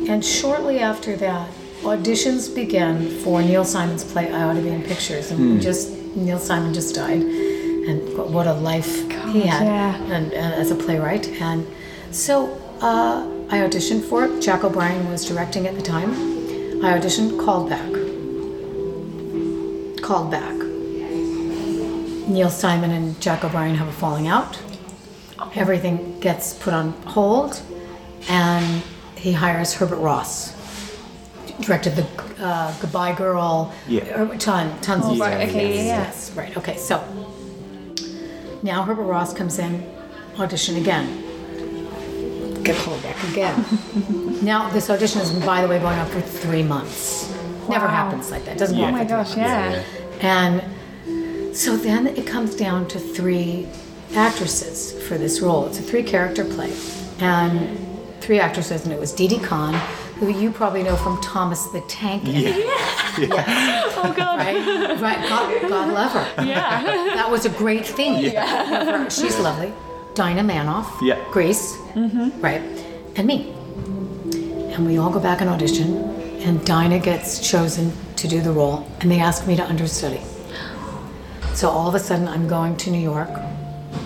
And 0.10 0.24
shortly 0.26 0.80
after 0.80 1.16
that, 1.18 1.50
auditions 1.82 2.54
begin 2.54 3.10
for 3.20 3.42
Neil 3.42 3.64
Simon's 3.64 4.04
play 4.04 4.32
I 4.32 4.44
Ought 4.44 4.54
to 4.54 4.62
Be 4.62 4.70
in 4.70 4.84
Pictures. 4.84 5.32
And 5.32 5.54
we 5.54 5.60
just, 5.60 5.94
Neil 6.16 6.40
Simon 6.40 6.74
just 6.74 6.96
died. 6.96 7.22
And 7.22 8.34
what 8.34 8.48
a 8.48 8.54
life 8.54 9.10
he 9.32 9.42
had 9.42 9.66
yeah. 9.66 9.96
and, 10.12 10.34
and 10.34 10.54
as 10.56 10.72
a 10.72 10.76
playwright. 10.76 11.28
And 11.40 11.68
so 12.12 12.48
uh, 12.82 13.28
I 13.50 13.60
auditioned 13.60 14.04
for 14.04 14.26
it. 14.26 14.42
Jack 14.42 14.64
O'Brien 14.64 15.10
was 15.10 15.26
directing 15.26 15.68
at 15.68 15.76
the 15.76 15.82
time. 15.82 16.12
I 16.84 16.98
auditioned, 17.00 17.44
called 17.44 17.70
back. 17.70 17.92
Called 20.02 20.32
back. 20.32 20.54
Neil 22.28 22.50
Simon 22.50 22.92
and 22.92 23.20
Jack 23.22 23.44
O'Brien 23.44 23.76
have 23.76 23.88
a 23.88 23.92
falling 23.92 24.28
out. 24.28 24.60
Everything 25.56 26.20
gets 26.20 26.54
put 26.54 26.74
on 26.74 26.92
hold, 27.04 27.62
and 28.28 28.84
he 29.16 29.32
hires 29.32 29.74
Herbert 29.74 29.98
Ross. 29.98 30.54
Directed 31.62 31.96
the 31.96 32.06
uh, 32.40 32.78
Goodbye 32.80 33.14
Girl. 33.14 33.74
Yeah. 33.88 34.22
or 34.22 34.36
ton, 34.38 34.80
tons 34.82 35.06
of 35.06 35.20
right, 35.20 35.48
stuff. 35.48 35.50
okay, 35.50 35.76
yes, 35.76 35.86
yeah. 35.86 36.04
yes, 36.04 36.32
right. 36.36 36.58
Okay, 36.58 36.78
so 36.78 37.04
now 38.64 38.84
Herbert 38.84 39.04
Ross 39.04 39.34
comes 39.34 39.60
in, 39.60 39.90
audition 40.38 40.76
again. 40.76 41.25
Get 42.66 42.78
called 42.78 43.02
back 43.04 43.24
again. 43.32 43.66
now 44.44 44.70
this 44.70 44.90
audition 44.90 45.22
is, 45.22 45.32
by 45.46 45.62
the 45.62 45.68
way, 45.68 45.80
going 45.80 45.98
on 46.00 46.08
for 46.10 46.22
three 46.22 46.64
months. 46.64 47.32
Never 47.70 47.88
happens 47.88 48.32
like 48.32 48.46
that. 48.46 48.58
Doesn't 48.58 48.78
go 48.78 48.86
Oh 48.86 48.92
my 48.92 49.04
gosh, 49.04 49.36
months. 49.36 49.38
yeah. 49.38 49.84
And 50.22 51.56
so 51.56 51.78
then 51.78 52.08
it 52.08 52.26
comes 52.28 52.56
down 52.56 52.88
to 52.90 53.00
three 53.00 53.68
actresses 54.16 54.94
for 55.08 55.18
this 55.18 55.42
role. 55.42 55.66
It's 55.68 55.80
a 55.80 55.82
three 55.82 56.04
character 56.04 56.44
play. 56.46 56.74
And 57.20 57.78
three 58.22 58.40
actresses, 58.40 58.84
and 58.84 58.92
it 58.94 59.00
was 59.00 59.12
Didi 59.14 59.40
Conn, 59.40 59.74
who 60.20 60.30
you 60.30 60.52
probably 60.52 60.84
know 60.84 60.96
from 60.96 61.22
Thomas 61.22 61.66
the 61.68 61.82
Tank. 61.88 62.24
Yeah. 63.18 63.30
Oh 63.96 64.14
god. 64.14 64.40
Right? 64.40 65.00
right. 65.00 65.30
God, 65.30 65.70
God 65.70 65.94
love 65.94 66.12
her. 66.12 66.44
Yeah. 66.46 66.84
That 67.16 67.32
was 67.32 67.46
a 67.46 67.50
great 67.50 67.86
thing. 67.86 68.18
Yeah. 68.22 69.08
She's 69.08 69.40
lovely. 69.40 69.72
Dinah 70.16 70.44
Manoff. 70.44 71.02
Yeah. 71.02 71.24
Grace. 71.32 71.76
Mm-hmm. 71.94 72.42
Right. 72.42 72.62
And 73.18 73.28
me. 73.28 73.52
And 74.74 74.86
we 74.86 74.98
all 74.98 75.12
go 75.12 75.20
back 75.20 75.42
and 75.42 75.50
audition, 75.50 75.98
and 76.42 76.66
Dinah 76.66 77.00
gets 77.00 77.48
chosen 77.48 77.94
to 78.16 78.28
do 78.28 78.42
the 78.42 78.52
role, 78.52 78.86
and 79.00 79.12
they 79.12 79.20
ask 79.20 79.48
me 79.48 79.56
to 79.56 79.64
understudy. 79.64 80.22
So 81.54 81.70
all 81.70 81.88
of 81.88 81.96
a 81.96 82.00
sudden, 82.00 82.28
I'm 82.28 82.48
going 82.48 82.76
to 82.78 82.92
New 82.92 83.00
York 83.00 83.30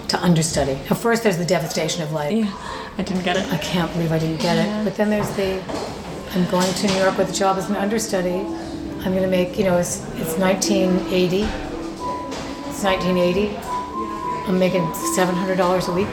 to 0.10 0.20
understudy. 0.22 0.74
At 0.90 0.98
first, 0.98 1.24
there's 1.24 1.38
the 1.38 1.46
devastation 1.46 2.04
of 2.04 2.12
like, 2.12 2.36
yeah. 2.36 2.52
I 2.98 3.04
didn't 3.04 3.24
get 3.24 3.38
it. 3.38 3.52
I 3.52 3.58
can't 3.58 3.92
believe 3.94 4.12
I 4.12 4.20
didn't 4.20 4.42
get 4.42 4.58
it. 4.58 4.84
But 4.84 4.96
then 4.96 5.10
there's 5.10 5.30
the, 5.32 5.62
I'm 6.36 6.50
going 6.52 6.72
to 6.72 6.88
New 6.88 6.96
York 6.96 7.18
with 7.18 7.30
a 7.30 7.34
job 7.34 7.58
as 7.58 7.70
an 7.70 7.76
understudy. 7.76 8.46
I'm 9.06 9.12
going 9.12 9.24
to 9.24 9.28
make, 9.28 9.58
you 9.58 9.64
know, 9.64 9.78
it's, 9.78 10.04
it's 10.18 10.38
1980. 10.38 11.44
It's 12.70 12.84
1980. 12.84 13.69
I'm 14.50 14.58
making 14.58 14.82
$700 15.16 15.88
a 15.88 15.94
week. 15.94 16.08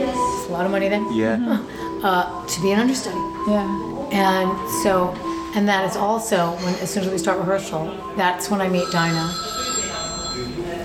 It's 0.00 0.48
a 0.48 0.52
lot 0.52 0.64
of 0.64 0.72
money 0.72 0.88
then. 0.88 1.12
Yeah. 1.12 1.62
Uh, 2.04 2.46
to 2.46 2.60
be 2.60 2.70
an 2.70 2.78
understudy. 2.78 3.16
Yeah. 3.48 3.64
And 4.12 4.70
so, 4.82 5.14
and 5.54 5.66
that 5.66 5.88
is 5.88 5.96
also 5.96 6.50
when, 6.56 6.74
as 6.74 6.92
soon 6.92 7.04
as 7.04 7.10
we 7.10 7.16
start 7.16 7.38
rehearsal, 7.38 7.86
that's 8.14 8.50
when 8.50 8.60
I 8.60 8.68
meet 8.68 8.86
Dinah. 8.90 9.32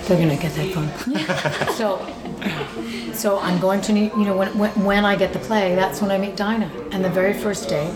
They're 0.06 0.18
gonna 0.18 0.38
get 0.38 0.54
that 0.54 0.72
phone. 0.72 1.74
so, 1.74 3.12
so 3.12 3.38
I'm 3.38 3.60
going 3.60 3.82
to, 3.82 3.92
need, 3.92 4.12
you 4.12 4.24
know, 4.24 4.34
when, 4.34 4.56
when, 4.56 4.70
when 4.82 5.04
I 5.04 5.14
get 5.14 5.34
the 5.34 5.40
play, 5.40 5.74
that's 5.74 6.00
when 6.00 6.10
I 6.10 6.16
meet 6.16 6.36
Dinah. 6.36 6.72
And 6.90 7.04
the 7.04 7.10
very 7.10 7.34
first 7.34 7.68
day, 7.68 7.94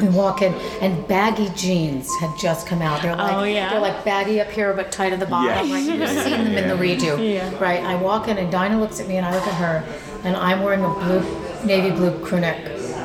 we 0.00 0.08
walk 0.08 0.42
in, 0.42 0.52
and 0.80 1.06
baggy 1.08 1.48
jeans 1.54 2.08
had 2.20 2.36
just 2.38 2.66
come 2.66 2.82
out. 2.82 3.02
They're 3.02 3.14
like, 3.16 3.32
Oh, 3.32 3.42
yeah. 3.44 3.70
they're 3.70 3.80
like 3.80 4.04
baggy 4.04 4.40
up 4.40 4.48
here 4.48 4.72
but 4.72 4.90
tight 4.92 5.12
at 5.12 5.20
the 5.20 5.26
bottom. 5.26 5.68
Yes. 5.68 5.70
Like 5.70 5.98
you've 5.98 6.08
seen 6.24 6.44
them 6.44 6.56
in 6.58 6.68
the 6.68 6.74
redo, 6.74 7.18
Yeah. 7.34 7.50
right? 7.62 7.82
I 7.82 7.94
walk 7.96 8.28
in, 8.28 8.38
and 8.38 8.50
Dinah 8.50 8.78
looks 8.80 9.00
at 9.00 9.08
me, 9.08 9.16
and 9.16 9.26
I 9.26 9.34
look 9.34 9.46
at 9.46 9.54
her, 9.54 9.84
and 10.24 10.36
I'm 10.36 10.62
wearing 10.62 10.84
a 10.84 10.88
blue, 10.88 11.22
navy 11.64 11.90
blue 11.90 12.18
crew 12.24 12.40
neck. 12.40 12.58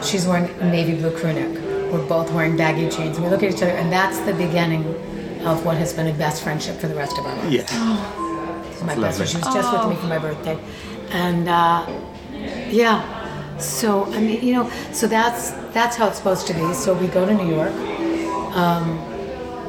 She's 0.03 0.27
wearing 0.27 0.49
a 0.59 0.71
navy 0.71 0.95
blue 0.95 1.15
crew 1.17 1.33
neck. 1.33 1.53
We're 1.91 2.05
both 2.07 2.31
wearing 2.31 2.57
baggy 2.57 2.89
jeans. 2.89 3.15
And 3.17 3.23
we 3.25 3.29
look 3.29 3.43
at 3.43 3.49
each 3.53 3.61
other, 3.61 3.71
and 3.71 3.91
that's 3.91 4.19
the 4.21 4.33
beginning 4.33 4.83
of 5.45 5.63
what 5.65 5.77
has 5.77 5.93
been 5.93 6.07
a 6.07 6.13
best 6.13 6.43
friendship 6.43 6.77
for 6.77 6.87
the 6.87 6.95
rest 6.95 7.17
of 7.17 7.25
our 7.25 7.35
lives. 7.35 7.51
Yeah. 7.53 8.71
She's 8.71 8.83
my 8.83 8.95
best 8.95 9.17
friend. 9.17 9.29
She 9.29 9.37
was 9.37 9.53
just 9.53 9.71
with 9.71 9.89
me 9.89 9.95
for 9.95 10.07
my 10.07 10.17
birthday, 10.19 10.57
and 11.11 11.47
uh, 11.47 11.85
yeah. 12.69 13.14
So 13.59 14.05
I 14.05 14.19
mean, 14.19 14.43
you 14.43 14.53
know, 14.53 14.69
so 14.91 15.07
that's 15.07 15.51
that's 15.73 15.95
how 15.95 16.07
it's 16.07 16.17
supposed 16.17 16.47
to 16.47 16.53
be. 16.53 16.73
So 16.73 16.93
we 16.93 17.07
go 17.07 17.25
to 17.25 17.33
New 17.33 17.53
York. 17.53 17.71
Um, 18.55 18.99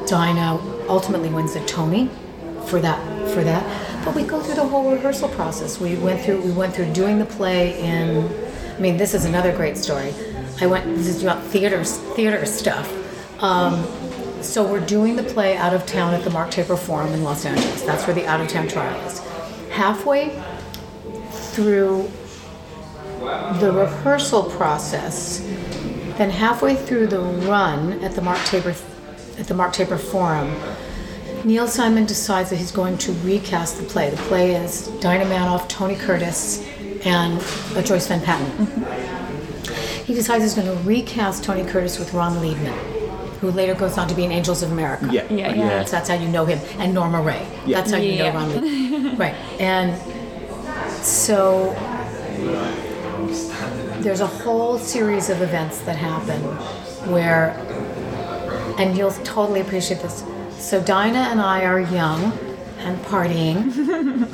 Dinah 0.07 0.59
ultimately 0.87 1.29
wins 1.29 1.53
the 1.53 1.59
Tony 1.65 2.09
for 2.67 2.79
that 2.79 2.99
for 3.31 3.43
that. 3.43 4.05
But 4.05 4.15
we 4.15 4.23
go 4.23 4.39
through 4.41 4.55
the 4.55 4.67
whole 4.67 4.91
rehearsal 4.91 5.29
process. 5.29 5.79
We 5.79 5.95
went 5.95 6.21
through 6.21 6.41
we 6.41 6.51
went 6.51 6.73
through 6.73 6.93
doing 6.93 7.19
the 7.19 7.25
play 7.25 7.79
in. 7.81 8.29
I 8.75 8.79
mean, 8.79 8.97
this 8.97 9.13
is 9.13 9.25
another 9.25 9.55
great 9.55 9.77
story. 9.77 10.13
I 10.61 10.67
went. 10.67 10.85
This 10.95 11.07
is 11.07 11.23
about 11.23 11.43
theater 11.43 11.83
theater 11.83 12.45
stuff. 12.45 12.93
Um, 13.41 13.85
so 14.41 14.65
we're 14.69 14.85
doing 14.85 15.15
the 15.15 15.23
play 15.23 15.57
out 15.57 15.73
of 15.73 15.85
town 15.85 16.13
at 16.13 16.23
the 16.23 16.29
Mark 16.29 16.51
Taper 16.51 16.77
Forum 16.77 17.11
in 17.13 17.23
Los 17.23 17.45
Angeles. 17.45 17.81
That's 17.83 18.05
where 18.07 18.15
the 18.15 18.25
out 18.27 18.39
of 18.39 18.47
town 18.47 18.67
trial 18.67 18.99
is. 19.05 19.19
Halfway 19.69 20.41
through 21.31 22.09
the 23.59 23.71
rehearsal 23.71 24.43
process, 24.51 25.39
then 26.17 26.29
halfway 26.29 26.75
through 26.75 27.07
the 27.07 27.19
run 27.19 28.03
at 28.03 28.13
the 28.13 28.21
Mark 28.21 28.39
Taper 28.45 28.73
at 29.37 29.47
the 29.47 29.53
Mark 29.53 29.73
Taper 29.73 29.97
Forum, 29.97 30.55
Neil 31.43 31.67
Simon 31.67 32.05
decides 32.05 32.49
that 32.49 32.55
he's 32.55 32.71
going 32.71 32.97
to 32.99 33.11
recast 33.23 33.77
the 33.77 33.83
play. 33.83 34.09
The 34.09 34.17
play 34.23 34.55
is 34.55 34.87
Dinah 34.99 35.25
Manoff, 35.25 35.67
Tony 35.69 35.95
Curtis, 35.95 36.65
and 37.05 37.39
uh, 37.75 37.83
Joyce 37.83 38.07
Van 38.07 38.19
Patten. 38.21 38.67
He 40.05 40.13
decides 40.15 40.43
he's 40.43 40.55
going 40.55 40.67
to 40.67 40.83
recast 40.83 41.43
Tony 41.43 41.63
Curtis 41.63 41.99
with 41.99 42.13
Ron 42.13 42.37
Leibman, 42.37 42.73
who 43.39 43.51
later 43.51 43.75
goes 43.75 43.97
on 43.99 44.07
to 44.07 44.15
be 44.15 44.23
in 44.23 44.31
Angels 44.31 44.63
of 44.63 44.71
America. 44.71 45.07
Yeah. 45.11 45.31
Yeah, 45.31 45.53
yeah. 45.53 45.83
So 45.83 45.91
that's 45.91 46.09
how 46.09 46.15
you 46.15 46.27
know 46.29 46.45
him, 46.45 46.59
and 46.79 46.93
Norma 46.95 47.21
Rae. 47.21 47.45
Yeah. 47.65 47.77
That's 47.77 47.91
how 47.91 47.97
you 47.97 48.13
Yeah. 48.13 48.31
know 48.31 48.39
Ron 48.39 48.49
Leibman. 48.51 49.19
right. 49.19 49.35
And 49.59 49.95
so 51.05 51.75
there's 54.01 54.21
a 54.21 54.27
whole 54.27 54.77
series 54.77 55.29
of 55.29 55.41
events 55.41 55.79
that 55.81 55.95
happen 55.95 56.41
where, 57.11 57.49
and 58.77 58.97
you'll 58.97 59.11
totally 59.11 59.61
appreciate 59.61 60.01
this. 60.01 60.23
So 60.57 60.81
Dinah 60.81 61.29
and 61.31 61.41
I 61.41 61.65
are 61.65 61.79
young 61.79 62.31
and 62.79 62.97
partying. 63.05 64.27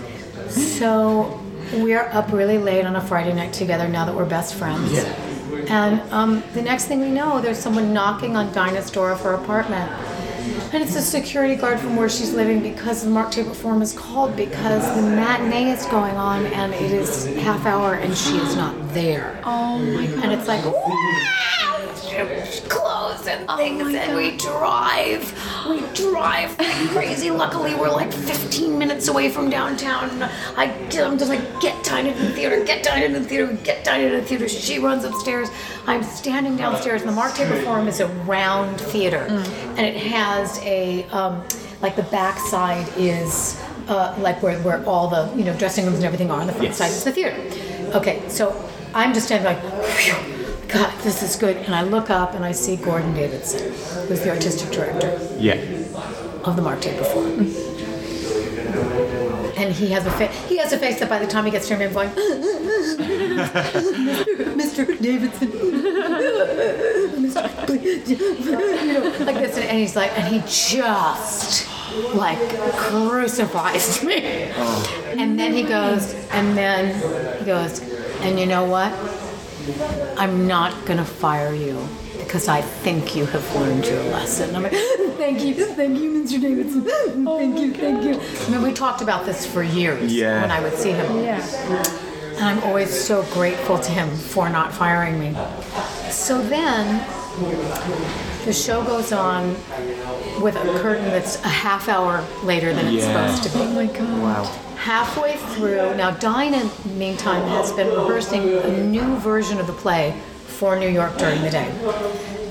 so 0.49 1.39
we're 1.73 2.09
up 2.09 2.31
really 2.31 2.57
late 2.57 2.85
on 2.85 2.95
a 2.95 3.01
Friday 3.01 3.33
night 3.33 3.53
together 3.53 3.87
now 3.87 4.05
that 4.05 4.15
we're 4.15 4.25
best 4.25 4.55
friends. 4.55 4.91
And 5.69 6.01
um, 6.11 6.43
the 6.53 6.61
next 6.61 6.85
thing 6.85 6.99
we 6.99 7.09
know, 7.09 7.41
there's 7.41 7.57
someone 7.57 7.93
knocking 7.93 8.35
on 8.35 8.53
Dinah's 8.53 8.91
door 8.91 9.11
of 9.11 9.21
her 9.21 9.33
apartment. 9.33 9.91
And 10.73 10.83
it's 10.83 10.95
a 10.95 11.01
security 11.01 11.55
guard 11.55 11.79
from 11.79 11.95
where 11.95 12.09
she's 12.09 12.33
living 12.33 12.61
because 12.61 13.03
the 13.03 13.09
Mark 13.09 13.31
Taper 13.31 13.53
Forum 13.53 13.81
is 13.81 13.93
called 13.93 14.35
because 14.35 14.83
the 14.95 15.01
matinee 15.01 15.71
is 15.71 15.85
going 15.85 16.15
on 16.15 16.45
and 16.47 16.73
it 16.73 16.91
is 16.91 17.25
half 17.37 17.65
hour 17.65 17.93
and 17.93 18.15
she 18.17 18.37
is 18.37 18.55
not 18.55 18.75
there. 18.93 19.39
Oh 19.45 19.77
my 19.79 20.05
god. 20.07 20.23
And 20.23 20.33
it's 20.33 20.47
like, 20.47 20.63
clothes 22.69 23.27
and 23.27 23.47
things, 23.57 23.93
and 23.93 24.15
we 24.15 24.37
drive. 24.37 25.21
We 25.67 25.81
drive 25.93 26.57
like 26.59 26.89
crazy. 26.89 27.29
Luckily, 27.31 27.75
we're 27.75 27.89
like 27.91 28.11
15 28.13 28.77
minutes 28.77 29.07
away 29.07 29.29
from 29.29 29.49
downtown. 29.49 30.23
I, 30.57 30.65
I'm 30.95 31.17
just 31.17 31.29
like, 31.29 31.41
get 31.61 31.83
Dinah 31.83 32.13
to 32.13 32.19
the 32.19 32.31
theater, 32.31 32.63
get 32.63 32.83
Dinah 32.83 33.07
to 33.13 33.19
the 33.19 33.25
theater, 33.25 33.53
get 33.63 33.83
Dinah 33.83 34.09
to 34.11 34.15
the 34.17 34.23
theater. 34.25 34.47
She 34.47 34.79
runs 34.79 35.03
upstairs. 35.03 35.49
I'm 35.87 36.03
standing 36.03 36.55
downstairs, 36.55 37.01
and 37.01 37.09
the 37.09 37.15
Mark 37.15 37.33
Taper 37.33 37.59
Forum 37.63 37.87
is 37.87 37.99
a 37.99 38.07
round 38.07 38.79
theater, 38.79 39.25
and 39.29 39.79
it 39.85 39.97
has 39.97 40.59
a, 40.63 41.03
um, 41.09 41.43
like 41.81 41.95
the 41.95 42.03
backside 42.03 42.87
is 42.97 43.61
uh, 43.87 44.15
like 44.19 44.41
where, 44.41 44.57
where 44.61 44.83
all 44.85 45.07
the 45.09 45.29
you 45.35 45.43
know 45.43 45.53
dressing 45.57 45.83
rooms 45.85 45.97
and 45.97 46.05
everything 46.05 46.31
are 46.31 46.39
on 46.39 46.47
the 46.47 46.53
front 46.53 46.69
Yes. 46.69 46.77
side 46.77 46.91
is 46.91 47.03
the 47.03 47.11
theater. 47.11 47.35
Okay, 47.97 48.21
so 48.29 48.53
I'm 48.93 49.13
just 49.13 49.25
standing 49.27 49.45
like, 49.45 49.61
"Phew, 49.85 50.15
God, 50.73 50.91
this 51.03 51.21
is 51.21 51.35
good. 51.35 51.57
And 51.57 51.75
I 51.75 51.83
look 51.83 52.09
up 52.09 52.33
and 52.33 52.43
I 52.43 52.51
see 52.51 52.75
Gordon 52.75 53.13
Davidson, 53.13 53.71
who's 54.07 54.21
the 54.21 54.29
artistic 54.31 54.71
director 54.71 55.19
Yeah. 55.37 55.53
of 56.45 56.55
the 56.55 56.61
Mark 56.61 56.81
Taper 56.81 57.03
Forum. 57.03 57.39
And 59.55 59.71
he 59.71 59.89
has 59.91 60.05
a 60.07 60.11
face. 60.11 60.49
He 60.49 60.57
has 60.57 60.73
a 60.73 60.77
face 60.79 60.99
that 60.99 61.09
by 61.09 61.19
the 61.19 61.27
time 61.27 61.45
he 61.45 61.51
gets 61.51 61.67
to 61.67 61.77
me, 61.77 61.85
I'm 61.85 61.93
going, 61.93 62.09
Mr. 64.57 64.99
Davidson, 64.99 65.47
Mr. 67.21 67.43
You 68.07 68.93
know, 68.93 69.01
like 69.25 69.35
this, 69.35 69.57
and 69.57 69.77
he's 69.77 69.95
like, 69.95 70.11
and 70.17 70.27
he 70.33 70.41
just 70.47 71.67
like 72.15 72.39
crucifies 72.75 74.03
me. 74.03 74.49
Oh. 74.55 75.13
And 75.17 75.39
then 75.39 75.53
he 75.53 75.61
goes, 75.63 76.13
and 76.31 76.57
then 76.57 76.95
he 77.39 77.45
goes, 77.45 77.79
and 78.21 78.39
you 78.39 78.45
know 78.47 78.65
what? 78.65 78.91
I'm 80.17 80.47
not 80.47 80.85
gonna 80.85 81.05
fire 81.05 81.53
you 81.53 81.87
because 82.17 82.47
I 82.47 82.61
think 82.61 83.15
you 83.15 83.25
have 83.27 83.55
learned 83.55 83.85
your 83.85 84.01
lesson. 84.03 84.55
I'm 84.55 84.63
like, 84.63 84.71
thank 85.17 85.43
you, 85.43 85.53
thank 85.53 85.99
you, 85.99 86.11
Mr. 86.23 86.41
Davidson. 86.41 86.87
Oh 87.27 87.37
thank 87.37 87.57
you, 87.59 87.73
thank 87.73 88.03
you. 88.03 88.19
I 88.47 88.49
mean, 88.51 88.61
we 88.63 88.73
talked 88.73 89.01
about 89.01 89.25
this 89.25 89.45
for 89.45 89.63
years 89.63 90.13
Yeah. 90.13 90.41
when 90.41 90.51
I 90.51 90.59
would 90.61 90.73
see 90.73 90.91
him. 90.91 91.05
And 91.15 92.43
I'm 92.45 92.59
always 92.63 92.89
so 92.91 93.23
grateful 93.33 93.77
to 93.79 93.91
him 93.91 94.09
for 94.09 94.49
not 94.49 94.73
firing 94.73 95.19
me. 95.19 95.35
So 96.09 96.41
then 96.41 97.05
the 98.45 98.51
show 98.53 98.83
goes 98.83 99.11
on 99.13 99.49
with 100.41 100.55
a 100.55 100.79
curtain 100.81 101.05
that's 101.05 101.41
a 101.45 101.47
half 101.47 101.87
hour 101.87 102.25
later 102.43 102.73
than 102.73 102.87
it's 102.87 103.05
Yeah. 103.05 103.27
supposed 103.35 103.43
to 103.53 103.57
be. 103.57 103.63
Oh 103.63 103.73
my 103.73 103.85
God. 103.85 104.21
Wow. 104.21 104.72
Halfway 104.83 105.37
through, 105.37 105.95
now 105.95 106.11
Dinah, 106.11 106.69
meantime, 106.97 107.47
has 107.47 107.71
been 107.71 107.87
rehearsing 107.87 108.49
a 108.49 108.83
new 108.83 109.15
version 109.15 109.57
of 109.57 109.65
the 109.65 109.71
play 109.71 110.13
for 110.45 110.77
New 110.77 110.89
York 110.89 111.17
during 111.17 111.41
the 111.41 111.49
day. 111.49 111.71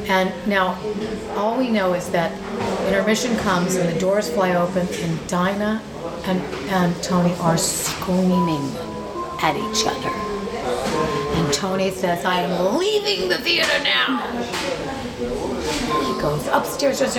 And 0.08 0.32
now, 0.48 0.80
all 1.36 1.58
we 1.58 1.68
know 1.68 1.92
is 1.92 2.08
that 2.08 2.32
intermission 2.88 3.36
comes 3.36 3.74
and 3.74 3.86
the 3.86 4.00
doors 4.00 4.30
fly 4.30 4.54
open, 4.54 4.88
and 4.90 5.28
Dinah 5.28 5.82
and, 6.24 6.40
and 6.70 7.02
Tony 7.02 7.34
are 7.34 7.58
screaming 7.58 8.64
at 9.42 9.54
each 9.54 9.86
other. 9.86 10.08
And 11.36 11.52
Tony 11.52 11.90
says, 11.90 12.24
I 12.24 12.40
am 12.40 12.78
leaving 12.78 13.28
the 13.28 13.36
theater 13.36 13.78
now. 13.84 14.20
He 15.18 16.22
goes 16.22 16.46
upstairs, 16.46 16.98
just 16.98 17.18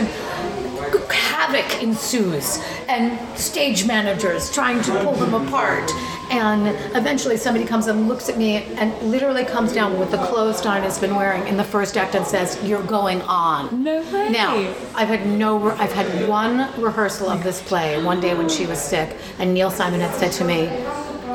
havoc 1.10 1.82
ensues, 1.82 2.64
and 2.88 3.20
stage 3.38 3.86
managers 3.86 4.52
trying 4.52 4.82
to 4.84 4.92
pull 5.04 5.14
them 5.14 5.34
apart. 5.34 5.92
And 6.32 6.68
eventually, 6.96 7.38
somebody 7.38 7.66
comes 7.66 7.88
and 7.88 8.08
looks 8.08 8.30
at 8.30 8.38
me 8.38 8.64
and 8.78 8.94
literally 9.04 9.44
comes 9.46 9.74
down 9.74 10.00
with 10.00 10.10
the 10.12 10.18
clothes 10.26 10.62
Dinah's 10.62 10.98
been 10.98 11.16
wearing 11.16 11.48
in 11.48 11.58
the 11.58 11.64
first 11.64 11.98
act 11.98 12.16
and 12.16 12.26
says, 12.26 12.58
"You're 12.64 12.82
going 12.84 13.22
on." 13.24 13.84
No 13.84 14.02
way. 14.12 14.30
Now, 14.30 14.56
I've 14.96 15.10
had 15.10 15.28
no. 15.28 15.58
Re- 15.58 15.76
I've 15.78 15.94
had 15.94 16.28
one 16.28 16.70
rehearsal 16.82 17.30
of 17.30 17.44
this 17.44 17.62
play 17.62 18.02
one 18.04 18.20
day 18.20 18.34
when 18.34 18.50
she 18.50 18.66
was 18.66 18.80
sick, 18.80 19.16
and 19.38 19.54
Neil 19.54 19.70
Simon 19.70 20.00
had 20.00 20.16
said 20.16 20.32
to 20.34 20.44
me, 20.44 20.70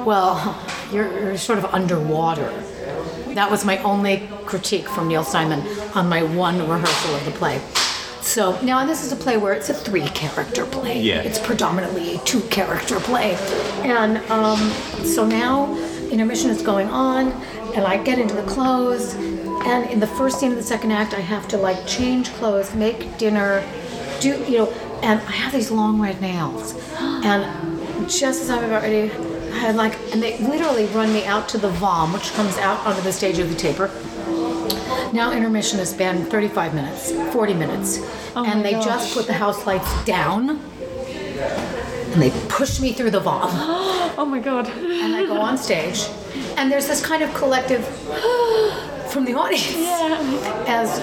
"Well, 0.05 0.59
you're, 0.93 1.11
you're 1.21 1.37
sort 1.37 1.59
of 1.59 1.67
underwater." 1.67 2.51
That 3.35 3.51
was 3.51 3.65
my 3.65 3.79
only 3.83 4.29
critique 4.47 4.89
from 4.89 5.07
Neil 5.07 5.23
Simon 5.23 5.63
on 5.95 6.09
my 6.09 6.23
one 6.23 6.59
rehearsal 6.69 7.15
of 7.15 7.25
the 7.25 7.31
play. 7.33 7.61
So 8.21 8.61
now 8.63 8.85
this 8.85 9.05
is 9.05 9.13
a 9.13 9.17
play 9.17 9.37
where 9.37 9.53
it's 9.53 9.71
a 9.71 9.75
three-character 9.75 10.67
play. 10.67 11.01
Yeah. 11.01 11.23
It's 11.23 11.39
predominantly 11.39 12.17
a 12.17 12.19
two-character 12.19 13.01
play, 13.01 13.35
and 13.83 14.19
um, 14.31 14.59
so 15.05 15.27
now 15.27 15.77
intermission 16.11 16.51
is 16.51 16.63
going 16.63 16.89
on, 16.89 17.33
and 17.75 17.85
I 17.85 18.03
get 18.03 18.19
into 18.19 18.35
the 18.35 18.43
clothes, 18.43 19.15
and 19.15 19.91
in 19.91 20.01
the 20.01 20.07
first 20.07 20.41
scene 20.41 20.51
of 20.51 20.57
the 20.57 20.63
second 20.63 20.93
act, 20.93 21.15
I 21.15 21.21
have 21.21 21.49
to 21.49 21.57
like 21.57 21.87
change 21.87 22.31
clothes, 22.35 22.75
make 22.75 23.17
dinner, 23.19 23.63
do 24.21 24.31
you 24.45 24.59
know, 24.59 24.69
and 25.03 25.21
I 25.21 25.33
have 25.33 25.53
these 25.53 25.71
long 25.71 26.01
red 26.01 26.21
nails, 26.21 26.75
and 26.99 27.45
just 28.09 28.43
as 28.43 28.51
I'm 28.51 28.65
about 28.65 28.83
ready, 28.83 29.11
I 29.53 29.59
had 29.59 29.77
like, 29.77 29.97
and 30.13 30.23
they 30.23 30.39
literally 30.39 30.87
run 30.87 31.13
me 31.13 31.25
out 31.25 31.49
to 31.51 31.59
the 31.59 31.71
vom, 31.71 32.13
which 32.13 32.33
comes 32.35 32.57
out 32.59 32.85
onto 32.87 33.03
the 33.03 33.13
stage 33.13 33.39
of 33.39 33.49
the 33.49 33.57
taper. 33.57 33.91
Now 35.13 35.33
intermission 35.33 35.79
has 35.79 35.95
been 35.95 36.25
35 36.27 36.75
minutes, 36.75 37.13
40 37.33 37.55
minutes, 37.55 37.99
oh 38.37 38.45
and 38.45 38.65
they 38.65 38.73
just 38.73 39.15
put 39.15 39.27
the 39.27 39.33
house 39.33 39.67
lights 39.67 40.05
down, 40.05 40.51
and 40.51 42.23
they 42.23 42.31
push 42.49 42.81
me 42.81 42.93
through 42.93 43.11
the 43.11 43.21
vom 43.21 43.43
Oh 44.19 44.27
my 44.29 44.39
god. 44.39 44.69
and 44.69 45.15
I 45.15 45.25
go 45.25 45.41
on 45.41 45.57
stage, 45.57 46.07
and 46.57 46.71
there's 46.71 46.87
this 46.87 47.05
kind 47.05 47.23
of 47.23 47.33
collective 47.35 47.85
from 49.09 49.25
the 49.25 49.35
audience. 49.35 49.75
Yeah. 49.77 50.65
As 50.67 51.01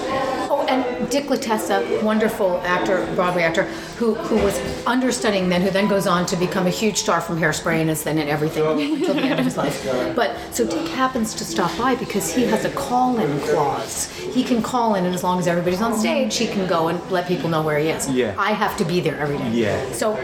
oh, 0.50 0.64
and 0.68 0.95
Dick 1.10 1.24
Latessa, 1.26 2.02
wonderful 2.02 2.60
actor, 2.64 3.06
Broadway 3.14 3.42
actor, 3.42 3.64
who 3.98 4.14
who 4.14 4.36
was 4.36 4.58
understudying 4.86 5.48
then, 5.48 5.62
who 5.62 5.70
then 5.70 5.88
goes 5.88 6.06
on 6.06 6.26
to 6.26 6.36
become 6.36 6.66
a 6.66 6.70
huge 6.70 6.98
star 6.98 7.20
from 7.20 7.38
Hairspray 7.38 7.80
and 7.80 7.90
is 7.90 8.04
then 8.04 8.18
in 8.18 8.28
everything 8.28 8.62
oh. 8.62 8.78
until 8.78 9.14
the 9.14 9.22
end 9.22 9.38
of 9.38 9.44
his 9.44 9.56
life. 9.56 9.76
But 10.16 10.36
so 10.54 10.66
Dick 10.66 10.88
happens 10.88 11.34
to 11.34 11.44
stop 11.44 11.76
by 11.76 11.94
because 11.94 12.32
he 12.32 12.44
has 12.44 12.64
a 12.64 12.70
call-in 12.70 13.40
clause. 13.40 14.10
He 14.12 14.42
can 14.42 14.62
call 14.62 14.94
in, 14.94 15.04
and 15.04 15.14
as 15.14 15.22
long 15.22 15.38
as 15.38 15.46
everybody's 15.46 15.82
on 15.82 15.98
stage, 15.98 16.36
he 16.36 16.46
can 16.46 16.66
go 16.66 16.88
and 16.88 16.98
let 17.10 17.26
people 17.26 17.48
know 17.50 17.62
where 17.62 17.78
he 17.78 17.88
is. 17.88 18.08
Yeah. 18.10 18.34
I 18.38 18.52
have 18.52 18.76
to 18.78 18.84
be 18.84 19.00
there 19.00 19.18
every 19.18 19.38
day. 19.38 19.50
Yeah. 19.50 19.92
So 19.92 20.14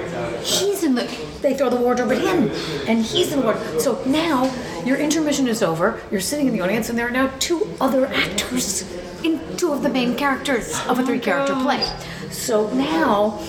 he's 0.42 0.82
in 0.82 0.94
the. 0.94 1.04
They 1.42 1.56
throw 1.56 1.70
the 1.70 1.76
wardrobe 1.76 2.12
in, 2.12 2.50
and 2.88 3.04
he's 3.04 3.32
in 3.32 3.40
the 3.40 3.44
wardrobe. 3.44 3.80
So 3.80 4.02
now 4.04 4.52
your 4.84 4.96
intermission 4.96 5.48
is 5.48 5.62
over. 5.62 6.00
You're 6.10 6.20
sitting 6.20 6.46
in 6.46 6.52
the 6.52 6.60
audience, 6.60 6.88
and 6.88 6.98
there 6.98 7.06
are 7.06 7.10
now 7.10 7.32
two 7.38 7.68
other 7.80 8.06
actors 8.06 8.84
in 9.24 9.40
two 9.56 9.72
of 9.72 9.82
the 9.82 9.88
main 9.88 10.16
characters 10.16 10.78
of 10.86 10.98
a 10.98 11.04
three-character 11.04 11.54
play. 11.54 11.82
So 12.30 12.70
now. 12.74 13.40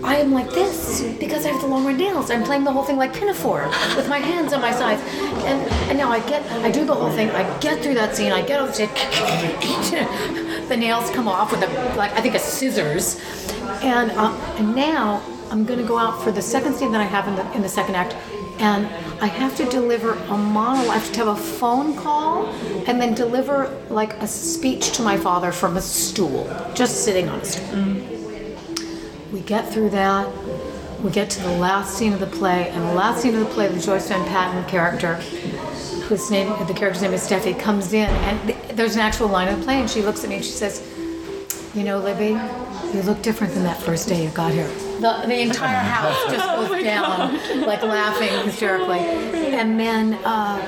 I 0.00 0.14
am 0.18 0.30
like 0.30 0.50
this 0.50 1.02
because 1.18 1.44
I 1.44 1.48
have 1.48 1.60
the 1.60 1.66
long 1.66 1.84
red 1.84 1.98
nails. 1.98 2.30
I'm 2.30 2.44
playing 2.44 2.62
the 2.62 2.70
whole 2.70 2.84
thing 2.84 2.96
like 2.96 3.12
Pinafore 3.12 3.66
with 3.96 4.08
my 4.08 4.18
hands 4.18 4.52
on 4.52 4.60
my 4.60 4.70
sides, 4.70 5.02
and 5.44 5.60
and 5.90 5.98
now 5.98 6.08
I 6.08 6.20
get 6.20 6.48
I 6.62 6.70
do 6.70 6.84
the 6.84 6.94
whole 6.94 7.10
thing. 7.10 7.30
I 7.30 7.58
get 7.58 7.82
through 7.82 7.94
that 7.94 8.14
scene. 8.14 8.30
I 8.30 8.42
get 8.42 8.60
on 8.60 8.72
stage. 8.72 8.90
the 10.68 10.76
nails 10.76 11.10
come 11.10 11.26
off 11.26 11.50
with 11.50 11.64
a 11.64 11.94
like 11.96 12.12
I 12.12 12.20
think 12.20 12.36
a 12.36 12.38
scissors, 12.38 13.20
and 13.82 14.12
uh, 14.12 14.30
and 14.58 14.76
now 14.76 15.20
I'm 15.50 15.64
going 15.64 15.80
to 15.80 15.84
go 15.86 15.98
out 15.98 16.22
for 16.22 16.30
the 16.30 16.42
second 16.42 16.74
scene 16.74 16.92
that 16.92 17.00
I 17.00 17.04
have 17.04 17.26
in 17.26 17.34
the 17.34 17.52
in 17.56 17.62
the 17.62 17.68
second 17.68 17.96
act, 17.96 18.14
and 18.60 18.86
I 19.22 19.26
have 19.26 19.56
to 19.56 19.64
deliver 19.64 20.12
a 20.12 20.36
monologue. 20.36 20.88
I 20.88 20.98
have 20.98 21.12
to 21.12 21.18
have 21.18 21.28
a 21.28 21.36
phone 21.36 21.96
call, 21.96 22.46
and 22.86 23.00
then 23.00 23.14
deliver 23.14 23.68
like 23.90 24.14
a 24.14 24.26
speech 24.26 24.92
to 24.92 25.02
my 25.02 25.16
father 25.16 25.52
from 25.52 25.76
a 25.76 25.80
stool, 25.80 26.44
just 26.74 27.04
sitting 27.04 27.28
on 27.28 27.40
a 27.40 27.44
stool. 27.44 27.66
Mm. 27.68 29.32
We 29.32 29.40
get 29.40 29.68
through 29.68 29.90
that. 29.90 30.28
We 31.02 31.10
get 31.10 31.30
to 31.30 31.42
the 31.42 31.52
last 31.58 31.96
scene 31.96 32.12
of 32.12 32.20
the 32.20 32.26
play, 32.26 32.68
and 32.70 32.82
the 32.82 32.94
last 32.94 33.22
scene 33.22 33.34
of 33.34 33.40
the 33.40 33.54
play, 33.54 33.68
the 33.68 33.80
Joyce 33.80 34.08
Van 34.08 34.26
Patten 34.26 34.64
character, 34.68 35.14
whose 36.08 36.30
name, 36.30 36.48
the 36.66 36.74
character's 36.74 37.02
name 37.02 37.12
is 37.12 37.22
Steffi, 37.28 37.58
comes 37.58 37.92
in, 37.92 38.08
and 38.08 38.40
th- 38.48 38.58
there's 38.74 38.94
an 38.94 39.00
actual 39.00 39.28
line 39.28 39.46
of 39.48 39.58
the 39.58 39.64
play, 39.64 39.80
and 39.80 39.88
she 39.88 40.02
looks 40.02 40.24
at 40.24 40.30
me 40.30 40.36
and 40.36 40.44
she 40.44 40.50
says, 40.50 40.82
"You 41.74 41.84
know, 41.84 41.98
Libby, 41.98 42.36
you 42.94 43.02
look 43.02 43.22
different 43.22 43.54
than 43.54 43.64
that 43.64 43.80
first 43.80 44.08
day 44.08 44.22
you 44.22 44.30
got 44.30 44.52
here." 44.52 44.68
The, 45.00 45.22
the 45.26 45.40
entire 45.40 45.76
house 45.76 46.16
just 46.32 46.46
goes 46.70 46.82
down, 46.82 47.62
like 47.66 47.82
laughing 47.82 48.30
hysterically, 48.44 48.98
and 48.98 49.78
then, 49.78 50.14
uh, 50.24 50.58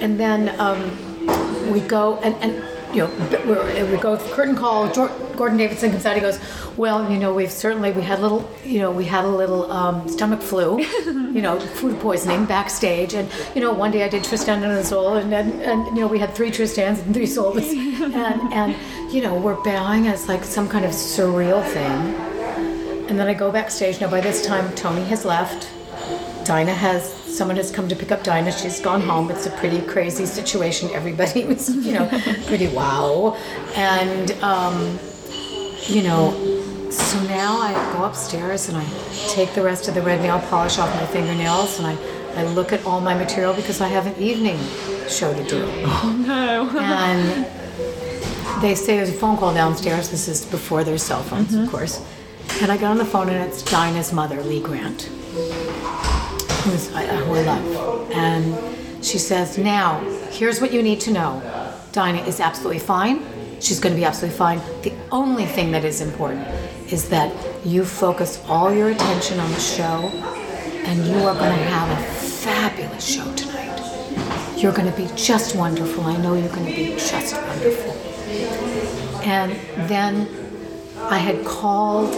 and 0.00 0.18
then 0.18 0.58
um, 0.60 1.70
we 1.72 1.80
go 1.80 2.18
and. 2.18 2.34
and 2.42 2.64
you 2.92 3.06
know, 3.06 3.88
we 3.90 3.96
go 3.96 4.16
curtain 4.34 4.54
call. 4.54 4.88
Gordon 5.36 5.56
Davidson 5.56 5.90
comes 5.90 6.04
out. 6.04 6.14
He 6.14 6.20
goes, 6.20 6.38
"Well, 6.76 7.10
you 7.10 7.18
know, 7.18 7.32
we've 7.32 7.50
certainly 7.50 7.90
we 7.92 8.02
had 8.02 8.18
a 8.18 8.22
little, 8.22 8.50
you 8.64 8.80
know, 8.80 8.90
we 8.90 9.04
had 9.04 9.24
a 9.24 9.28
little 9.28 9.70
um, 9.72 10.06
stomach 10.08 10.42
flu, 10.42 10.80
you 11.06 11.40
know, 11.40 11.58
food 11.58 11.98
poisoning 12.00 12.44
backstage, 12.44 13.14
and 13.14 13.30
you 13.54 13.60
know, 13.60 13.72
one 13.72 13.90
day 13.90 14.04
I 14.04 14.08
did 14.08 14.24
Tristan 14.24 14.62
and 14.62 14.72
Isolde, 14.72 15.22
and 15.22 15.32
then 15.32 15.60
and 15.62 15.86
you 15.96 16.02
know, 16.02 16.06
we 16.06 16.18
had 16.18 16.34
three 16.34 16.50
Tristans 16.50 17.00
and 17.00 17.14
three 17.14 17.26
Isoldes, 17.26 17.72
and 18.14 18.52
and 18.52 19.12
you 19.12 19.22
know, 19.22 19.34
we're 19.34 19.62
bowing 19.62 20.08
as 20.08 20.28
like 20.28 20.44
some 20.44 20.68
kind 20.68 20.84
of 20.84 20.90
surreal 20.90 21.64
thing, 21.64 23.08
and 23.08 23.18
then 23.18 23.26
I 23.26 23.34
go 23.34 23.50
backstage. 23.50 24.00
Now 24.00 24.10
by 24.10 24.20
this 24.20 24.44
time, 24.44 24.74
Tony 24.74 25.04
has 25.04 25.24
left. 25.24 25.68
Dinah 26.44 26.74
has 26.74 27.21
someone 27.32 27.56
has 27.56 27.70
come 27.70 27.88
to 27.88 27.96
pick 27.96 28.12
up 28.12 28.22
Dinah. 28.22 28.52
She's 28.52 28.80
gone 28.80 29.00
home. 29.00 29.30
It's 29.30 29.46
a 29.46 29.50
pretty 29.50 29.80
crazy 29.80 30.26
situation. 30.26 30.90
Everybody 30.90 31.44
was, 31.50 31.74
you 31.74 31.94
know, 31.94 32.08
pretty 32.46 32.68
wow. 32.68 33.36
And 33.74 34.32
um, 34.42 34.98
you 35.86 36.02
know, 36.02 36.90
so 36.90 37.22
now 37.24 37.58
I 37.58 37.72
go 37.94 38.04
upstairs 38.04 38.68
and 38.68 38.76
I 38.76 38.84
take 39.28 39.54
the 39.54 39.62
rest 39.62 39.88
of 39.88 39.94
the 39.94 40.02
red 40.02 40.20
nail 40.20 40.40
polish 40.40 40.78
off 40.78 40.94
my 40.94 41.06
fingernails 41.06 41.78
and 41.78 41.86
I, 41.86 41.96
I 42.36 42.44
look 42.44 42.72
at 42.72 42.84
all 42.84 43.00
my 43.00 43.14
material 43.14 43.54
because 43.54 43.80
I 43.80 43.88
have 43.88 44.06
an 44.06 44.16
evening 44.22 44.58
show 45.08 45.32
to 45.34 45.44
do. 45.44 45.64
Oh 45.84 46.24
no. 46.26 46.78
and 46.78 47.46
they 48.62 48.74
say 48.74 48.96
there's 48.96 49.10
a 49.10 49.14
phone 49.14 49.36
call 49.36 49.54
downstairs. 49.54 50.10
This 50.10 50.28
is 50.28 50.44
before 50.44 50.84
there's 50.84 51.02
cell 51.02 51.22
phones, 51.22 51.54
of 51.54 51.68
course. 51.70 52.04
And 52.60 52.70
I 52.70 52.76
get 52.76 52.84
on 52.84 52.98
the 52.98 53.04
phone 53.04 53.28
and 53.28 53.42
it's 53.50 53.62
Dinah's 53.62 54.12
mother, 54.12 54.42
Lee 54.42 54.60
Grant. 54.60 55.08
Who's 56.64 56.88
who 56.88 56.96
I 56.96 57.42
love, 57.42 58.10
and 58.12 59.04
she 59.04 59.18
says, 59.18 59.58
"Now, 59.58 60.00
here's 60.30 60.60
what 60.60 60.72
you 60.72 60.82
need 60.82 61.00
to 61.00 61.10
know. 61.10 61.42
Dinah 61.92 62.22
is 62.22 62.40
absolutely 62.40 62.78
fine. 62.78 63.20
She's 63.60 63.80
going 63.80 63.94
to 63.94 64.00
be 64.00 64.04
absolutely 64.04 64.36
fine. 64.36 64.60
The 64.82 64.92
only 65.10 65.46
thing 65.46 65.72
that 65.72 65.84
is 65.84 66.00
important 66.00 66.46
is 66.90 67.08
that 67.10 67.32
you 67.64 67.84
focus 67.84 68.40
all 68.48 68.72
your 68.72 68.88
attention 68.90 69.38
on 69.38 69.50
the 69.50 69.60
show, 69.60 70.10
and 70.86 71.06
you 71.06 71.16
are 71.28 71.34
going 71.34 71.56
to 71.56 71.64
have 71.64 71.88
a 71.98 72.02
fabulous 72.44 73.04
show 73.04 73.32
tonight. 73.34 73.78
You're 74.56 74.72
going 74.72 74.90
to 74.90 74.96
be 74.96 75.08
just 75.16 75.54
wonderful. 75.56 76.04
I 76.04 76.16
know 76.16 76.34
you're 76.34 76.48
going 76.48 76.66
to 76.66 76.76
be 76.76 76.94
just 76.96 77.34
wonderful." 77.34 77.92
And 79.24 79.52
then 79.88 80.28
I 80.98 81.18
had 81.18 81.44
called. 81.44 82.10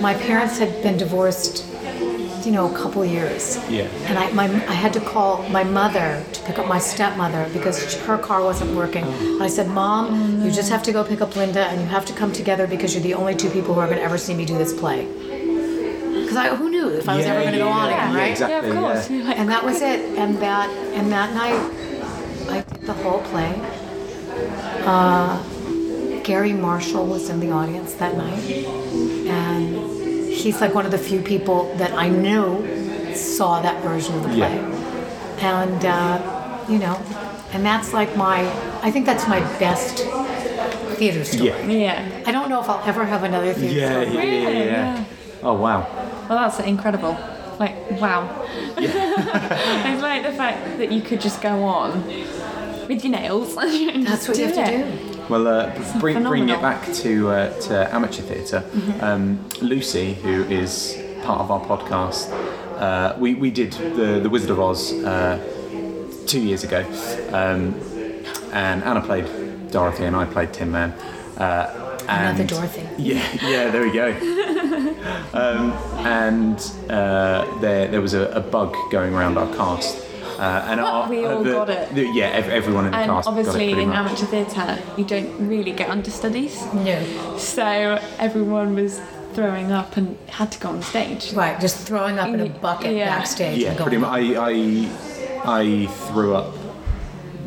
My 0.00 0.14
parents 0.14 0.58
had 0.58 0.82
been 0.82 0.98
divorced, 0.98 1.64
you 2.46 2.52
know, 2.52 2.72
a 2.72 2.78
couple 2.78 3.04
years. 3.04 3.58
Yeah. 3.68 3.88
And 4.06 4.16
I, 4.16 4.30
my, 4.32 4.44
I 4.44 4.72
had 4.72 4.92
to 4.92 5.00
call 5.00 5.42
my 5.48 5.64
mother 5.64 6.24
to 6.32 6.42
pick 6.44 6.58
up 6.58 6.68
my 6.68 6.78
stepmother 6.78 7.50
because 7.52 7.94
her 8.02 8.16
car 8.16 8.42
wasn't 8.42 8.74
working. 8.76 9.04
I 9.42 9.48
said, 9.48 9.68
Mom, 9.68 10.42
you 10.42 10.52
just 10.52 10.70
have 10.70 10.82
to 10.84 10.92
go 10.92 11.02
pick 11.02 11.20
up 11.20 11.34
Linda 11.34 11.66
and 11.66 11.80
you 11.80 11.86
have 11.88 12.06
to 12.06 12.12
come 12.14 12.32
together 12.32 12.66
because 12.68 12.94
you're 12.94 13.02
the 13.02 13.14
only 13.14 13.34
two 13.34 13.50
people 13.50 13.74
who 13.74 13.80
are 13.80 13.86
going 13.86 13.98
to 13.98 14.04
ever 14.04 14.16
see 14.16 14.34
me 14.34 14.44
do 14.44 14.56
this 14.56 14.72
play. 14.72 15.06
Because 15.06 16.36
I, 16.36 16.54
who 16.54 16.70
knew 16.70 16.88
if 16.90 17.08
I 17.08 17.16
was 17.16 17.26
ever 17.26 17.40
going 17.40 17.52
to 17.52 17.58
go 17.58 17.68
on 17.68 17.88
again, 17.88 18.14
right? 18.14 18.30
exactly. 18.30 18.70
Yeah, 18.70 18.76
of 18.76 18.80
course. 18.80 19.10
yeah. 19.10 19.32
And 19.32 19.48
that 19.48 19.64
was 19.64 19.82
it. 19.82 20.00
And 20.16 20.36
that 20.38 20.70
and 20.70 21.10
that 21.12 21.34
night, 21.34 21.60
I 22.50 22.60
did 22.62 22.82
the 22.86 22.92
whole 22.94 23.20
play. 23.22 23.54
Uh, 24.84 25.42
Garry 26.22 26.52
Marshall 26.52 27.06
was 27.06 27.28
in 27.28 27.38
the 27.38 27.50
audience 27.52 27.94
that 27.94 28.16
night, 28.16 28.38
and 29.28 29.95
he's 30.36 30.60
like 30.60 30.74
one 30.74 30.84
of 30.84 30.90
the 30.90 30.98
few 30.98 31.20
people 31.20 31.74
that 31.76 31.92
I 31.92 32.08
knew 32.08 33.14
saw 33.14 33.60
that 33.62 33.82
version 33.82 34.14
of 34.16 34.22
the 34.22 34.28
play. 34.28 34.54
Yeah. 34.56 35.62
And 35.62 35.84
uh, 35.84 36.64
you 36.68 36.78
know, 36.78 36.96
and 37.52 37.64
that's 37.64 37.92
like 37.92 38.16
my. 38.16 38.40
I 38.82 38.90
think 38.90 39.06
that's 39.06 39.26
my 39.28 39.40
best 39.58 39.98
theater 40.98 41.24
story. 41.24 41.48
Yeah. 41.48 41.66
yeah. 41.66 42.22
I 42.26 42.32
don't 42.32 42.48
know 42.48 42.60
if 42.60 42.68
I'll 42.68 42.86
ever 42.88 43.04
have 43.04 43.22
another 43.22 43.52
theater 43.52 43.74
Yeah, 43.74 44.02
story. 44.02 44.14
yeah, 44.16 44.22
yeah, 44.22 44.48
yeah, 44.48 44.64
yeah. 44.64 45.04
Oh 45.42 45.54
wow. 45.54 45.80
Well, 46.28 46.38
that's 46.38 46.58
incredible. 46.60 47.16
Like, 47.58 47.74
wow. 48.00 48.44
it's 48.76 50.02
like 50.02 50.22
the 50.24 50.32
fact 50.32 50.78
that 50.78 50.92
you 50.92 51.00
could 51.00 51.20
just 51.20 51.40
go 51.40 51.62
on 51.64 52.06
with 52.88 53.02
your 53.04 53.12
nails. 53.12 53.54
That's 53.54 54.28
what 54.28 54.36
you 54.38 54.44
have 54.46 54.54
to 54.54 54.66
do. 54.66 55.15
Well, 55.28 55.48
uh, 55.48 55.98
bring, 56.00 56.22
bringing 56.22 56.50
it 56.50 56.60
back 56.62 56.92
to 57.02 57.30
uh, 57.30 57.60
to 57.62 57.94
amateur 57.94 58.22
theatre, 58.22 58.64
um, 59.00 59.44
Lucy, 59.60 60.14
who 60.14 60.44
is 60.44 60.96
part 61.22 61.40
of 61.40 61.50
our 61.50 61.60
podcast, 61.64 62.30
uh, 62.80 63.16
we, 63.18 63.34
we 63.34 63.50
did 63.50 63.72
the, 63.72 64.20
the 64.22 64.28
Wizard 64.30 64.50
of 64.50 64.60
Oz 64.60 64.92
uh, 64.92 65.38
two 66.26 66.40
years 66.40 66.62
ago, 66.62 66.80
um, 67.32 67.74
and 68.52 68.84
Anna 68.84 69.00
played 69.00 69.70
Dorothy 69.70 70.04
and 70.04 70.14
I 70.14 70.24
played 70.26 70.52
Tin 70.52 70.70
Man. 70.70 70.92
Uh, 71.36 71.82
Another 72.08 72.44
Dorothy. 72.44 72.82
Yeah, 72.98 73.26
yeah, 73.42 73.70
there 73.70 73.82
we 73.82 73.90
go. 73.90 74.10
um, 75.34 75.72
and 76.06 76.58
uh, 76.88 77.58
there, 77.60 77.88
there 77.88 78.00
was 78.00 78.14
a, 78.14 78.26
a 78.30 78.40
bug 78.40 78.76
going 78.92 79.12
around 79.12 79.36
our 79.38 79.52
cast. 79.56 80.05
Uh, 80.38 80.64
and 80.68 80.80
our, 80.80 81.08
We 81.08 81.24
all 81.26 81.42
the- 81.42 81.52
got 81.52 81.70
it. 81.70 81.94
the- 81.94 82.06
yeah, 82.12 82.26
ev- 82.26 82.48
everyone 82.50 82.86
in 82.86 82.90
the 82.92 82.98
And 82.98 83.10
cast 83.10 83.24
got 83.26 83.36
it 83.38 83.46
obviously, 83.48 83.72
in 83.82 83.88
much. 83.88 83.96
amateur 83.98 84.26
theatre, 84.26 84.78
you 84.96 85.04
don't 85.04 85.48
really 85.48 85.72
get 85.72 85.88
understudies. 85.90 86.62
No. 86.74 87.02
So 87.38 87.98
everyone 88.18 88.74
was 88.74 89.00
throwing 89.34 89.70
up 89.72 89.96
and 89.96 90.16
had 90.28 90.50
to 90.52 90.58
go 90.58 90.68
on 90.70 90.82
stage. 90.82 91.32
Right, 91.32 91.58
just 91.60 91.76
throwing 91.86 92.18
up 92.18 92.28
in 92.28 92.40
a 92.40 92.48
bucket 92.48 92.94
Yeah. 92.96 93.16
backstage. 93.16 93.58
Yeah, 93.58 93.70
and 93.70 93.78
pretty 93.80 93.98
much. 93.98 94.10
I, 94.10 94.50
I, 94.50 94.88
I 95.44 95.86
threw 96.08 96.34
up 96.34 96.54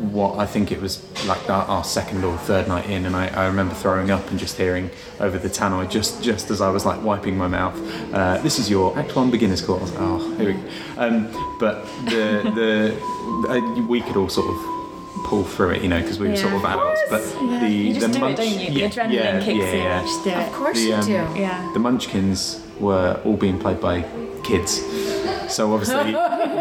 what 0.00 0.38
I 0.38 0.46
think 0.46 0.72
it 0.72 0.80
was 0.80 1.04
like 1.26 1.50
our, 1.50 1.64
our 1.66 1.84
second 1.84 2.24
or 2.24 2.36
third 2.38 2.68
night 2.68 2.88
in, 2.88 3.04
and 3.06 3.14
I, 3.14 3.28
I 3.28 3.46
remember 3.46 3.74
throwing 3.74 4.10
up 4.10 4.28
and 4.30 4.38
just 4.38 4.56
hearing 4.56 4.90
over 5.20 5.38
the 5.38 5.48
tannoy 5.48 5.90
just 5.90 6.22
just 6.22 6.50
as 6.50 6.60
I 6.60 6.70
was 6.70 6.86
like 6.86 7.02
wiping 7.02 7.36
my 7.36 7.48
mouth. 7.48 7.76
Uh, 8.14 8.38
this 8.38 8.58
is 8.58 8.70
your 8.70 8.98
Act 8.98 9.14
One 9.14 9.30
beginners 9.30 9.60
course. 9.60 9.92
Oh, 9.96 10.34
here 10.36 10.46
we 10.46 10.52
go. 10.54 10.68
Um, 10.96 11.56
but 11.60 11.84
the 12.06 12.50
the 12.54 13.50
uh, 13.52 13.86
we 13.86 14.00
could 14.00 14.16
all 14.16 14.28
sort 14.28 14.48
of 14.48 14.56
pull 15.26 15.44
through 15.44 15.70
it, 15.72 15.82
you 15.82 15.88
know, 15.88 16.00
because 16.00 16.18
we 16.18 16.28
were 16.28 16.36
sort 16.36 16.54
of 16.54 16.62
Yeah. 16.62 16.74
adults. 16.74 17.00
But 17.10 17.60
the 17.60 17.68
You 17.68 17.94
just 17.94 18.06
the 18.06 18.12
do 18.12 18.18
it, 18.18 18.20
munch- 18.20 18.36
don't 18.38 18.48
you? 18.48 18.70
The 18.70 18.80
yeah, 18.80 18.88
adrenaline 18.88 19.12
yeah, 19.12 19.40
kicks 19.40 19.58
yeah, 19.58 19.72
in. 19.72 19.82
yeah. 19.82 20.00
Just 20.02 20.24
do 20.24 20.30
Of 20.30 20.52
course 20.52 20.78
The, 20.78 20.86
you 20.86 20.94
um, 20.94 21.04
do. 21.04 21.12
Yeah. 21.12 21.70
The 21.74 21.78
Munchkins 21.78 22.66
were 22.80 23.20
all 23.24 23.36
being 23.36 23.58
played 23.58 23.80
by 23.80 24.00
kids. 24.44 24.80
So 25.54 25.72
obviously, 25.74 26.12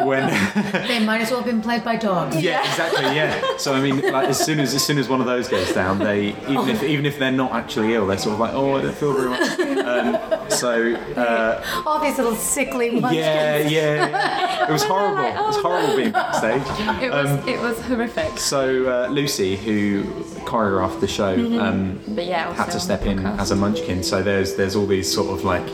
when 0.03 0.27
They 0.87 1.03
might 1.05 1.21
as 1.21 1.29
well 1.29 1.41
have 1.41 1.45
been 1.45 1.61
played 1.61 1.83
by 1.83 1.95
dogs. 1.95 2.41
yeah, 2.41 2.61
exactly, 2.67 3.15
yeah. 3.15 3.57
So 3.57 3.73
I 3.73 3.81
mean, 3.81 4.01
like 4.11 4.29
as 4.29 4.43
soon 4.43 4.59
as 4.59 4.73
as 4.73 4.83
soon 4.83 4.97
as 4.97 5.07
one 5.07 5.21
of 5.21 5.27
those 5.27 5.47
goes 5.47 5.71
down, 5.73 5.99
they 5.99 6.29
even 6.47 6.69
if 6.69 6.81
even 6.83 7.05
if 7.05 7.19
they're 7.19 7.31
not 7.31 7.51
actually 7.51 7.93
ill, 7.93 8.07
they're 8.07 8.17
sort 8.17 8.33
of 8.33 8.39
like, 8.39 8.53
oh, 8.53 8.77
I 8.77 8.81
don't 8.81 8.95
feel 8.95 9.13
very 9.13 9.29
well. 9.29 9.89
Um, 9.89 10.49
so 10.49 10.95
uh, 11.15 11.83
All 11.85 11.99
these 11.99 12.17
little 12.17 12.35
sickly 12.35 12.89
munchkins. 12.99 13.15
yeah, 13.15 13.57
yeah, 13.59 14.09
yeah. 14.09 14.67
it 14.69 14.71
was 14.71 14.83
horrible. 14.83 15.23
It 15.23 15.35
was 15.35 15.57
horrible 15.57 15.95
being 15.95 16.11
backstage. 16.11 16.61
It 17.03 17.11
was, 17.11 17.29
Um, 17.29 17.47
it 17.47 17.59
was 17.59 17.79
horrific. 17.81 18.39
So 18.39 18.87
uh, 19.05 19.07
Lucy, 19.11 19.55
who 19.55 20.03
choreographed 20.45 20.99
the 20.99 21.07
show, 21.07 21.33
um, 21.59 21.99
But 22.07 22.25
yeah, 22.25 22.51
had 22.55 22.71
to 22.71 22.79
step 22.79 23.03
in 23.03 23.19
as 23.19 23.51
a 23.51 23.55
munchkin. 23.55 24.01
So 24.03 24.23
there's 24.23 24.55
there's 24.55 24.75
all 24.75 24.87
these 24.87 25.11
sort 25.13 25.29
of 25.29 25.43
like 25.45 25.67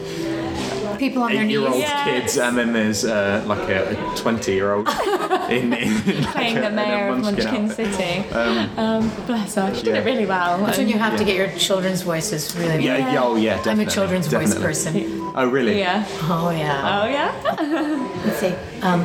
People 0.98 1.24
on 1.24 1.32
their 1.32 1.42
eight 1.42 1.46
knees. 1.48 1.52
year 1.60 1.68
old 1.68 1.78
Yes. 1.78 2.04
kids, 2.08 2.38
and 2.38 2.58
then 2.58 2.74
there's 2.74 3.06
uh, 3.06 3.44
like 3.46 3.68
a 3.70 3.96
twenty 4.16 4.54
year 4.54 4.74
old 4.74 4.88
in, 5.50 5.74
in 5.74 5.94
like 6.24 6.34
Playing 6.34 6.58
a- 6.58 6.62
the 6.62 6.68
in 6.68 6.74
a 6.74 6.76
mayor 6.76 7.08
of 7.10 7.20
Munchkin 7.22 7.66
outfit. 7.70 7.94
City. 7.94 8.30
Um, 8.78 9.10
bless 9.28 9.56
her. 9.56 9.74
She 9.76 9.84
did 9.84 9.96
it 9.96 10.06
really 10.06 10.26
well. 10.26 10.58
That's 10.60 10.78
when 10.78 10.90
you 10.90 10.98
have 10.98 11.18
to 11.18 11.24
get 11.26 11.36
your 11.36 11.50
children's 11.58 12.02
voices 12.02 12.56
really. 12.56 12.84
Yeah, 12.86 12.98
yeah, 13.14 13.24
oh 13.24 13.36
yeah, 13.36 13.56
definitely. 13.58 13.84
I'm 13.84 13.88
a 13.88 13.92
children's 13.92 14.28
voice 14.28 14.56
person. 14.56 14.94
Oh 15.36 15.50
really? 15.50 15.80
yeah. 15.80 16.06
Oh 16.24 16.50
yeah. 16.50 17.02
Oh 17.04 17.08
yeah. 17.08 18.22
Let's 18.26 18.40
see. 18.40 18.54
Um, 18.82 19.02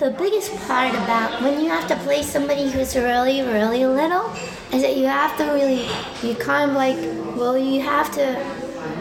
The 0.00 0.10
biggest 0.16 0.56
part 0.66 0.94
about 0.94 1.42
when 1.42 1.60
you 1.60 1.68
have 1.68 1.86
to 1.88 1.96
play 1.96 2.22
somebody 2.22 2.70
who's 2.70 2.96
really, 2.96 3.42
really 3.42 3.84
little 3.84 4.32
is 4.72 4.80
that 4.80 4.96
you 4.96 5.04
have 5.06 5.36
to 5.36 5.44
really, 5.52 5.84
you 6.22 6.34
kind 6.36 6.70
of 6.70 6.76
like, 6.76 6.96
well, 7.36 7.58
you 7.58 7.82
have 7.82 8.10
to, 8.14 8.24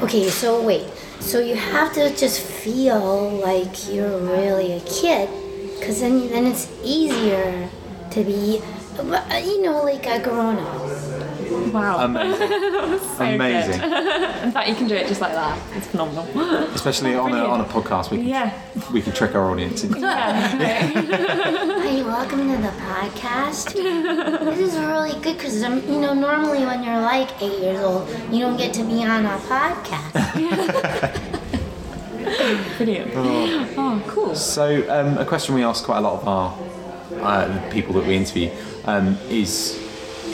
okay, 0.03 0.27
so 0.29 0.61
wait. 0.61 0.83
So 1.19 1.39
you 1.39 1.55
have 1.55 1.93
to 1.93 2.09
just 2.15 2.41
feel 2.41 3.29
like 3.29 3.87
you're 3.93 4.17
really 4.17 4.73
a 4.73 4.79
kid, 4.81 5.29
because 5.79 5.99
then, 6.01 6.27
then 6.29 6.45
it's 6.47 6.67
easier 6.83 7.69
to 8.11 8.23
be, 8.23 8.61
you 9.43 9.61
know, 9.61 9.83
like 9.83 10.07
a 10.07 10.19
grown 10.21 10.57
up. 10.57 10.88
Wow. 11.49 12.05
Amazing. 12.05 12.49
So 13.19 13.25
Amazing. 13.25 13.73
In 14.43 14.51
fact, 14.51 14.69
you 14.69 14.75
can 14.75 14.87
do 14.87 14.95
it 14.95 15.07
just 15.07 15.19
like 15.21 15.33
that. 15.33 15.59
It's 15.75 15.87
phenomenal. 15.87 16.25
Especially 16.73 17.15
on 17.15 17.33
a, 17.33 17.43
on 17.43 17.59
a 17.61 17.65
podcast, 17.65 18.11
we 18.11 18.17
can, 18.17 18.27
Yeah. 18.27 18.53
we 18.93 19.01
can 19.01 19.11
trick 19.13 19.35
our 19.35 19.49
audience. 19.51 19.83
into- 19.83 19.99
Yeah. 19.99 20.47
Hi, 20.87 22.01
welcome 22.01 22.47
to 22.49 22.57
the 22.61 22.69
podcast. 22.69 23.73
this 23.73 24.59
is 24.59 24.77
really 24.79 25.11
good 25.21 25.37
because, 25.37 25.61
um, 25.63 25.81
you 25.87 25.99
know, 25.99 26.13
normally 26.13 26.65
when 26.65 26.83
you're 26.83 27.01
like 27.01 27.29
eight 27.41 27.59
years 27.61 27.79
old, 27.81 28.07
you 28.31 28.39
don't 28.39 28.57
get 28.57 28.73
to 28.75 28.83
be 28.83 29.03
on 29.03 29.25
a 29.25 29.37
podcast. 29.37 30.13
Brilliant. 32.77 33.11
Oh, 33.15 34.01
cool. 34.07 34.35
So, 34.35 34.85
um, 34.89 35.17
a 35.17 35.25
question 35.25 35.55
we 35.55 35.63
ask 35.63 35.83
quite 35.83 35.97
a 35.97 36.01
lot 36.01 36.21
of 36.21 36.27
our 36.27 36.57
uh, 37.21 37.69
people 37.69 37.93
that 37.95 38.05
we 38.05 38.15
interview 38.15 38.49
um, 38.85 39.17
is 39.29 39.77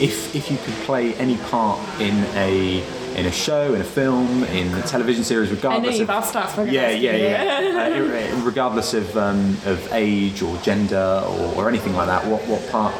if 0.00 0.34
if 0.34 0.50
you 0.50 0.58
could 0.58 0.74
play 0.84 1.14
any 1.14 1.36
part 1.36 1.78
in 2.00 2.24
a 2.34 2.84
in 3.16 3.26
a 3.26 3.32
show, 3.32 3.72
in 3.72 3.80
a 3.80 3.84
film, 3.84 4.44
in 4.44 4.72
a 4.74 4.82
television 4.82 5.24
series, 5.24 5.48
I 5.48 5.52
know 5.52 5.56
regardless 5.56 5.98
you've 5.98 6.10
of 6.10 6.16
asked 6.16 6.36
us. 6.36 6.56
we're 6.56 6.66
gonna 6.66 6.72
yeah, 6.72 6.90
yeah, 6.90 7.62
yeah. 7.62 8.34
uh, 8.34 8.44
regardless 8.44 8.92
of 8.94 9.16
um, 9.16 9.56
of 9.64 9.92
age 9.92 10.42
or 10.42 10.56
gender 10.58 11.22
or, 11.26 11.54
or 11.62 11.68
anything 11.68 11.94
like 11.94 12.06
that, 12.06 12.26
what 12.26 12.42
what 12.46 12.68
part 12.70 12.94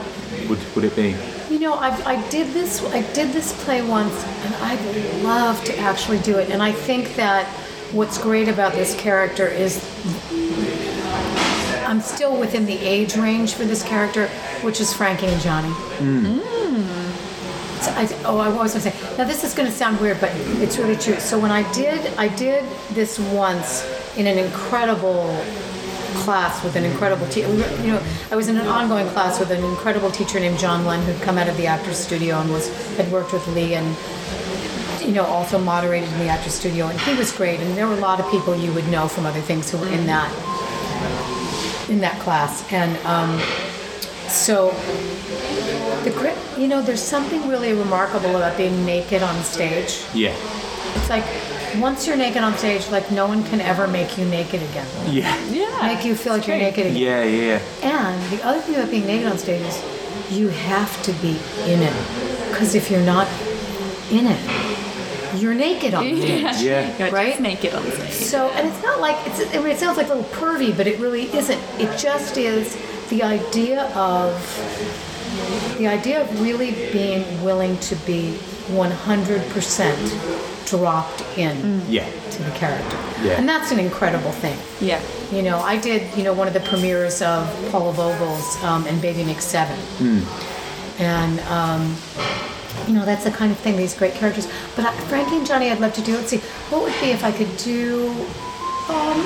would 0.49 0.59
would 0.75 0.85
it 0.85 0.97
be? 0.97 1.15
you 1.51 1.59
know, 1.61 1.75
I, 1.75 1.91
I 2.05 2.29
did 2.29 2.53
this. 2.53 2.83
I 2.85 3.01
did 3.13 3.33
this 3.33 3.53
play 3.65 3.81
once, 3.87 4.25
and 4.45 4.55
I'd 4.57 5.23
love 5.23 5.63
to 5.65 5.79
actually 5.79 6.19
do 6.19 6.39
it. 6.39 6.51
And 6.51 6.63
I 6.63 6.73
think 6.73 7.15
that 7.17 7.47
what's 7.93 8.19
great 8.19 8.49
about 8.49 8.73
this 8.73 8.95
character 8.97 9.47
is 9.47 9.79
I'm 11.87 12.01
still 12.01 12.37
within 12.39 12.67
the 12.67 12.79
age 12.79 13.17
range 13.17 13.55
for 13.55 13.65
this 13.65 13.83
character, 13.83 14.29
which 14.63 14.81
is 14.81 14.93
Frankie 14.93 15.27
and 15.27 15.41
Johnny. 15.41 15.73
So 17.87 17.93
I, 17.93 18.09
oh, 18.25 18.39
I 18.39 18.49
was 18.49 18.73
going 18.73 18.83
to 18.83 18.91
say. 18.91 19.17
Now 19.17 19.23
this 19.23 19.45
is 19.45 19.55
going 19.55 19.71
to 19.71 19.75
sound 19.75 20.01
weird, 20.01 20.21
but 20.21 20.33
it's 20.61 20.77
really 20.77 20.97
true. 20.97 21.21
So 21.21 21.39
when 21.39 21.53
I 21.53 21.71
did, 21.73 22.05
I 22.19 22.27
did 22.27 22.65
this 22.91 23.21
once 23.21 23.87
in 24.17 24.27
an 24.27 24.39
incredible 24.39 25.41
class 26.25 26.65
with 26.65 26.75
an 26.75 26.85
incredible 26.85 27.29
teacher. 27.29 27.49
You 27.85 27.93
know, 27.93 28.03
I 28.33 28.35
was 28.35 28.49
in 28.49 28.57
an 28.57 28.67
ongoing 28.67 29.07
class 29.11 29.39
with 29.39 29.53
an 29.53 29.63
incredible 29.63 30.11
teacher 30.11 30.41
named 30.41 30.59
John 30.59 30.85
Lehne, 30.85 31.05
who'd 31.05 31.23
come 31.23 31.39
out 31.39 31.49
of 31.49 31.57
the 31.59 31.67
Actors 31.69 31.97
Studio 31.97 32.41
and 32.41 32.51
was 32.51 32.67
had 32.97 33.09
worked 33.13 33.33
with 33.33 33.47
Lee 33.55 33.75
and 33.75 33.97
you 35.01 35.13
know 35.13 35.25
also 35.25 35.57
moderated 35.57 36.13
in 36.13 36.19
the 36.19 36.29
Actors 36.29 36.55
Studio, 36.55 36.89
and 36.89 37.01
he 37.03 37.15
was 37.15 37.31
great. 37.31 37.61
And 37.61 37.77
there 37.77 37.87
were 37.87 37.95
a 37.95 38.01
lot 38.01 38.19
of 38.19 38.29
people 38.33 38.57
you 38.57 38.73
would 38.73 38.89
know 38.89 39.07
from 39.07 39.27
other 39.27 39.43
things 39.43 39.71
who 39.71 39.79
were 39.79 39.89
in 39.89 40.07
that. 40.07 40.31
in 41.89 42.01
that 42.01 42.19
class, 42.19 42.67
and 42.73 42.97
um, 43.07 43.39
so 44.29 44.71
the 46.05 46.35
you 46.59 46.69
know, 46.69 46.81
there's 46.83 47.03
something 47.03 47.49
really 47.49 47.73
remarkable 47.73 48.37
about 48.37 48.57
being 48.57 48.85
naked 48.85 49.23
on 49.23 49.43
stage. 49.43 50.03
Yeah. 50.15 50.35
It's 50.95 51.11
like 51.11 51.25
once 51.81 52.07
you're 52.07 52.17
naked 52.17 52.43
on 52.43 52.57
stage, 52.57 52.89
like 52.91 53.11
no 53.11 53.27
one 53.27 53.45
can 53.45 53.61
ever 53.61 53.87
make 53.87 54.17
you 54.17 54.25
naked 54.25 54.63
again. 54.63 54.87
Yeah. 55.13 55.45
Yeah. 55.51 55.95
Make 55.95 56.05
you 56.05 56.15
feel 56.15 56.35
like 56.35 56.47
you're 56.47 56.57
naked 56.57 56.87
again. 56.87 56.97
Yeah, 56.97 57.25
yeah. 57.25 57.61
And 57.83 58.23
the 58.33 58.45
other 58.47 58.61
thing 58.61 58.77
about 58.77 58.91
being 58.91 59.07
naked 59.07 59.27
on 59.31 59.39
stage 59.39 59.63
is 59.63 59.83
you 60.31 60.49
have 60.49 61.03
to 61.03 61.13
be 61.15 61.39
in 61.67 61.83
it. 61.83 62.49
Because 62.51 62.75
if 62.75 62.91
you're 62.91 63.05
not 63.05 63.29
in 64.11 64.27
it, 64.27 65.41
you're 65.41 65.55
naked 65.55 65.93
on 65.93 66.05
stage. 66.05 66.63
Yeah. 66.63 66.97
You're 66.99 67.11
Right? 67.11 67.31
just 67.31 67.41
naked 67.41 67.75
on 67.75 67.83
stage. 67.93 68.13
So, 68.13 68.49
and 68.51 68.67
it's 68.69 68.83
not 68.83 69.01
like, 69.01 69.17
it's, 69.27 69.41
I 69.55 69.59
mean, 69.59 69.67
it 69.67 69.79
sounds 69.79 69.99
like 69.99 70.09
a 70.09 70.15
little 70.15 70.31
pervy, 70.31 70.75
but 70.75 70.87
it 70.87 70.99
really 70.99 71.25
isn't. 71.35 71.61
It 71.79 71.97
just 71.99 72.39
is 72.39 72.77
the 73.11 73.23
idea 73.23 73.85
of, 73.95 74.33
the 75.79 75.87
idea 75.87 76.21
of 76.23 76.41
really 76.41 76.73
being 76.93 77.25
willing 77.45 77.77
to 77.79 77.95
be 78.07 78.39
100% 78.71 80.67
dropped 80.67 81.23
in 81.39 81.81
Yeah. 81.89 82.05
to 82.31 82.43
the 82.43 82.51
character. 82.53 82.97
Yeah. 83.23 83.33
And 83.39 83.49
that's 83.49 83.71
an 83.71 83.79
incredible 83.79 84.33
thing. 84.33 84.59
Yeah. 84.81 85.01
You 85.33 85.43
know, 85.43 85.59
I 85.61 85.77
did, 85.77 86.03
you 86.17 86.25
know, 86.25 86.33
one 86.33 86.49
of 86.49 86.55
the 86.55 86.61
premieres 86.61 87.23
of 87.23 87.47
Paula 87.71 87.93
Vogel's 87.93 88.57
um, 88.65 88.85
and 88.87 89.01
Baby 89.01 89.25
Makes 89.25 89.45
Seven. 89.45 89.79
And, 90.99 91.41
um, 91.41 91.95
you 92.89 92.95
know, 92.95 93.05
that's 93.05 93.25
the 93.25 93.31
kind 93.31 93.53
of 93.53 93.59
thing, 93.59 93.77
these 93.77 93.95
great 93.95 94.15
characters. 94.15 94.49
But 94.75 94.87
I, 94.87 94.93
Frankie 95.09 95.37
and 95.37 95.47
Johnny, 95.47 95.71
I'd 95.71 95.79
love 95.81 95.93
to 95.95 96.01
do. 96.03 96.15
Let's 96.17 96.29
see, 96.31 96.39
what 96.71 96.83
would 96.83 96.95
be 97.01 97.11
if 97.11 97.23
I 97.25 97.31
could 97.33 97.55
do. 97.59 98.11
Um, 98.89 99.25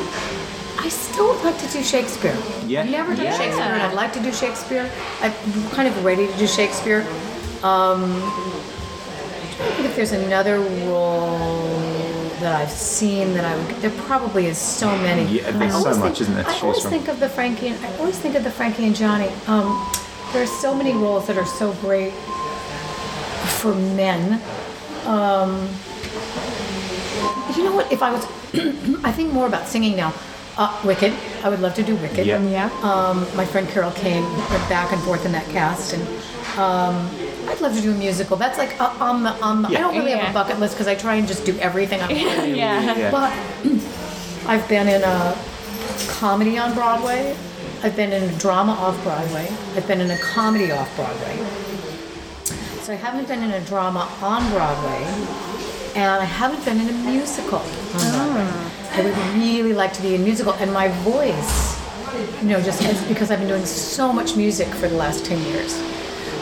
I 0.83 0.89
still 0.89 1.29
would 1.29 1.45
like 1.45 1.59
to 1.59 1.69
do 1.69 1.83
Shakespeare. 1.83 2.37
Yeah. 2.67 2.83
I've 2.83 2.91
never 2.91 3.15
done 3.15 3.27
Yeah. 3.27 3.37
Shakespeare, 3.37 3.65
and 3.65 3.83
I'd 3.83 3.95
like 3.95 4.13
to 4.15 4.21
do 4.21 4.33
Shakespeare. 4.33 4.91
I'm 5.21 5.33
kind 5.71 5.87
of 5.89 6.05
ready 6.05 6.27
to 6.27 6.33
do 6.39 6.47
Shakespeare. 6.47 7.07
Um, 7.63 8.05
I'm 8.15 9.57
trying 9.57 9.69
to 9.69 9.75
think 9.77 9.89
if 9.91 9.97
there's 9.97 10.13
another 10.13 10.59
role 10.61 11.79
that 12.41 12.55
I've 12.61 12.71
seen 12.71 13.35
that 13.35 13.45
I 13.45 13.55
would. 13.57 13.67
There 13.83 13.91
probably 14.03 14.47
is 14.47 14.57
so 14.57 14.87
many. 14.99 15.25
Yeah, 15.25 15.51
there's 15.51 15.73
so 15.75 15.95
much, 15.97 16.19
think- 16.19 16.21
isn't 16.23 16.35
there, 16.35 16.47
I 16.49 16.59
always 16.61 16.81
from? 16.81 16.91
think 16.91 17.09
of 17.09 17.21
the 17.21 17.29
Frankie. 17.29 17.69
And, 17.69 17.85
I 17.85 17.97
always 17.99 18.19
think 18.19 18.35
of 18.35 18.45
the 18.45 18.51
Frankie 18.51 18.87
and 18.87 18.97
Johnny. 18.97 19.29
Um, 19.47 19.87
there 20.33 20.43
are 20.43 20.47
so 20.47 20.75
many 20.75 20.95
roles 20.95 21.27
that 21.27 21.37
are 21.37 21.45
so 21.47 21.73
great 21.75 22.15
for 23.61 23.75
men. 23.75 24.41
Um, 25.05 25.69
you 27.57 27.65
know 27.65 27.75
what? 27.75 27.93
If 27.93 28.03
I 28.03 28.11
was, 28.13 28.25
I 29.05 29.13
think 29.13 29.33
more 29.33 29.47
about 29.47 29.67
singing 29.69 29.97
now. 29.97 30.15
Uh, 30.61 30.79
Wicked. 30.85 31.15
I 31.43 31.49
would 31.49 31.61
love 31.61 31.75
to 31.77 31.83
do 31.83 31.97
Wicked. 31.97 32.27
Yeah. 32.27 32.39
Yeah. 32.43 32.71
Um, 32.83 33.27
my 33.35 33.47
friend 33.47 33.67
Carol 33.67 33.93
Kane 33.93 34.25
went 34.25 34.69
back 34.69 34.93
and 34.93 35.01
forth 35.05 35.25
in 35.25 35.33
that 35.33 35.47
cast, 35.47 35.95
and 35.95 36.03
um, 36.59 37.09
I'd 37.49 37.63
love 37.63 37.75
to 37.75 37.81
do 37.81 37.93
a 37.93 37.95
musical. 37.95 38.37
That's 38.37 38.59
like 38.59 38.79
uh, 38.79 38.95
on 39.01 39.23
the 39.23 39.31
on. 39.41 39.63
The, 39.63 39.69
I 39.69 39.81
don't 39.81 39.97
really 39.97 40.11
have 40.11 40.31
a 40.31 40.35
bucket 40.35 40.61
list 40.61 40.75
because 40.75 40.87
I 40.87 40.95
try 40.95 41.15
and 41.15 41.27
just 41.27 41.47
do 41.47 41.59
everything. 41.61 42.03
I'm 42.03 42.11
Yeah. 42.55 42.95
Yeah. 42.95 43.11
but 43.11 43.33
I've 44.47 44.69
been 44.69 44.87
in 44.87 45.03
a 45.03 45.35
comedy 46.09 46.59
on 46.59 46.75
Broadway. 46.75 47.35
I've 47.83 47.97
been 47.97 48.13
in 48.13 48.23
a 48.25 48.39
drama 48.39 48.73
off 48.73 49.03
Broadway. 49.03 49.49
I've 49.77 49.87
been 49.89 50.03
in 50.03 50.11
a 50.11 50.19
comedy 50.19 50.71
off 50.73 50.95
Broadway. 50.95 51.37
So 52.83 52.93
I 52.93 52.97
haven't 52.97 53.29
been 53.29 53.43
in 53.43 53.53
a 53.53 53.61
drama 53.65 54.11
on 54.21 54.43
Broadway, 54.51 55.01
and 55.95 56.23
I 56.23 56.25
haven't 56.25 56.65
been 56.65 56.81
in 56.81 56.89
a 56.89 57.11
musical 57.11 57.59
on 57.59 58.11
Broadway. 58.13 58.71
I 58.93 59.03
would 59.03 59.17
really 59.41 59.73
like 59.73 59.93
to 59.95 60.03
be 60.03 60.15
in 60.15 60.21
a 60.21 60.25
musical, 60.25 60.53
and 60.55 60.73
my 60.73 60.89
voice, 61.03 61.79
you 62.43 62.49
know, 62.49 62.61
just 62.61 62.83
it's 62.83 63.03
because 63.05 63.31
I've 63.31 63.39
been 63.39 63.49
doing 63.49 63.67
so 63.67 64.13
much 64.13 64.37
music 64.37 64.69
for 64.69 64.89
the 64.89 64.97
last 64.97 65.25
10 65.25 65.43
years. 65.45 65.75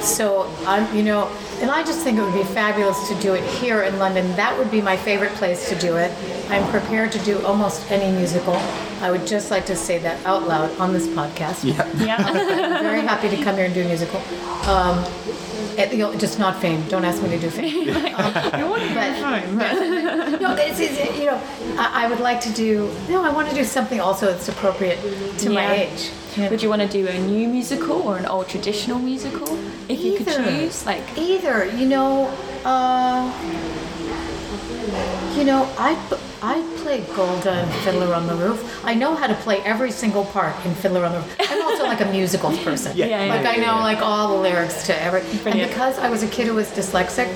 So 0.01 0.51
I'm, 0.65 0.95
you 0.97 1.03
know, 1.03 1.29
and 1.61 1.71
I 1.71 1.83
just 1.83 2.01
think 2.01 2.19
it 2.19 2.23
would 2.23 2.35
be 2.35 2.45
fabulous 2.45 3.09
to 3.09 3.15
do 3.21 3.35
it 3.35 3.43
here 3.45 3.83
in 3.83 3.99
London. 3.99 4.35
That 4.37 4.57
would 4.57 4.71
be 4.71 4.81
my 4.81 4.97
favorite 4.97 5.33
place 5.33 5.69
to 5.71 5.75
do 5.77 5.97
it. 5.97 6.13
I'm 6.51 6.69
prepared 6.71 7.11
to 7.13 7.19
do 7.21 7.45
almost 7.45 7.91
any 7.91 8.17
musical. 8.17 8.55
I 9.01 9.11
would 9.11 9.27
just 9.27 9.51
like 9.51 9.67
to 9.67 9.77
say 9.77 9.99
that 9.99 10.25
out 10.25 10.47
loud 10.47 10.77
on 10.79 10.93
this 10.93 11.09
podcast. 11.09 11.65
Yeah. 11.65 12.05
Yeah. 12.05 12.17
I'm 12.19 12.83
very 12.83 13.01
happy 13.01 13.29
to 13.29 13.43
come 13.43 13.57
here 13.57 13.67
and 13.67 13.75
do 13.75 13.83
a 13.83 13.89
musical. 13.89 14.21
Um, 14.69 15.05
it, 15.79 15.93
you 15.93 15.99
know, 15.99 16.15
just 16.17 16.39
not 16.39 16.61
fame. 16.61 16.83
Don't 16.89 17.05
ask 17.05 17.23
me 17.23 17.29
to 17.31 17.39
do 17.39 17.51
fame. 17.51 17.89
Um, 18.19 18.33
but, 19.59 20.41
no, 20.41 20.55
it's, 20.57 20.81
it's, 20.81 21.19
you 21.19 21.27
know, 21.27 21.41
I, 21.79 22.05
I 22.05 22.09
would 22.09 22.21
like 22.21 22.41
to 22.43 22.53
do. 22.53 22.91
No, 23.09 23.23
I 23.23 23.31
want 23.31 23.49
to 23.49 23.55
do 23.55 23.65
something 23.65 24.01
also 24.01 24.27
that's 24.27 24.49
appropriate 24.49 24.99
to 25.39 25.51
my 25.51 25.73
age. 25.83 26.11
you 26.37 26.43
know. 26.43 26.51
Would 26.51 26.63
you 26.63 26.69
want 26.69 26.83
to 26.83 26.89
do 26.89 27.07
a 27.07 27.19
new 27.21 27.47
musical 27.49 28.03
or 28.03 28.17
an 28.19 28.27
old 28.27 28.49
traditional 28.49 28.99
musical? 28.99 29.49
If 29.89 30.01
you 30.01 30.17
could 30.19 30.27
choose, 30.27 30.85
like 30.85 31.05
either 31.17 31.67
you 31.67 31.87
know 31.87 32.27
uh 32.65 33.31
you 35.37 35.45
know 35.45 35.69
i 35.79 35.93
i 36.43 36.61
played 36.83 37.05
golda 37.15 37.63
in 37.63 37.69
fiddler 37.83 38.15
on 38.15 38.27
the 38.27 38.35
roof 38.35 38.83
i 38.85 38.95
know 38.95 39.15
how 39.15 39.27
to 39.27 39.35
play 39.35 39.59
every 39.61 39.91
single 39.91 40.25
part 40.27 40.55
in 40.65 40.75
fiddler 40.75 41.05
on 41.05 41.13
the 41.13 41.19
roof 41.19 41.37
i'm 41.51 41.63
also 41.63 41.85
like 41.85 42.01
a 42.01 42.11
musical 42.19 42.51
person 42.59 42.97
Yeah. 42.97 43.07
Yeah, 43.07 43.25
yeah, 43.25 43.35
like 43.35 43.47
i 43.47 43.57
know 43.57 43.77
like 43.81 43.99
all 43.99 44.29
the 44.37 44.43
lyrics 44.43 44.87
to 44.87 45.03
every 45.03 45.21
and 45.51 45.69
because 45.69 45.99
i 45.99 46.09
was 46.09 46.23
a 46.23 46.29
kid 46.29 46.47
who 46.47 46.55
was 46.55 46.69
dyslexic 46.69 47.29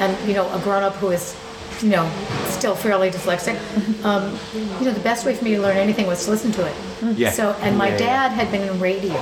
and 0.00 0.16
you 0.28 0.34
know 0.34 0.50
a 0.54 0.58
grown-up 0.60 0.94
who 0.96 1.10
is 1.10 1.36
you 1.82 1.88
know 1.90 2.10
still 2.46 2.74
fairly 2.74 3.10
dyslexic 3.10 3.56
um, 4.04 4.38
you 4.80 4.84
know 4.86 4.92
the 4.92 5.00
best 5.00 5.24
way 5.26 5.34
for 5.34 5.44
me 5.44 5.54
to 5.56 5.60
learn 5.62 5.76
anything 5.76 6.06
was 6.06 6.24
to 6.24 6.30
listen 6.30 6.52
to 6.52 6.66
it 6.66 6.74
Yeah. 7.18 7.30
so 7.30 7.52
and 7.62 7.76
my 7.76 7.86
Yeah, 7.88 7.92
yeah. 7.92 7.98
dad 7.98 8.28
had 8.32 8.50
been 8.52 8.62
in 8.68 8.78
radio 8.80 9.14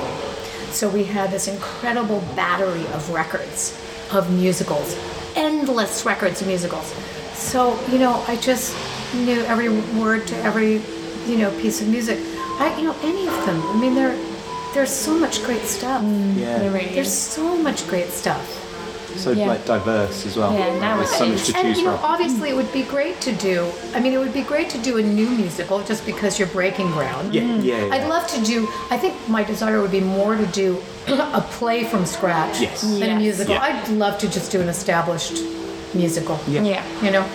so 0.70 0.88
we 0.88 1.04
had 1.04 1.30
this 1.30 1.48
incredible 1.48 2.20
battery 2.36 2.84
of 2.92 3.08
records 3.10 3.72
of 4.12 4.30
musicals, 4.30 4.96
endless 5.36 6.04
records 6.06 6.40
of 6.42 6.46
musicals. 6.46 6.94
So, 7.38 7.78
you 7.90 7.98
know, 7.98 8.22
I 8.28 8.36
just 8.36 8.74
knew 9.14 9.40
every 9.44 9.68
word 9.98 10.26
to 10.28 10.36
every, 10.42 10.82
you 11.26 11.38
know, 11.38 11.50
piece 11.60 11.80
of 11.80 11.88
music. 11.88 12.18
I, 12.60 12.74
you 12.78 12.84
know, 12.84 12.96
any 13.02 13.26
of 13.28 13.46
them. 13.46 13.62
I 13.62 13.76
mean, 13.80 13.94
there, 13.94 14.16
there's 14.74 14.90
so 14.90 15.16
much 15.18 15.42
great 15.44 15.62
stuff. 15.62 16.02
Mm. 16.02 16.36
Yeah. 16.36 16.58
the 16.58 16.70
radio. 16.70 16.92
There's 16.94 17.12
so 17.12 17.56
much 17.56 17.86
great 17.88 18.08
stuff. 18.08 18.54
So 19.16 19.30
Yeah. 19.30 19.46
like 19.48 19.64
diverse 19.64 20.26
as 20.26 20.36
well. 20.36 20.52
Yeah, 20.52 20.78
now 20.78 20.96
There's 20.98 21.10
so 21.10 21.26
much 21.26 21.28
nowadays. 21.28 21.46
to 21.52 21.56
And 21.58 21.66
choose 21.68 21.78
you 21.78 21.84
know, 21.86 21.96
from. 21.96 22.04
obviously, 22.04 22.50
it 22.50 22.56
would 22.56 22.72
be 22.72 22.82
great 22.82 23.20
to 23.22 23.32
do. 23.32 23.70
I 23.94 24.00
mean, 24.00 24.12
it 24.12 24.18
would 24.18 24.34
be 24.34 24.42
great 24.42 24.68
to 24.70 24.78
do 24.78 24.98
a 24.98 25.02
new 25.02 25.28
musical 25.30 25.82
just 25.82 26.04
because 26.04 26.38
you're 26.38 26.48
breaking 26.48 26.90
ground. 26.92 27.34
Yeah, 27.34 27.42
mm. 27.42 27.64
yeah, 27.64 27.86
yeah. 27.86 27.94
I'd 27.94 28.08
love 28.08 28.26
to 28.28 28.44
do. 28.44 28.68
I 28.90 28.98
think 28.98 29.14
my 29.28 29.42
desire 29.44 29.80
would 29.80 29.90
be 29.92 30.00
more 30.00 30.36
to 30.36 30.46
do 30.46 30.78
a 31.08 31.40
play 31.52 31.84
from 31.84 32.04
scratch 32.04 32.60
Yes. 32.60 32.82
than 32.82 33.10
a 33.10 33.18
musical. 33.18 33.54
Yeah. 33.54 33.62
I'd 33.62 33.88
love 33.88 34.18
to 34.18 34.28
just 34.28 34.52
do 34.52 34.60
an 34.60 34.68
established 34.68 35.38
musical. 35.94 36.38
Yeah. 36.46 36.62
yeah, 36.62 37.02
You 37.02 37.10
know, 37.10 37.26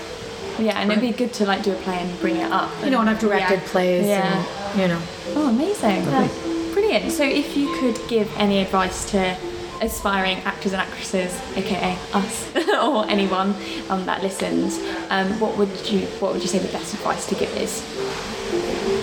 yeah, 0.59 0.79
and 0.79 0.91
it'd 0.91 1.01
be 1.01 1.11
good 1.11 1.33
to 1.33 1.45
like 1.45 1.63
do 1.63 1.71
a 1.71 1.75
play 1.77 1.97
and 1.97 2.19
bring 2.19 2.35
it 2.37 2.51
up. 2.51 2.69
you 2.83 2.89
know, 2.91 2.99
and 3.01 3.09
I've 3.09 3.19
directed 3.19 3.59
Yeah. 3.61 3.67
plays. 3.71 4.05
Yeah. 4.05 4.45
And, 4.71 4.79
you 4.81 4.87
know, 4.87 5.01
Oh, 5.35 5.49
amazing. 5.49 6.03
Yeah. 6.05 6.27
Brilliant. 6.73 7.11
So, 7.11 7.23
if 7.23 7.55
you 7.57 7.75
could 7.79 7.99
give 8.07 8.31
any 8.37 8.59
advice 8.61 9.09
to 9.11 9.35
aspiring 9.81 10.37
actors 10.45 10.71
and 10.73 10.81
actresses, 10.81 11.31
aka 11.55 11.97
us, 12.13 12.55
or 12.81 13.05
anyone 13.09 13.53
um, 13.89 14.05
that 14.05 14.21
listens, 14.23 14.79
um, 15.09 15.27
what 15.39 15.57
would 15.57 15.69
you 15.89 16.01
what 16.19 16.33
would 16.33 16.41
you 16.41 16.47
say 16.47 16.59
the 16.59 16.71
best 16.71 16.93
advice 16.93 17.25
to 17.27 17.35
give 17.35 17.49
is? 17.57 17.81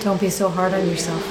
don't 0.05 0.20
be 0.20 0.30
so 0.30 0.48
hard 0.48 0.72
on 0.72 0.88
yourself. 0.88 1.22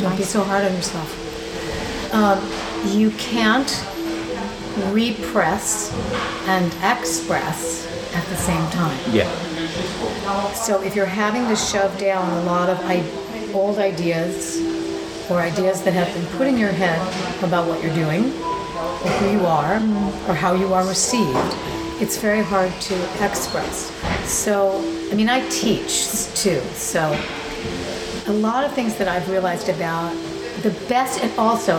Don't 0.00 0.16
be 0.16 0.22
so 0.22 0.42
hard 0.44 0.64
on 0.64 0.72
yourself. 0.74 2.14
Um, 2.14 2.38
you 2.96 3.10
can't 3.12 3.68
repress 4.92 5.92
and 6.46 6.66
express 6.82 7.86
at 8.14 8.24
the 8.26 8.36
same 8.36 8.64
time. 8.70 8.98
Yeah. 9.12 9.28
So 10.54 10.82
if 10.82 10.94
you're 10.94 11.06
having 11.06 11.46
to 11.48 11.56
shove 11.56 11.96
down 11.98 12.28
a 12.38 12.42
lot 12.44 12.68
of 12.68 12.78
I- 12.84 13.04
old 13.52 13.78
ideas 13.78 14.60
or 15.30 15.40
ideas 15.40 15.82
that 15.82 15.92
have 15.94 16.12
been 16.14 16.26
put 16.38 16.46
in 16.46 16.58
your 16.58 16.72
head 16.72 17.00
about 17.42 17.68
what 17.68 17.82
you're 17.82 17.94
doing 17.94 18.24
or 19.04 19.10
who 19.18 19.30
you 19.38 19.46
are 19.46 19.76
or 20.28 20.34
how 20.34 20.54
you 20.54 20.72
are 20.74 20.86
received, 20.86 21.36
it's 22.00 22.16
very 22.16 22.42
hard 22.42 22.72
to 22.80 23.24
express. 23.24 23.92
So, 24.24 24.78
I 25.10 25.14
mean, 25.14 25.28
I 25.28 25.46
teach 25.48 26.26
too, 26.34 26.60
so 26.74 27.16
a 28.26 28.32
lot 28.32 28.64
of 28.64 28.72
things 28.72 28.96
that 28.96 29.08
I've 29.08 29.28
realized 29.28 29.68
about 29.68 30.14
the 30.62 30.70
best 30.88 31.20
and 31.20 31.32
also 31.38 31.78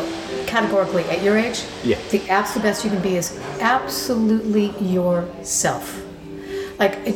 categorically 0.51 1.05
at 1.05 1.23
your 1.23 1.37
age, 1.37 1.63
Yeah. 1.83 1.97
the 2.11 2.21
absolute 2.29 2.63
best 2.63 2.83
you 2.83 2.91
can 2.91 3.01
be 3.01 3.15
is 3.15 3.39
absolutely 3.59 4.67
yourself. 4.79 6.03
Like, 6.77 6.93
it, 7.05 7.15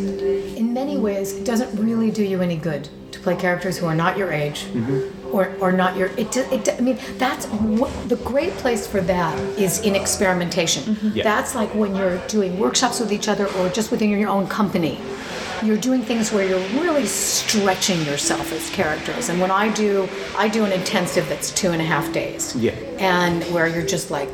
in 0.62 0.74
many 0.74 0.98
ways, 0.98 1.34
it 1.34 1.44
doesn't 1.44 1.72
really 1.78 2.12
do 2.12 2.24
you 2.24 2.42
any 2.42 2.56
good 2.56 2.88
to 3.12 3.20
play 3.20 3.36
characters 3.36 3.78
who 3.78 3.88
are 3.88 3.96
not 3.96 4.16
your 4.18 4.32
age 4.32 4.60
mm-hmm. 4.66 5.36
or, 5.36 5.54
or 5.60 5.72
not 5.72 5.98
your. 5.98 6.08
It, 6.18 6.38
it, 6.38 6.70
I 6.78 6.82
mean, 6.82 7.00
that's 7.18 7.46
the 8.14 8.20
great 8.24 8.54
place 8.64 8.86
for 8.88 9.02
that 9.02 9.38
is 9.58 9.82
in 9.82 9.96
experimentation. 9.96 10.84
Mm-hmm. 10.84 11.18
Yeah. 11.18 11.24
That's 11.24 11.56
like 11.56 11.74
when 11.74 11.96
you're 11.96 12.20
doing 12.28 12.60
workshops 12.60 13.00
with 13.00 13.12
each 13.12 13.28
other 13.28 13.48
or 13.58 13.70
just 13.70 13.90
within 13.92 14.10
your 14.12 14.30
own 14.30 14.48
company. 14.48 15.00
You're 15.64 15.78
doing 15.78 16.02
things 16.02 16.32
where 16.32 16.48
you're 16.48 16.82
really 16.82 17.06
stretching 17.06 18.02
yourself 18.06 18.52
as 18.52 18.70
characters. 18.70 19.30
And 19.30 19.40
when 19.40 19.52
I 19.52 19.72
do, 19.74 20.10
I 20.38 20.48
do 20.48 20.66
an 20.66 20.72
intensive 20.72 21.28
that's 21.30 21.52
two 21.52 21.72
and 21.72 21.82
a 21.82 21.86
half 21.86 22.12
days. 22.12 22.56
Yeah. 22.56 22.72
And 23.00 23.44
where 23.54 23.68
you're 23.68 23.86
just 23.86 24.12
like, 24.12 24.30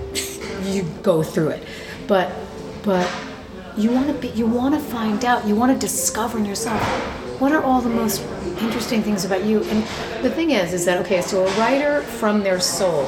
you 0.63 0.83
go 1.01 1.23
through 1.23 1.49
it. 1.49 1.63
But, 2.07 2.31
but 2.83 3.11
you 3.77 3.91
want 3.91 4.07
to 4.07 4.13
be, 4.13 4.29
you 4.29 4.45
want 4.45 4.75
to 4.75 4.81
find 4.81 5.23
out, 5.25 5.45
you 5.47 5.55
want 5.55 5.71
to 5.73 5.77
discover 5.79 6.37
in 6.37 6.45
yourself 6.45 6.81
what 7.39 7.51
are 7.51 7.63
all 7.63 7.81
the 7.81 7.89
most 7.89 8.21
interesting 8.59 9.01
things 9.01 9.25
about 9.25 9.43
you. 9.43 9.63
And 9.63 9.83
the 10.23 10.29
thing 10.29 10.51
is, 10.51 10.73
is 10.73 10.85
that 10.85 10.99
okay? 11.01 11.21
So 11.21 11.45
a 11.45 11.59
writer 11.59 12.01
from 12.01 12.43
their 12.43 12.59
soul 12.59 13.05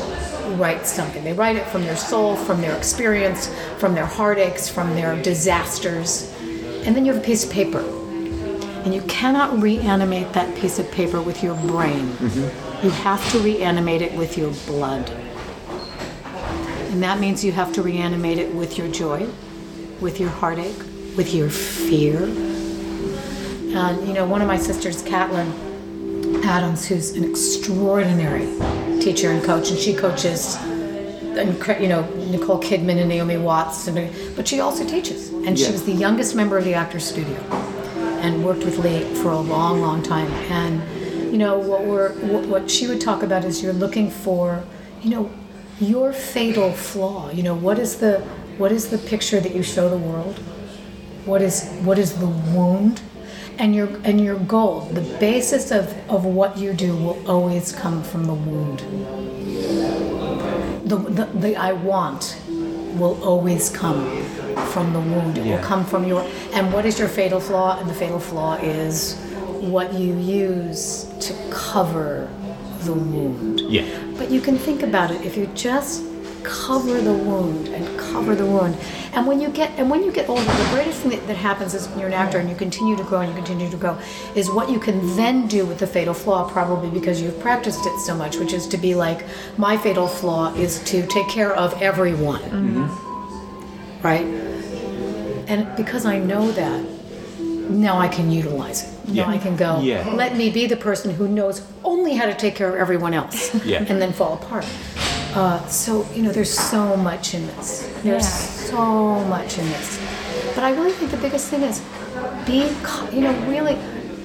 writes 0.55 0.91
something. 0.91 1.23
They 1.23 1.33
write 1.33 1.55
it 1.55 1.65
from 1.67 1.83
their 1.83 1.95
soul, 1.95 2.35
from 2.35 2.61
their 2.61 2.75
experience, 2.75 3.53
from 3.77 3.93
their 3.93 4.05
heartaches, 4.05 4.69
from 4.69 4.95
their 4.95 5.21
disasters, 5.21 6.33
and 6.85 6.93
then 6.93 7.05
you 7.05 7.13
have 7.13 7.21
a 7.21 7.25
piece 7.25 7.45
of 7.45 7.51
paper 7.51 7.81
and 8.83 8.93
you 8.93 9.01
cannot 9.03 9.61
reanimate 9.61 10.33
that 10.33 10.55
piece 10.57 10.79
of 10.79 10.89
paper 10.91 11.21
with 11.21 11.43
your 11.43 11.55
brain. 11.55 12.07
Mm-hmm. 12.07 12.85
You 12.85 12.91
have 12.91 13.31
to 13.31 13.39
reanimate 13.39 14.01
it 14.01 14.13
with 14.17 14.37
your 14.37 14.51
blood. 14.65 15.09
And 16.91 17.01
that 17.01 17.19
means 17.19 17.43
you 17.43 17.51
have 17.53 17.73
to 17.73 17.81
reanimate 17.81 18.37
it 18.37 18.53
with 18.53 18.77
your 18.77 18.87
joy, 18.89 19.27
with 19.99 20.19
your 20.19 20.29
heartache, 20.29 20.77
with 21.17 21.33
your 21.33 21.49
fear. 21.49 22.23
And 23.75 24.07
you 24.07 24.13
know, 24.13 24.27
one 24.27 24.41
of 24.41 24.47
my 24.47 24.57
sisters, 24.57 25.01
Catlin 25.01 25.51
Adams, 26.43 26.85
who's 26.85 27.11
an 27.11 27.23
extraordinary 27.23 28.45
teacher 29.01 29.31
and 29.31 29.43
coach, 29.43 29.69
and 29.69 29.79
she 29.79 29.95
coaches 29.95 30.57
you 31.35 31.87
know 31.87 32.07
Nicole 32.29 32.61
Kidman 32.61 32.97
and 32.99 33.09
Naomi 33.09 33.37
Watts, 33.37 33.87
and, 33.87 34.35
but 34.35 34.47
she 34.47 34.59
also 34.59 34.85
teaches, 34.87 35.29
and 35.29 35.57
she 35.57 35.71
was 35.71 35.83
the 35.83 35.93
youngest 35.93 36.35
member 36.35 36.57
of 36.57 36.63
the 36.63 36.73
Actors 36.73 37.05
Studio, 37.05 37.39
and 38.23 38.43
worked 38.43 38.63
with 38.65 38.79
Lee 38.79 39.03
for 39.21 39.29
a 39.29 39.39
long, 39.39 39.81
long 39.81 40.01
time. 40.01 40.31
And 40.49 41.31
you 41.31 41.37
know 41.37 41.59
what 41.59 41.83
we're 41.83 42.13
what, 42.47 42.71
she 42.71 42.87
would 42.87 43.01
talk 43.01 43.21
about 43.21 43.45
is 43.45 43.61
you're 43.61 43.73
looking 43.73 44.09
for, 44.09 44.63
you 45.01 45.11
know, 45.11 45.31
your 45.79 46.13
fatal 46.13 46.71
flaw. 46.71 47.29
You 47.29 47.43
know 47.43 47.55
what 47.55 47.77
is 47.77 47.97
the 47.97 48.19
what 48.57 48.71
is 48.71 48.89
the 48.89 48.97
picture 48.97 49.39
that 49.39 49.53
you 49.53 49.61
show 49.61 49.89
the 49.89 49.97
world? 49.97 50.39
What 51.25 51.41
is 51.41 51.69
what 51.83 51.99
is 51.99 52.17
the 52.19 52.27
wound? 52.27 53.01
And 53.59 53.75
your 53.75 53.89
and 54.03 54.19
your 54.19 54.39
goal, 54.39 54.81
the 54.81 55.01
basis 55.19 55.69
of, 55.69 55.93
of 56.09 56.25
what 56.25 56.57
you 56.57 56.73
do 56.73 56.95
will 56.95 57.29
always 57.29 57.71
come 57.71 58.01
from 58.01 58.25
the 58.25 58.33
wound 58.33 58.81
the, 60.85 60.97
the, 60.97 61.25
the 61.25 61.55
I 61.55 61.73
want 61.73 62.39
will 62.47 63.21
always 63.23 63.69
come 63.69 64.05
from 64.73 64.91
the 64.93 64.99
wound. 64.99 65.37
It 65.37 65.45
Yeah. 65.45 65.55
will 65.55 65.63
come 65.63 65.83
from 65.85 66.05
your. 66.05 66.23
And 66.53 66.73
what 66.73 66.85
is 66.85 66.97
your 66.99 67.07
fatal 67.07 67.39
flaw? 67.39 67.77
And 67.79 67.89
the 67.89 67.93
fatal 67.93 68.19
flaw 68.19 68.55
is 68.55 69.15
what 69.75 69.93
you 69.93 70.13
use 70.15 71.05
to 71.21 71.33
cover 71.49 72.27
the 72.85 72.93
wound. 72.93 73.61
Yeah. 73.69 73.83
But 74.17 74.29
you 74.31 74.41
can 74.41 74.57
think 74.57 74.83
about 74.83 75.09
it 75.11 75.21
if 75.23 75.37
you 75.37 75.47
just 75.55 76.01
cover 76.43 76.99
the 76.99 77.13
wound 77.13 77.69
and 77.69 77.83
cover 77.97 78.35
the 78.35 78.45
wound. 78.45 78.75
And 79.13 79.25
when 79.27 79.39
you 79.39 79.47
get 79.47 79.71
and 79.77 79.89
when 79.89 80.03
you 80.03 80.11
get 80.11 80.27
older, 80.27 80.43
the 80.43 80.69
greatest 80.73 80.99
thing 81.01 81.11
that, 81.11 81.25
that 81.27 81.37
happens 81.37 81.73
is 81.73 81.87
when 81.87 81.99
you're 81.99 82.09
an 82.09 82.13
actor 82.13 82.39
and 82.39 82.49
you 82.49 82.55
continue 82.55 82.97
to 82.97 83.03
grow 83.03 83.21
and 83.21 83.29
you 83.29 83.35
continue 83.35 83.69
to 83.69 83.77
grow, 83.77 83.97
is 84.35 84.51
what 84.51 84.69
you 84.69 84.79
can 84.79 85.15
then 85.15 85.47
do 85.47 85.65
with 85.65 85.79
the 85.79 85.87
fatal 85.87 86.13
flaw, 86.13 86.49
probably 86.49 86.89
because 86.89 87.21
you've 87.21 87.39
practiced 87.39 87.85
it 87.85 87.97
so 87.99 88.13
much, 88.15 88.37
which 88.37 88.51
is 88.53 88.67
to 88.67 88.77
be 88.77 88.93
like, 88.95 89.23
my 89.57 89.77
fatal 89.77 90.07
flaw 90.07 90.53
is 90.55 90.83
to 90.91 91.05
take 91.07 91.29
care 91.29 91.53
of 91.55 91.81
everyone. 91.81 92.41
Mm-hmm. 92.41 93.12
Right? 94.03 94.25
And 95.47 95.67
because 95.75 96.05
I 96.05 96.19
know 96.19 96.51
that, 96.51 96.83
now 97.69 97.97
I 97.97 98.07
can 98.07 98.29
utilize 98.31 98.83
it. 98.83 99.09
Now 99.09 99.13
Yeah. 99.13 99.29
I 99.29 99.37
can 99.37 99.55
go, 99.55 99.79
Yeah. 99.81 100.07
let 100.13 100.35
me 100.35 100.49
be 100.49 100.67
the 100.67 100.75
person 100.77 101.11
who 101.13 101.27
knows 101.27 101.61
only 101.83 102.13
how 102.15 102.25
to 102.25 102.33
take 102.33 102.55
care 102.55 102.69
of 102.69 102.75
everyone 102.75 103.13
else 103.13 103.53
Yeah. 103.65 103.79
and 103.87 104.01
then 104.01 104.11
fall 104.13 104.33
apart. 104.33 104.65
Uh, 105.35 105.65
so, 105.67 106.05
you 106.13 106.21
know, 106.21 106.31
there's 106.31 106.53
so 106.53 106.95
much 106.97 107.33
in 107.33 107.47
this. 107.47 107.89
There's 108.03 108.27
so 108.27 109.23
much 109.35 109.57
in 109.57 109.65
this. 109.69 109.99
But 110.55 110.63
I 110.63 110.71
really 110.75 110.91
think 110.91 111.09
the 111.11 111.17
biggest 111.17 111.47
thing 111.49 111.63
is 111.63 111.81
be, 112.45 112.67
you 113.15 113.21
know, 113.21 113.33
really, 113.49 113.75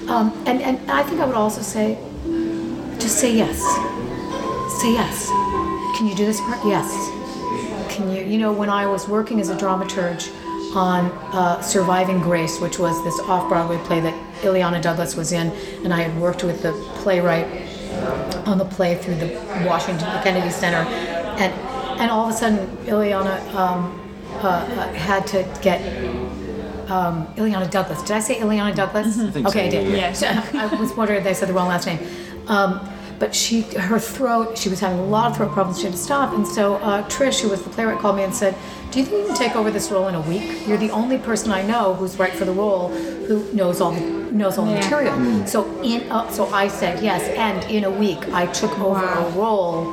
um, 0.07 0.31
and, 0.45 0.61
and 0.61 0.77
I 0.91 1.01
think 1.03 1.19
I 1.21 1.25
would 1.25 1.35
also 1.35 1.61
say, 1.61 1.97
just 2.99 3.17
say 3.17 3.33
yes. 3.35 3.57
Say 4.81 4.93
yes. 4.93 5.27
Can 5.97 6.07
you 6.07 6.15
do 6.15 6.25
this 6.25 6.39
part? 6.41 6.59
Yes. 6.65 6.87
Can 7.99 8.15
you, 8.15 8.23
you 8.23 8.37
know, 8.37 8.53
when 8.53 8.69
I 8.69 8.85
was 8.85 9.09
working 9.09 9.41
as 9.41 9.49
a 9.49 9.55
dramaturge 9.57 10.33
on 10.73 11.11
uh, 11.35 11.59
Surviving 11.61 12.21
Grace, 12.21 12.57
which 12.61 12.79
was 12.79 13.03
this 13.03 13.19
off 13.27 13.49
Broadway 13.49 13.77
play 13.79 13.99
that 13.99 14.13
Illeana 14.41 14.81
Douglas 14.81 15.17
was 15.17 15.33
in, 15.33 15.51
and 15.83 15.93
I 15.93 16.03
had 16.03 16.17
worked 16.17 16.45
with 16.45 16.61
the 16.63 16.71
playwright 17.01 17.45
on 18.47 18.57
the 18.57 18.63
play 18.63 18.95
through 18.95 19.15
the 19.15 19.27
Washington 19.67 20.07
the 20.13 20.21
Kennedy 20.21 20.49
Center, 20.49 20.87
and 20.87 21.51
and 21.99 22.09
all 22.09 22.29
of 22.29 22.33
a 22.33 22.37
sudden 22.37 22.59
Illeana 22.85 23.53
um, 23.53 23.99
uh, 24.35 24.47
uh, 24.47 24.93
had 24.93 25.27
to 25.27 25.43
get 25.61 25.81
um, 26.89 27.27
Illeana 27.35 27.69
Douglas. 27.69 28.01
Did 28.03 28.11
I 28.11 28.21
say 28.21 28.39
Illeana 28.39 28.73
Douglas? 28.73 29.13
think 29.33 29.45
okay, 29.45 29.69
so, 29.69 29.77
I 29.77 29.83
did. 29.83 29.91
yeah, 29.91 30.13
So 30.13 30.27
I 30.57 30.73
was 30.75 30.93
wondering 30.93 31.17
if 31.17 31.25
they 31.25 31.33
said 31.33 31.49
the 31.49 31.53
wrong 31.53 31.67
last 31.67 31.85
name. 31.85 31.99
Um, 32.47 32.79
but 33.19 33.35
she, 33.35 33.61
her 33.61 33.99
throat, 33.99 34.57
she 34.57 34.69
was 34.69 34.79
having 34.79 34.99
a 34.99 35.05
lot 35.05 35.29
of 35.31 35.37
throat 35.37 35.51
problems. 35.51 35.79
She 35.79 35.83
had 35.85 35.93
to 35.93 35.99
stop, 35.99 36.33
and 36.33 36.47
so 36.47 36.75
uh, 36.75 37.03
Trish, 37.09 37.41
who 37.41 37.49
was 37.49 37.61
the 37.61 37.69
playwright, 37.69 37.99
called 37.99 38.15
me 38.15 38.23
and 38.23 38.33
said, 38.33 38.55
"Do 38.91 38.99
you 38.99 39.05
think 39.05 39.21
you 39.21 39.27
can 39.27 39.35
take 39.35 39.55
over 39.55 39.69
this 39.69 39.91
role 39.91 40.07
in 40.07 40.15
a 40.15 40.21
week? 40.21 40.65
You're 40.67 40.77
the 40.77 40.91
only 40.91 41.17
person 41.17 41.51
I 41.51 41.61
know 41.61 41.93
who's 41.95 42.17
right 42.17 42.33
for 42.33 42.45
the 42.45 42.53
role, 42.53 42.87
who 43.27 43.43
knows 43.53 43.81
all 43.81 43.91
the 43.91 44.01
knows 44.31 44.57
all 44.57 44.65
the 44.65 44.73
material." 44.73 45.45
So 45.47 45.65
in, 45.81 46.09
uh, 46.09 46.29
so 46.31 46.47
I 46.47 46.67
said 46.69 47.03
yes, 47.03 47.21
and 47.37 47.63
in 47.69 47.83
a 47.83 47.91
week 47.91 48.27
I 48.29 48.45
took 48.47 48.77
over 48.79 49.03
a 49.05 49.29
role 49.31 49.85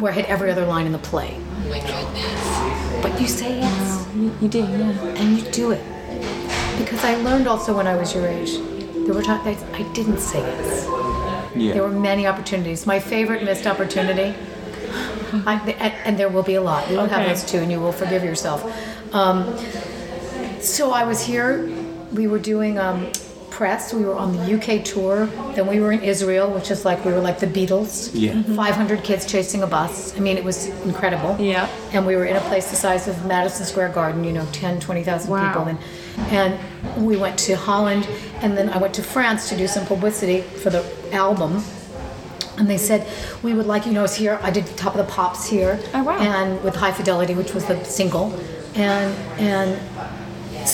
where 0.00 0.12
I 0.12 0.16
had 0.16 0.26
every 0.26 0.50
other 0.50 0.66
line 0.66 0.86
in 0.86 0.92
the 0.92 0.98
play. 0.98 1.36
oh 1.38 1.68
my 1.70 1.80
goodness! 1.80 3.02
But 3.02 3.18
you 3.20 3.26
say 3.26 3.60
yes 3.60 4.06
You, 4.14 4.30
you 4.42 4.48
do, 4.48 4.58
yeah. 4.58 5.18
and 5.18 5.38
you 5.38 5.50
do 5.50 5.70
it. 5.70 5.82
Because 6.78 7.02
I 7.04 7.14
learned 7.16 7.46
also 7.46 7.74
when 7.76 7.86
I 7.86 7.96
was 7.96 8.14
your 8.14 8.26
age, 8.26 8.52
there 9.06 9.14
were 9.14 9.22
times 9.22 9.62
I 9.62 9.78
I 9.80 9.82
didn't 9.92 10.18
say 10.20 10.40
yes. 10.40 11.09
Yeah. 11.54 11.74
There 11.74 11.82
were 11.82 11.90
many 11.90 12.26
opportunities. 12.26 12.86
My 12.86 13.00
favorite 13.00 13.42
missed 13.42 13.66
opportunity, 13.66 14.34
I, 15.46 15.60
and, 15.78 15.94
and 16.04 16.18
there 16.18 16.28
will 16.28 16.42
be 16.42 16.54
a 16.54 16.62
lot. 16.62 16.88
You 16.90 16.98
will 16.98 17.06
have 17.06 17.28
those 17.28 17.44
too, 17.44 17.58
and 17.58 17.70
you 17.70 17.80
will 17.80 17.92
forgive 17.92 18.22
yourself. 18.24 18.64
Um, 19.14 19.56
so 20.60 20.92
I 20.92 21.04
was 21.04 21.20
here. 21.24 21.68
We 22.12 22.26
were 22.26 22.38
doing 22.38 22.78
um, 22.78 23.10
press. 23.60 23.92
We 23.92 24.06
were 24.06 24.16
on 24.16 24.34
the 24.34 24.54
UK 24.56 24.82
tour. 24.82 25.26
Then 25.54 25.66
we 25.66 25.80
were 25.80 25.92
in 25.92 26.00
Israel, 26.00 26.50
which 26.50 26.70
is 26.70 26.86
like 26.86 27.04
we 27.04 27.12
were 27.12 27.20
like 27.20 27.38
the 27.40 27.46
Beatles. 27.46 28.10
Yeah. 28.14 28.32
Mm-hmm. 28.32 28.56
500 28.56 29.04
kids 29.04 29.26
chasing 29.26 29.62
a 29.62 29.66
bus. 29.66 30.16
I 30.16 30.20
mean, 30.20 30.38
it 30.38 30.44
was 30.44 30.68
incredible. 30.90 31.36
Yeah. 31.38 31.68
And 31.92 32.06
we 32.06 32.16
were 32.16 32.24
in 32.24 32.36
a 32.36 32.40
place 32.50 32.70
the 32.70 32.76
size 32.76 33.06
of 33.06 33.26
Madison 33.26 33.66
Square 33.66 33.90
Garden, 33.90 34.24
you 34.24 34.32
know, 34.32 34.46
10, 34.52 34.80
20,000 34.80 35.30
Wow. 35.30 35.46
people. 35.46 35.68
And, 35.68 35.78
and 36.38 37.06
we 37.06 37.18
went 37.18 37.38
to 37.40 37.52
Holland, 37.54 38.08
and 38.40 38.56
then 38.56 38.70
I 38.70 38.78
went 38.78 38.94
to 38.94 39.02
France 39.02 39.50
to 39.50 39.56
do 39.58 39.66
some 39.68 39.84
publicity 39.84 40.40
for 40.40 40.70
the 40.70 40.82
album. 41.12 41.62
And 42.56 42.66
they 42.66 42.78
said, 42.78 43.06
we 43.42 43.52
would 43.52 43.66
like 43.66 43.84
you 43.84 43.92
know 43.92 44.04
us 44.04 44.16
here. 44.16 44.38
I 44.42 44.50
did 44.50 44.64
Top 44.78 44.94
of 44.96 45.06
the 45.06 45.12
Pops 45.12 45.46
here. 45.46 45.78
Oh, 45.92 46.02
wow. 46.02 46.16
And 46.18 46.64
with 46.64 46.76
High 46.76 46.92
Fidelity, 46.92 47.34
which 47.34 47.52
was 47.52 47.66
the 47.66 47.84
single. 47.84 48.32
And, 48.74 49.12
and 49.38 49.68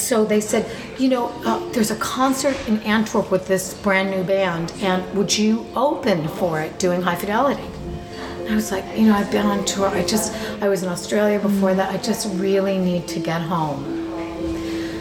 so 0.06 0.24
they 0.24 0.40
said, 0.40 0.70
you 0.98 1.08
know, 1.08 1.28
uh, 1.44 1.58
there's 1.72 1.90
a 1.90 1.96
concert 1.96 2.56
in 2.68 2.78
Antwerp 2.82 3.32
with 3.32 3.48
this 3.48 3.74
brand 3.74 4.08
new 4.10 4.22
band, 4.22 4.72
and 4.80 5.02
would 5.16 5.36
you 5.36 5.66
open 5.74 6.28
for 6.28 6.60
it 6.60 6.78
doing 6.78 7.02
High 7.02 7.16
Fidelity? 7.16 7.68
And 8.38 8.50
I 8.50 8.54
was 8.54 8.70
like, 8.70 8.84
you 8.96 9.08
know, 9.08 9.16
I've 9.16 9.32
been 9.32 9.46
on 9.46 9.64
tour. 9.64 9.88
I 9.88 10.04
just, 10.04 10.32
I 10.62 10.68
was 10.68 10.84
in 10.84 10.88
Australia 10.88 11.40
before 11.40 11.74
that. 11.74 11.92
I 11.92 11.96
just 11.96 12.32
really 12.38 12.78
need 12.78 13.08
to 13.08 13.18
get 13.18 13.42
home. 13.42 14.05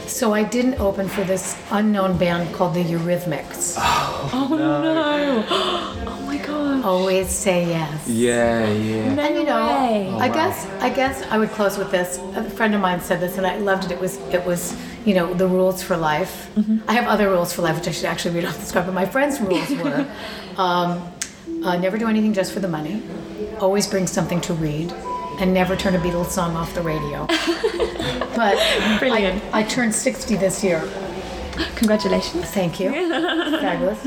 So 0.07 0.33
I 0.33 0.43
didn't 0.43 0.79
open 0.79 1.07
for 1.07 1.23
this 1.23 1.57
unknown 1.71 2.17
band 2.17 2.53
called 2.53 2.73
the 2.75 2.83
Eurythmics. 2.83 3.75
Oh 4.33 4.47
no! 4.49 4.81
no. 4.81 5.45
oh 5.49 6.23
my 6.25 6.37
god! 6.37 6.83
Always 6.83 7.29
say 7.29 7.67
yes. 7.67 8.07
Yeah, 8.07 8.67
yeah. 8.71 9.25
And 9.27 9.35
you 9.35 9.43
know, 9.43 9.67
way. 9.67 10.09
I 10.19 10.27
guess 10.29 10.65
I 10.81 10.89
guess 10.89 11.21
I 11.29 11.37
would 11.37 11.51
close 11.51 11.77
with 11.77 11.91
this. 11.91 12.17
A 12.35 12.43
friend 12.49 12.73
of 12.73 12.81
mine 12.81 13.01
said 13.01 13.19
this, 13.19 13.37
and 13.37 13.45
I 13.45 13.57
loved 13.59 13.85
it. 13.85 13.91
It 13.91 13.99
was 13.99 14.17
it 14.33 14.43
was 14.43 14.75
you 15.05 15.13
know 15.13 15.31
the 15.33 15.47
rules 15.47 15.83
for 15.83 15.95
life. 15.95 16.49
I 16.87 16.93
have 16.93 17.05
other 17.07 17.29
rules 17.29 17.53
for 17.53 17.61
life, 17.61 17.75
which 17.75 17.87
I 17.87 17.91
should 17.91 18.05
actually 18.05 18.33
read 18.35 18.45
off 18.45 18.57
the 18.59 18.65
script. 18.65 18.87
But 18.87 18.95
my 18.95 19.05
friend's 19.05 19.39
rules 19.39 19.69
were: 19.83 20.07
um, 20.57 21.03
uh, 21.63 21.77
never 21.77 21.97
do 21.97 22.07
anything 22.07 22.33
just 22.33 22.51
for 22.51 22.59
the 22.59 22.67
money, 22.67 23.03
always 23.59 23.87
bring 23.87 24.07
something 24.07 24.41
to 24.41 24.53
read, 24.55 24.91
and 25.39 25.53
never 25.53 25.75
turn 25.75 25.95
a 25.95 25.99
Beatles 25.99 26.27
song 26.27 26.55
off 26.55 26.73
the 26.73 26.81
radio. 26.81 27.25
but 28.35 28.57
Brilliant. 28.99 29.43
I, 29.53 29.59
I 29.59 29.63
turned 29.63 29.93
60 29.93 30.35
this 30.35 30.63
year. 30.63 30.81
Congratulations. 31.75 32.45
Thank 32.45 32.79
you. 32.79 32.89
Fabulous. 33.59 34.05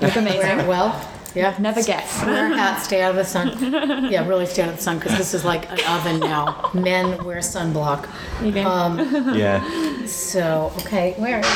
You're 0.00 0.10
amazing. 0.16 0.66
Well. 0.66 1.10
Yeah. 1.34 1.54
Never 1.58 1.82
guess. 1.82 2.24
Wear 2.24 2.50
a 2.50 2.56
hat, 2.56 2.82
stay 2.82 3.02
out 3.02 3.10
of 3.10 3.16
the 3.16 3.24
sun. 3.24 4.10
Yeah, 4.10 4.26
really 4.26 4.46
stay 4.46 4.62
out 4.62 4.70
of 4.70 4.76
the 4.76 4.82
sun 4.82 4.98
because 4.98 5.18
this 5.18 5.34
is 5.34 5.44
like 5.44 5.70
an 5.70 5.78
oven 5.88 6.18
now. 6.20 6.70
Men 6.72 7.22
wear 7.24 7.38
sunblock. 7.38 8.08
You. 8.42 8.62
Um, 8.62 8.98
Yeah. 9.36 10.06
so, 10.06 10.72
okay, 10.78 11.12
where 11.18 11.40
is. 11.40 11.46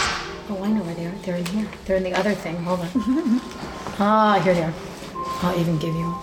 Oh, 0.51 0.61
I 0.63 0.69
know 0.69 0.83
where 0.83 0.95
they 0.95 1.07
are. 1.07 1.15
They're 1.23 1.37
in 1.37 1.47
here. 1.47 1.67
They're 1.87 1.97
in 1.97 2.03
the 2.03 2.13
other 2.13 2.35
thing. 2.35 2.57
Hold 2.65 2.81
on. 2.81 2.91
ah, 3.99 4.41
here 4.45 4.53
they 4.53 4.65
are. 4.65 4.75
I'll 5.43 5.59
even 5.59 5.79
give 5.79 5.95
you. 5.95 6.15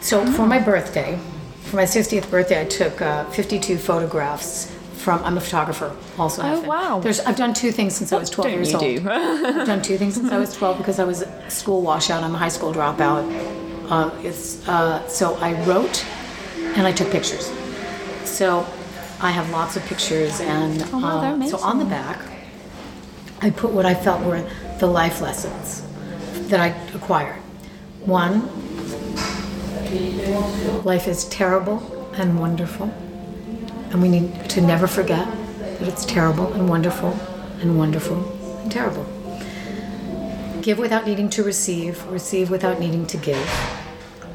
So 0.00 0.24
for 0.32 0.46
my 0.46 0.60
birthday, 0.60 1.18
for 1.66 1.76
my 1.76 1.84
60th 1.84 2.30
birthday, 2.30 2.60
I 2.60 2.64
took 2.64 3.00
uh, 3.02 3.24
52 3.30 3.78
photographs 3.78 4.72
from. 4.94 5.22
I'm 5.24 5.36
a 5.36 5.40
photographer, 5.40 5.94
also. 6.18 6.42
Oh, 6.42 6.60
wow. 6.62 7.00
There's. 7.00 7.20
I've 7.20 7.36
done 7.36 7.54
two 7.54 7.72
things 7.72 7.94
since 7.94 8.12
I 8.12 8.18
was 8.18 8.30
12 8.30 8.50
don't 8.50 8.54
years 8.58 8.72
you 8.72 8.78
old. 8.78 9.04
do? 9.04 9.10
I've 9.10 9.66
done 9.66 9.82
two 9.82 9.98
things 9.98 10.14
since 10.14 10.30
I 10.32 10.38
was 10.38 10.54
12 10.56 10.78
because 10.78 10.98
I 10.98 11.04
was 11.04 11.22
a 11.22 11.50
school 11.50 11.82
washout. 11.82 12.22
I'm 12.22 12.34
a 12.34 12.38
high 12.38 12.48
school 12.48 12.72
dropout. 12.72 13.24
Um, 13.90 14.12
it's 14.24 14.66
uh, 14.68 15.06
so 15.08 15.34
I 15.36 15.52
wrote 15.64 16.04
and 16.76 16.86
I 16.86 16.92
took 16.92 17.10
pictures. 17.10 17.52
So 18.24 18.66
I 19.20 19.30
have 19.30 19.48
lots 19.50 19.76
of 19.76 19.84
pictures, 19.84 20.40
and 20.40 20.82
Oh, 20.92 20.98
wow, 20.98 21.40
uh, 21.40 21.46
so 21.46 21.58
on 21.58 21.78
the 21.78 21.84
back, 21.84 22.20
I 23.40 23.50
put 23.50 23.70
what 23.70 23.86
I 23.86 23.94
felt 23.94 24.22
were 24.24 24.44
the 24.78 24.86
life 24.86 25.20
lessons 25.20 25.82
that 26.48 26.60
I 26.60 26.68
acquired. 26.94 27.36
One, 28.04 28.42
life 30.84 31.08
is 31.08 31.24
terrible 31.26 32.10
and 32.14 32.38
wonderful, 32.38 32.86
and 33.90 34.00
we 34.00 34.08
need 34.08 34.48
to 34.50 34.60
never 34.60 34.86
forget 34.86 35.26
that 35.58 35.88
it's 35.88 36.04
terrible 36.04 36.52
and 36.52 36.68
wonderful 36.68 37.18
and 37.60 37.78
wonderful 37.78 38.16
and 38.62 38.72
terrible. 38.72 39.06
Give 40.62 40.78
without 40.78 41.06
needing 41.06 41.30
to 41.30 41.42
receive, 41.42 42.04
receive 42.06 42.50
without 42.50 42.80
needing 42.80 43.06
to 43.08 43.16
give. 43.16 43.48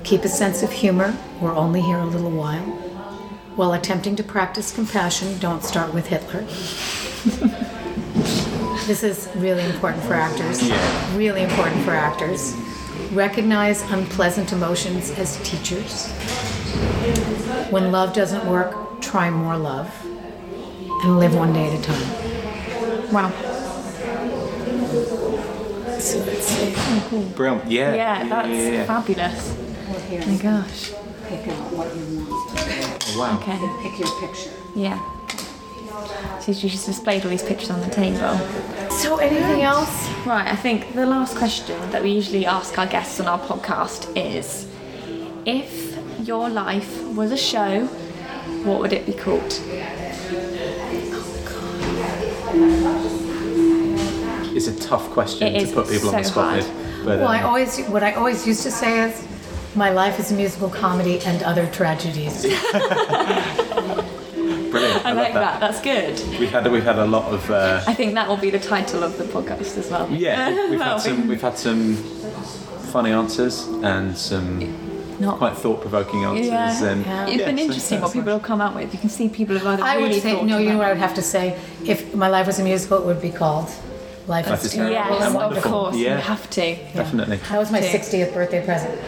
Keep 0.03 0.23
a 0.23 0.29
sense 0.29 0.63
of 0.63 0.71
humor, 0.71 1.15
we're 1.41 1.55
only 1.55 1.81
here 1.81 1.99
a 1.99 2.05
little 2.05 2.31
while. 2.31 2.63
While 3.55 3.73
attempting 3.73 4.15
to 4.15 4.23
practice 4.23 4.71
compassion, 4.71 5.37
don't 5.39 5.63
start 5.63 5.93
with 5.93 6.07
Hitler. 6.07 6.41
this 8.87 9.03
is 9.03 9.29
really 9.35 9.63
important 9.63 10.03
for 10.03 10.13
actors. 10.13 10.71
Really 11.15 11.43
important 11.43 11.83
for 11.83 11.91
actors. 11.91 12.55
Recognize 13.11 13.81
unpleasant 13.91 14.53
emotions 14.53 15.11
as 15.11 15.37
teachers. 15.43 16.07
When 17.69 17.91
love 17.91 18.13
doesn't 18.13 18.45
work, 18.45 19.01
try 19.01 19.29
more 19.29 19.57
love. 19.57 19.89
And 21.03 21.19
live 21.19 21.35
one 21.35 21.51
day 21.51 21.67
at 21.67 21.79
a 21.79 21.81
time. 21.83 23.11
Wow. 23.11 23.31
So 25.99 26.19
let's 26.19 26.45
see. 26.45 26.73
Brilliant. 27.35 27.69
Yeah. 27.69 27.93
Yeah, 27.95 28.27
that's 28.29 28.87
fabulous. 28.87 29.57
Here, 30.07 30.21
Oh 30.23 30.27
my 30.31 30.37
gosh. 30.37 30.91
pick 31.27 31.47
out 31.49 31.73
what 31.73 31.95
you 31.95 32.25
want. 32.25 33.17
Wow. 33.17 33.39
Okay. 33.41 33.59
Pick 33.89 33.99
your 33.99 34.19
picture. 34.21 34.51
Yeah. 34.73 35.20
So 36.41 36.53
she's 36.53 36.85
displayed 36.85 37.23
all 37.23 37.29
these 37.29 37.43
pictures 37.43 37.69
on 37.69 37.81
the 37.81 37.89
table. 37.89 38.37
So 38.89 39.17
anything 39.17 39.61
else? 39.61 40.09
Right, 40.25 40.47
I 40.47 40.55
think 40.55 40.93
the 40.93 41.05
last 41.05 41.37
question 41.37 41.79
that 41.91 42.01
we 42.01 42.11
usually 42.11 42.45
ask 42.45 42.77
our 42.77 42.87
guests 42.87 43.19
on 43.19 43.27
our 43.27 43.39
podcast 43.39 44.15
is 44.15 44.67
if 45.45 45.97
your 46.27 46.49
life 46.49 47.03
was 47.15 47.31
a 47.31 47.37
show, 47.37 47.85
what 48.63 48.79
would 48.79 48.93
it 48.93 49.05
be 49.05 49.13
called? 49.13 49.59
It's 54.53 54.67
a 54.67 54.79
tough 54.79 55.09
question 55.11 55.55
It 55.55 55.67
to 55.67 55.73
put 55.73 55.89
people 55.89 56.09
on 56.09 56.15
the 56.15 56.23
spot 56.23 56.43
hard. 56.43 56.57
with. 56.57 57.05
But, 57.05 57.19
Well, 57.19 57.27
I 57.29 57.39
um, 57.39 57.45
always 57.47 57.79
what 57.87 58.03
I 58.03 58.13
always 58.13 58.45
used 58.45 58.63
to 58.63 58.71
say 58.71 59.09
is, 59.09 59.27
my 59.75 59.89
life 59.89 60.19
is 60.19 60.31
a 60.31 60.35
musical 60.35 60.69
comedy 60.69 61.19
and 61.21 61.41
other 61.43 61.65
tragedies. 61.67 62.45
brilliant. 64.71 65.05
I, 65.05 65.09
I 65.09 65.13
like 65.13 65.33
that. 65.33 65.59
That's 65.59 65.81
good. 65.81 66.19
We've 66.39 66.49
had 66.49 66.71
we've 66.71 66.83
had 66.83 66.97
a 66.99 67.05
lot 67.05 67.31
of 67.33 67.49
uh, 67.51 67.83
I 67.87 67.93
think 67.93 68.13
that 68.15 68.27
will 68.27 68.37
be 68.37 68.49
the 68.49 68.59
title 68.59 69.03
of 69.03 69.17
the 69.17 69.25
podcast 69.25 69.77
as 69.77 69.89
well. 69.91 70.09
yeah. 70.11 70.69
We've 70.69 70.79
had 70.89 70.97
some 70.97 71.27
we've 71.27 71.41
had 71.41 71.57
some 71.57 71.95
funny 72.93 73.11
answers 73.11 73.65
and 73.83 74.17
some 74.17 74.59
Not 75.19 75.37
quite 75.37 75.55
thought 75.57 75.81
provoking 75.81 76.23
answers. 76.25 76.47
Yeah. 76.47 76.83
And 76.91 77.05
Yeah. 77.05 77.27
It's 77.27 77.37
yeah, 77.39 77.45
been 77.45 77.57
so 77.57 77.63
interesting 77.63 78.01
what 78.01 78.13
people 78.13 78.33
have 78.33 78.43
come 78.43 78.61
out 78.61 78.75
with. 78.75 78.93
You 78.93 78.99
can 78.99 79.09
see 79.09 79.29
people 79.29 79.57
have 79.57 79.67
either 79.67 79.83
I 79.83 79.95
really 79.95 80.09
would 80.15 80.21
say 80.23 80.41
no. 80.43 80.57
You 80.57 80.69
know 80.71 80.77
what 80.79 80.87
I 80.87 80.89
would 80.93 80.97
have 81.07 81.13
to 81.15 81.21
say? 81.21 81.57
If 81.85 82.13
my 82.15 82.27
life 82.29 82.47
was 82.47 82.59
a 82.59 82.63
musical, 82.63 82.97
it 83.01 83.05
would 83.05 83.21
be 83.21 83.31
called 83.31 83.69
Life, 84.27 84.47
Life 84.47 84.59
is 84.59 84.65
is 84.65 84.73
Terrible. 84.73 84.95
Terrible. 84.95 85.15
Yes, 85.15 85.25
and 85.27 85.35
of 85.35 85.41
wonderful. 85.41 85.71
course. 85.71 85.95
You 85.95 86.05
Yeah. 86.05 86.19
have 86.19 86.49
to. 86.51 86.75
Definitely. 86.93 87.37
That 87.37 87.59
was 87.59 87.71
my 87.71 87.79
Okay. 87.79 87.97
60th 87.99 88.33
birthday 88.33 88.63
present. 88.65 88.99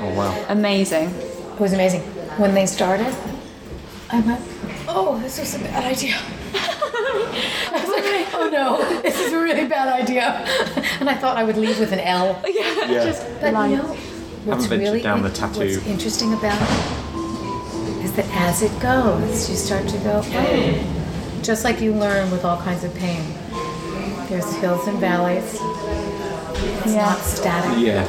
Oh 0.00 0.14
wow. 0.14 0.44
Amazing. 0.48 1.08
It 1.54 1.60
was 1.60 1.72
amazing. 1.72 2.00
When 2.42 2.52
they 2.54 2.66
started, 2.66 3.14
I 4.10 4.20
went, 4.20 4.40
oh, 4.94 5.18
this 5.20 5.38
was 5.38 5.54
a 5.54 5.58
bad 5.58 5.84
idea. 5.84 6.16
I 6.54 7.72
was 7.72 7.88
like, 7.88 8.34
oh 8.34 8.48
no, 8.50 9.00
this 9.02 9.18
is 9.20 9.32
a 9.32 9.38
really 9.40 9.66
bad 9.66 9.88
idea. 10.02 10.46
And 11.00 11.10
I 11.10 11.14
thought 11.14 11.36
I 11.36 11.42
would 11.44 11.56
leave 11.56 11.78
with 11.80 11.92
an 11.92 11.98
L. 12.00 12.40
Yeah. 12.48 13.12
But 13.40 13.52
Line. 13.52 13.70
you 13.72 13.76
know, 13.78 13.82
what's 14.44 14.66
ventured 14.66 14.80
really 14.88 15.02
down 15.02 15.22
the 15.22 15.28
in- 15.28 15.34
tattoo. 15.34 15.58
What's 15.74 15.86
interesting 15.86 16.32
about 16.32 16.60
it 16.62 18.04
is 18.04 18.12
that 18.14 18.26
as 18.32 18.62
it 18.62 18.70
goes, 18.80 19.50
you 19.50 19.56
start 19.56 19.86
to 19.88 19.98
go, 19.98 20.22
oh, 20.24 21.40
just 21.42 21.64
like 21.64 21.80
you 21.80 21.92
learn 21.92 22.30
with 22.30 22.44
all 22.44 22.58
kinds 22.62 22.84
of 22.84 22.94
pain. 22.94 23.22
There's 24.28 24.50
hills 24.56 24.86
and 24.86 24.98
valleys. 24.98 25.58
It's 25.60 26.94
Yeah. 26.94 27.06
not 27.06 27.18
static. 27.18 27.84
yeah. 27.84 28.06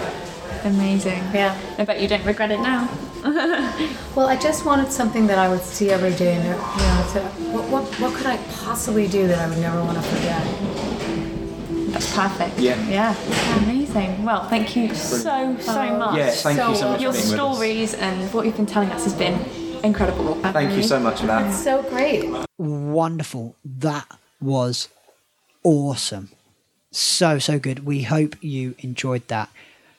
Amazing. 0.64 1.22
Yeah. 1.34 1.58
I 1.78 1.86
bet 1.86 2.00
you 2.02 2.08
don't 2.08 2.24
regret 2.26 2.52
it 2.52 2.60
now. 2.60 2.88
Well, 4.16 4.28
I 4.28 4.38
just 4.38 4.66
wanted 4.66 4.92
something 4.92 5.28
that 5.28 5.38
I 5.38 5.50
would 5.50 5.62
see 5.62 5.90
every 5.90 6.14
day, 6.14 6.36
and 6.36 6.44
you 6.46 6.52
know, 6.52 7.10
to, 7.14 7.20
what, 7.52 7.70
what, 7.70 7.84
what 8.00 8.14
could 8.14 8.28
I 8.28 8.38
possibly 8.64 9.08
do 9.08 9.28
that 9.28 9.40
I 9.40 9.50
would 9.50 9.58
never 9.58 9.84
want 9.84 9.98
to 9.98 10.04
forget? 10.04 10.42
That's 11.92 12.16
perfect. 12.16 12.60
Yeah. 12.60 12.88
Yeah. 12.88 13.64
Amazing. 13.64 14.24
Well, 14.24 14.48
thank 14.48 14.76
you 14.76 14.94
so, 14.94 15.58
so 15.60 15.98
much. 15.98 16.18
Yeah. 16.18 16.30
Thank 16.32 16.60
you 16.70 16.76
so 16.76 16.92
much 16.92 17.02
Your 17.02 17.14
for 17.14 17.18
being 17.20 17.32
with 17.32 17.40
us. 17.40 17.56
stories 17.58 17.94
and 17.96 18.34
what 18.34 18.46
you've 18.46 18.56
been 18.58 18.66
telling 18.66 18.90
us 18.92 19.04
has 19.06 19.14
been 19.14 19.40
incredible. 19.84 20.36
Thank 20.36 20.76
you 20.78 20.84
so 20.84 21.00
much 21.00 21.22
for 21.22 21.28
that. 21.28 21.54
So 21.54 21.84
great. 21.84 22.30
Wonderful. 22.58 23.56
That 23.64 24.08
was 24.42 24.90
awesome. 25.64 26.30
So, 26.92 27.40
so 27.40 27.60
good. 27.60 27.86
We 27.86 28.04
hope 28.04 28.36
you 28.42 28.76
enjoyed 28.80 29.28
that. 29.30 29.50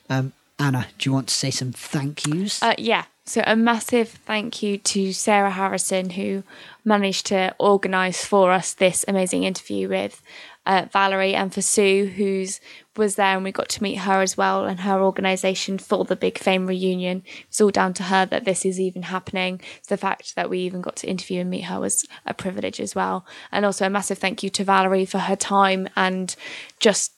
Um, 0.08 0.32
Anna, 0.58 0.86
do 0.98 1.08
you 1.08 1.12
want 1.12 1.28
to 1.28 1.34
say 1.34 1.50
some 1.50 1.72
thank 1.72 2.26
yous? 2.26 2.62
Uh, 2.62 2.74
yeah. 2.78 3.04
So 3.28 3.42
a 3.44 3.56
massive 3.56 4.08
thank 4.08 4.62
you 4.62 4.78
to 4.78 5.12
Sarah 5.12 5.50
Harrison 5.50 6.10
who 6.10 6.44
managed 6.84 7.26
to 7.26 7.56
organise 7.58 8.24
for 8.24 8.52
us 8.52 8.72
this 8.72 9.04
amazing 9.08 9.42
interview 9.42 9.88
with 9.88 10.22
uh, 10.64 10.86
Valerie 10.92 11.34
and 11.34 11.52
for 11.52 11.60
Sue, 11.60 12.06
who's 12.06 12.60
was 12.96 13.16
there 13.16 13.34
and 13.34 13.42
we 13.42 13.50
got 13.50 13.68
to 13.70 13.82
meet 13.82 13.96
her 13.96 14.22
as 14.22 14.36
well 14.36 14.64
and 14.64 14.80
her 14.80 15.02
organisation 15.02 15.76
for 15.76 16.04
the 16.04 16.14
Big 16.14 16.38
Fame 16.38 16.68
reunion. 16.68 17.24
It's 17.48 17.60
all 17.60 17.72
down 17.72 17.94
to 17.94 18.04
her 18.04 18.26
that 18.26 18.44
this 18.44 18.64
is 18.64 18.78
even 18.78 19.02
happening. 19.02 19.60
So 19.82 19.96
the 19.96 20.00
fact 20.00 20.36
that 20.36 20.48
we 20.48 20.60
even 20.60 20.80
got 20.80 20.94
to 20.96 21.08
interview 21.08 21.40
and 21.40 21.50
meet 21.50 21.62
her 21.64 21.80
was 21.80 22.06
a 22.26 22.32
privilege 22.32 22.78
as 22.78 22.94
well. 22.94 23.26
And 23.50 23.64
also 23.64 23.86
a 23.86 23.90
massive 23.90 24.18
thank 24.18 24.44
you 24.44 24.50
to 24.50 24.62
Valerie 24.62 25.04
for 25.04 25.18
her 25.18 25.36
time 25.36 25.88
and 25.96 26.34
just 26.78 27.12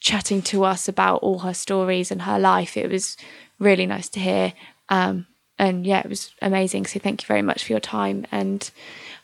chatting 0.00 0.42
to 0.42 0.64
us 0.64 0.88
about 0.88 1.22
all 1.22 1.38
her 1.38 1.54
stories 1.54 2.10
and 2.10 2.22
her 2.22 2.38
life. 2.40 2.76
It 2.76 2.90
was 2.90 3.16
really 3.60 3.86
nice 3.86 4.08
to 4.08 4.20
hear. 4.20 4.52
Um, 4.88 5.26
and 5.58 5.86
yeah, 5.86 6.00
it 6.00 6.08
was 6.08 6.34
amazing. 6.42 6.86
So 6.86 7.00
thank 7.00 7.22
you 7.22 7.26
very 7.26 7.42
much 7.42 7.64
for 7.64 7.72
your 7.72 7.80
time 7.80 8.26
and 8.30 8.70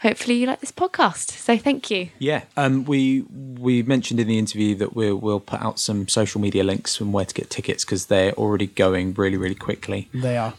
hopefully 0.01 0.37
you 0.37 0.47
like 0.47 0.61
this 0.61 0.73
podcast. 0.73 1.31
So 1.31 1.57
thank 1.57 1.91
you. 1.91 2.09
Yeah, 2.19 2.43
um, 2.57 2.85
we 2.85 3.23
we 3.31 3.83
mentioned 3.83 4.21
in 4.21 4.29
the 4.29 4.39
interview 4.39 4.75
that 4.77 4.95
we'll 4.95 5.17
we'll 5.17 5.41
put 5.41 5.61
out 5.61 5.79
some 5.79 6.09
social 6.09 6.41
media 6.41 6.65
links 6.65 7.01
and 7.01 7.13
where 7.13 7.25
to 7.25 7.35
get 7.35 7.51
tickets 7.51 7.85
because 7.85 8.07
they're 8.07 8.33
already 8.33 8.67
going 8.67 9.15
really 9.15 9.37
really 9.37 9.55
quickly. 9.55 10.09
they 10.13 10.37
are. 10.37 10.55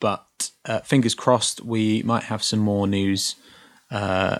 But 0.00 0.50
uh, 0.64 0.80
fingers 0.80 1.14
crossed, 1.14 1.62
we 1.62 2.02
might 2.02 2.24
have 2.24 2.42
some 2.42 2.60
more 2.60 2.86
news 2.86 3.36
uh, 3.90 4.38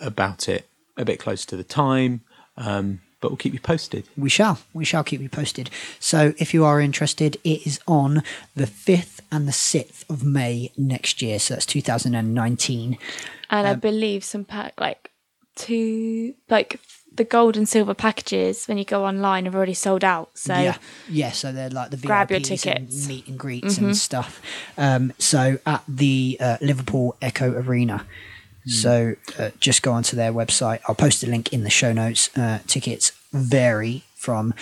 about 0.00 0.48
it 0.48 0.68
a 0.96 1.04
bit 1.04 1.18
closer 1.18 1.46
to 1.48 1.56
the 1.56 1.64
time. 1.64 2.20
Um, 2.56 3.00
but 3.26 3.32
we'll 3.32 3.38
keep 3.38 3.54
you 3.54 3.58
posted. 3.58 4.04
We 4.16 4.28
shall. 4.28 4.60
We 4.72 4.84
shall 4.84 5.02
keep 5.02 5.20
you 5.20 5.28
posted. 5.28 5.68
So 5.98 6.32
if 6.38 6.54
you 6.54 6.64
are 6.64 6.80
interested, 6.80 7.38
it 7.42 7.66
is 7.66 7.80
on 7.88 8.22
the 8.54 8.66
5th 8.66 9.18
and 9.32 9.48
the 9.48 9.52
6th 9.52 10.08
of 10.08 10.22
May 10.22 10.70
next 10.76 11.20
year. 11.20 11.40
So 11.40 11.54
that's 11.54 11.66
2019. 11.66 12.98
And 13.50 13.66
I 13.66 13.74
believe 13.74 14.22
some 14.22 14.44
pack 14.44 14.80
like 14.80 15.10
two 15.56 16.34
like 16.48 16.78
the 17.16 17.24
gold 17.24 17.56
and 17.56 17.68
silver 17.68 17.94
packages 17.94 18.66
when 18.66 18.78
you 18.78 18.84
go 18.84 19.04
online 19.04 19.46
have 19.46 19.56
already 19.56 19.74
sold 19.74 20.04
out. 20.04 20.30
So 20.38 20.54
yeah. 20.54 20.76
Yeah. 21.08 21.32
So 21.32 21.50
they're 21.50 21.68
like 21.68 21.90
the 21.90 21.96
Grab 21.96 22.30
your 22.30 22.38
VIPs 22.38 22.62
tickets. 22.62 23.00
and 23.00 23.08
meet 23.08 23.26
and 23.26 23.36
greets 23.36 23.76
and 23.78 23.96
stuff. 23.96 24.40
Um, 24.78 25.12
so 25.18 25.58
at 25.66 25.82
the 25.88 26.36
uh, 26.38 26.58
Liverpool 26.60 27.16
Echo 27.20 27.50
Arena. 27.50 28.06
So 28.66 29.14
uh, 29.38 29.50
just 29.60 29.82
go 29.82 29.92
onto 29.92 30.16
their 30.16 30.32
website. 30.32 30.80
I'll 30.88 30.94
post 30.94 31.22
a 31.22 31.26
link 31.28 31.52
in 31.52 31.62
the 31.62 31.70
show 31.70 31.92
notes. 31.92 32.36
Uh, 32.36 32.58
tickets 32.66 33.12
vary 33.32 34.02
from 34.16 34.54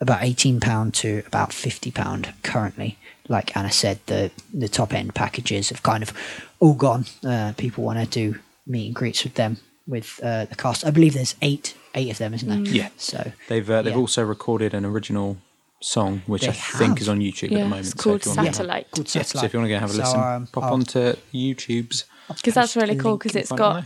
about 0.00 0.22
eighteen 0.22 0.60
pound 0.60 0.92
to 0.94 1.22
about 1.26 1.52
fifty 1.52 1.90
pound 1.90 2.34
currently. 2.42 2.98
Like 3.28 3.56
Anna 3.56 3.72
said, 3.72 3.98
the 4.06 4.30
the 4.52 4.68
top 4.68 4.92
end 4.92 5.14
packages 5.14 5.70
have 5.70 5.82
kind 5.82 6.02
of 6.02 6.12
all 6.60 6.74
gone. 6.74 7.06
Uh, 7.24 7.52
people 7.56 7.82
want 7.84 7.98
to 7.98 8.06
do 8.32 8.38
meet 8.66 8.86
and 8.86 8.94
greets 8.94 9.24
with 9.24 9.34
them 9.34 9.56
with 9.86 10.20
uh, 10.22 10.44
the 10.44 10.54
cast. 10.56 10.84
I 10.84 10.90
believe 10.90 11.14
there's 11.14 11.34
eight 11.40 11.74
eight 11.94 12.10
of 12.10 12.18
them, 12.18 12.34
isn't 12.34 12.48
there? 12.64 12.74
Yeah. 12.74 12.88
So 12.98 13.32
They've 13.48 13.68
uh, 13.70 13.82
they've 13.82 13.94
Yeah. 13.94 13.98
also 13.98 14.22
recorded 14.22 14.74
an 14.74 14.84
original 14.84 15.38
song, 15.80 16.22
which 16.26 16.42
They 16.42 16.48
I 16.48 16.52
think 16.52 17.00
is 17.00 17.08
on 17.08 17.20
YouTube 17.20 17.44
at 17.44 17.50
the 17.50 17.64
moment. 17.64 17.86
it's 17.86 17.94
called 17.94 18.20
if 18.20 18.26
you 18.26 18.34
wanna- 18.36 18.52
Satellite. 18.52 18.90
called 18.90 19.14
Yeah, 19.14 19.22
so 19.22 19.44
if 19.44 19.52
you 19.52 19.58
want 19.60 19.68
to 19.70 19.74
go 19.74 19.78
have 19.78 19.90
a 19.90 19.92
So, 19.94 19.98
listen, 20.02 20.20
um, 20.20 20.46
pop 20.48 20.64
I'll- 20.64 20.72
onto 20.74 21.14
YouTube's. 21.32 22.04
Because 22.28 22.54
that's 22.54 22.76
really 22.76 22.96
cool 22.96 23.16
because 23.16 23.36
it's 23.36 23.52
got 23.52 23.84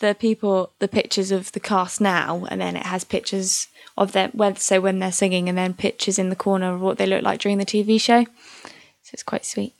the 0.00 0.14
people, 0.14 0.72
the 0.78 0.88
pictures 0.88 1.30
of 1.30 1.52
the 1.52 1.60
cast 1.60 2.00
now, 2.00 2.46
and 2.50 2.60
then 2.60 2.76
it 2.76 2.86
has 2.86 3.04
pictures 3.04 3.68
of 3.96 4.12
them 4.12 4.30
when 4.32 4.56
so 4.56 4.80
when 4.80 4.98
they're 4.98 5.12
singing, 5.12 5.48
and 5.48 5.56
then 5.56 5.74
pictures 5.74 6.18
in 6.18 6.30
the 6.30 6.36
corner 6.36 6.74
of 6.74 6.80
what 6.80 6.98
they 6.98 7.06
look 7.06 7.22
like 7.22 7.40
during 7.40 7.58
the 7.58 7.66
TV 7.66 8.00
show. 8.00 8.24
So 8.24 9.10
it's 9.12 9.22
quite 9.22 9.44
sweet. 9.44 9.74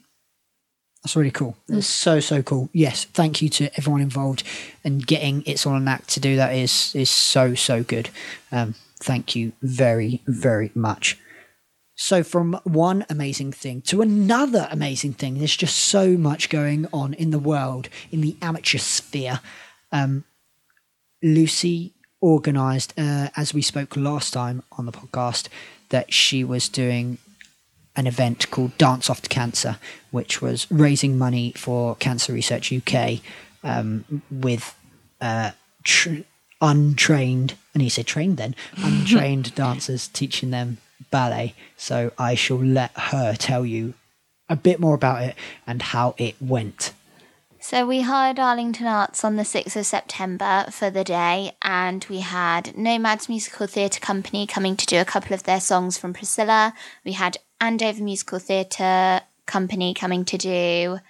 That's 1.03 1.17
really 1.17 1.31
cool. 1.31 1.57
That's 1.67 1.87
so 1.87 2.21
so 2.21 2.43
cool. 2.43 2.69
Yes, 2.73 3.05
thank 3.05 3.41
you 3.41 3.49
to 3.51 3.71
everyone 3.77 4.03
involved 4.03 4.43
and 4.85 5.07
getting 5.07 5.43
It's 5.47 5.65
All 5.65 5.75
an 5.75 5.89
Act 5.89 6.09
to 6.11 6.21
do 6.21 6.37
that 6.37 6.55
is 6.55 6.95
is 6.95 7.09
so 7.11 7.55
so 7.55 7.83
good. 7.83 8.11
Um, 8.53 8.75
thank 8.99 9.35
you 9.35 9.53
very 9.63 10.23
very 10.27 10.71
much. 10.75 11.17
So 12.03 12.25
from 12.25 12.59
one 12.65 13.05
amazing 13.11 13.53
thing 13.53 13.83
to 13.83 14.01
another 14.01 14.69
amazing 14.71 15.13
thing, 15.13 15.37
there's 15.37 15.55
just 15.55 15.77
so 15.77 16.17
much 16.17 16.49
going 16.49 16.89
on 16.95 17.13
in 17.13 17.31
the 17.31 17.39
world 17.39 17.91
in 18.11 18.23
the 18.23 18.39
amateur 18.41 18.79
sphere. 18.79 19.41
Um, 19.93 20.25
Lucy 21.23 21.93
organised, 22.23 22.95
uh, 22.99 23.29
as 23.37 23.53
we 23.53 23.61
spoke 23.61 23.99
last 23.99 24.33
time 24.33 24.63
on 24.79 24.87
the 24.87 24.93
podcast, 24.93 25.49
that 25.91 26.11
she 26.11 26.43
was 26.43 26.71
doing 26.71 27.19
an 27.95 28.07
event 28.07 28.51
called 28.51 28.79
Dance 28.79 29.11
Off 29.11 29.21
to 29.21 29.29
Cancer, 29.29 29.77
which 30.11 30.41
was 30.41 30.67
raising 30.71 31.19
money 31.19 31.53
for 31.55 31.97
Cancer 31.97 32.33
Research 32.33 32.73
UK 32.73 33.21
um, 33.63 34.23
with 34.31 34.75
uh, 35.21 35.51
tr- 35.85 36.23
untrained, 36.63 37.57
and 37.75 37.83
he 37.83 37.91
said 37.91 38.07
trained 38.07 38.39
then, 38.39 38.57
untrained 38.79 39.55
dancers 39.55 40.09
teaching 40.09 40.51
them 40.51 40.79
ballet. 41.11 41.55
So 41.77 42.13
I 42.19 42.35
shall 42.35 42.63
let 42.63 42.93
her 42.97 43.35
tell 43.35 43.65
you 43.67 43.95
a 44.49 44.57
bit 44.57 44.81
more 44.81 44.95
about 44.95 45.23
it 45.23 45.37
and 45.67 45.81
how 45.81 46.15
it 46.19 46.37
went. 46.41 46.93
So 47.63 47.87
we 47.87 48.01
hired 48.01 48.39
Arlington 48.39 48.87
Arts 48.87 49.23
on 49.23 49.37
the 49.37 49.43
6th 49.43 49.77
of 49.77 49.85
September 49.85 50.65
for 50.71 50.89
the 50.89 51.05
day, 51.05 51.53
and 51.61 52.05
we 52.09 52.21
had 52.21 52.77
Nomads 52.77 53.29
Musical 53.29 53.67
Theatre 53.67 54.01
Company 54.01 54.47
coming 54.47 54.77
to 54.77 54.87
do 54.87 54.99
a 54.99 55.05
couple 55.05 55.35
of 55.35 55.43
their 55.43 55.61
songs 55.61 55.99
from 55.99 56.15
Priscilla. 56.15 56.73
We 57.05 57.13
had 57.13 57.37
Andover 57.61 58.03
Musical 58.03 58.39
Theatre 58.39 59.21
Company 59.45 59.93
coming 59.93 60.25
to 60.25 60.39
do 60.39 61.01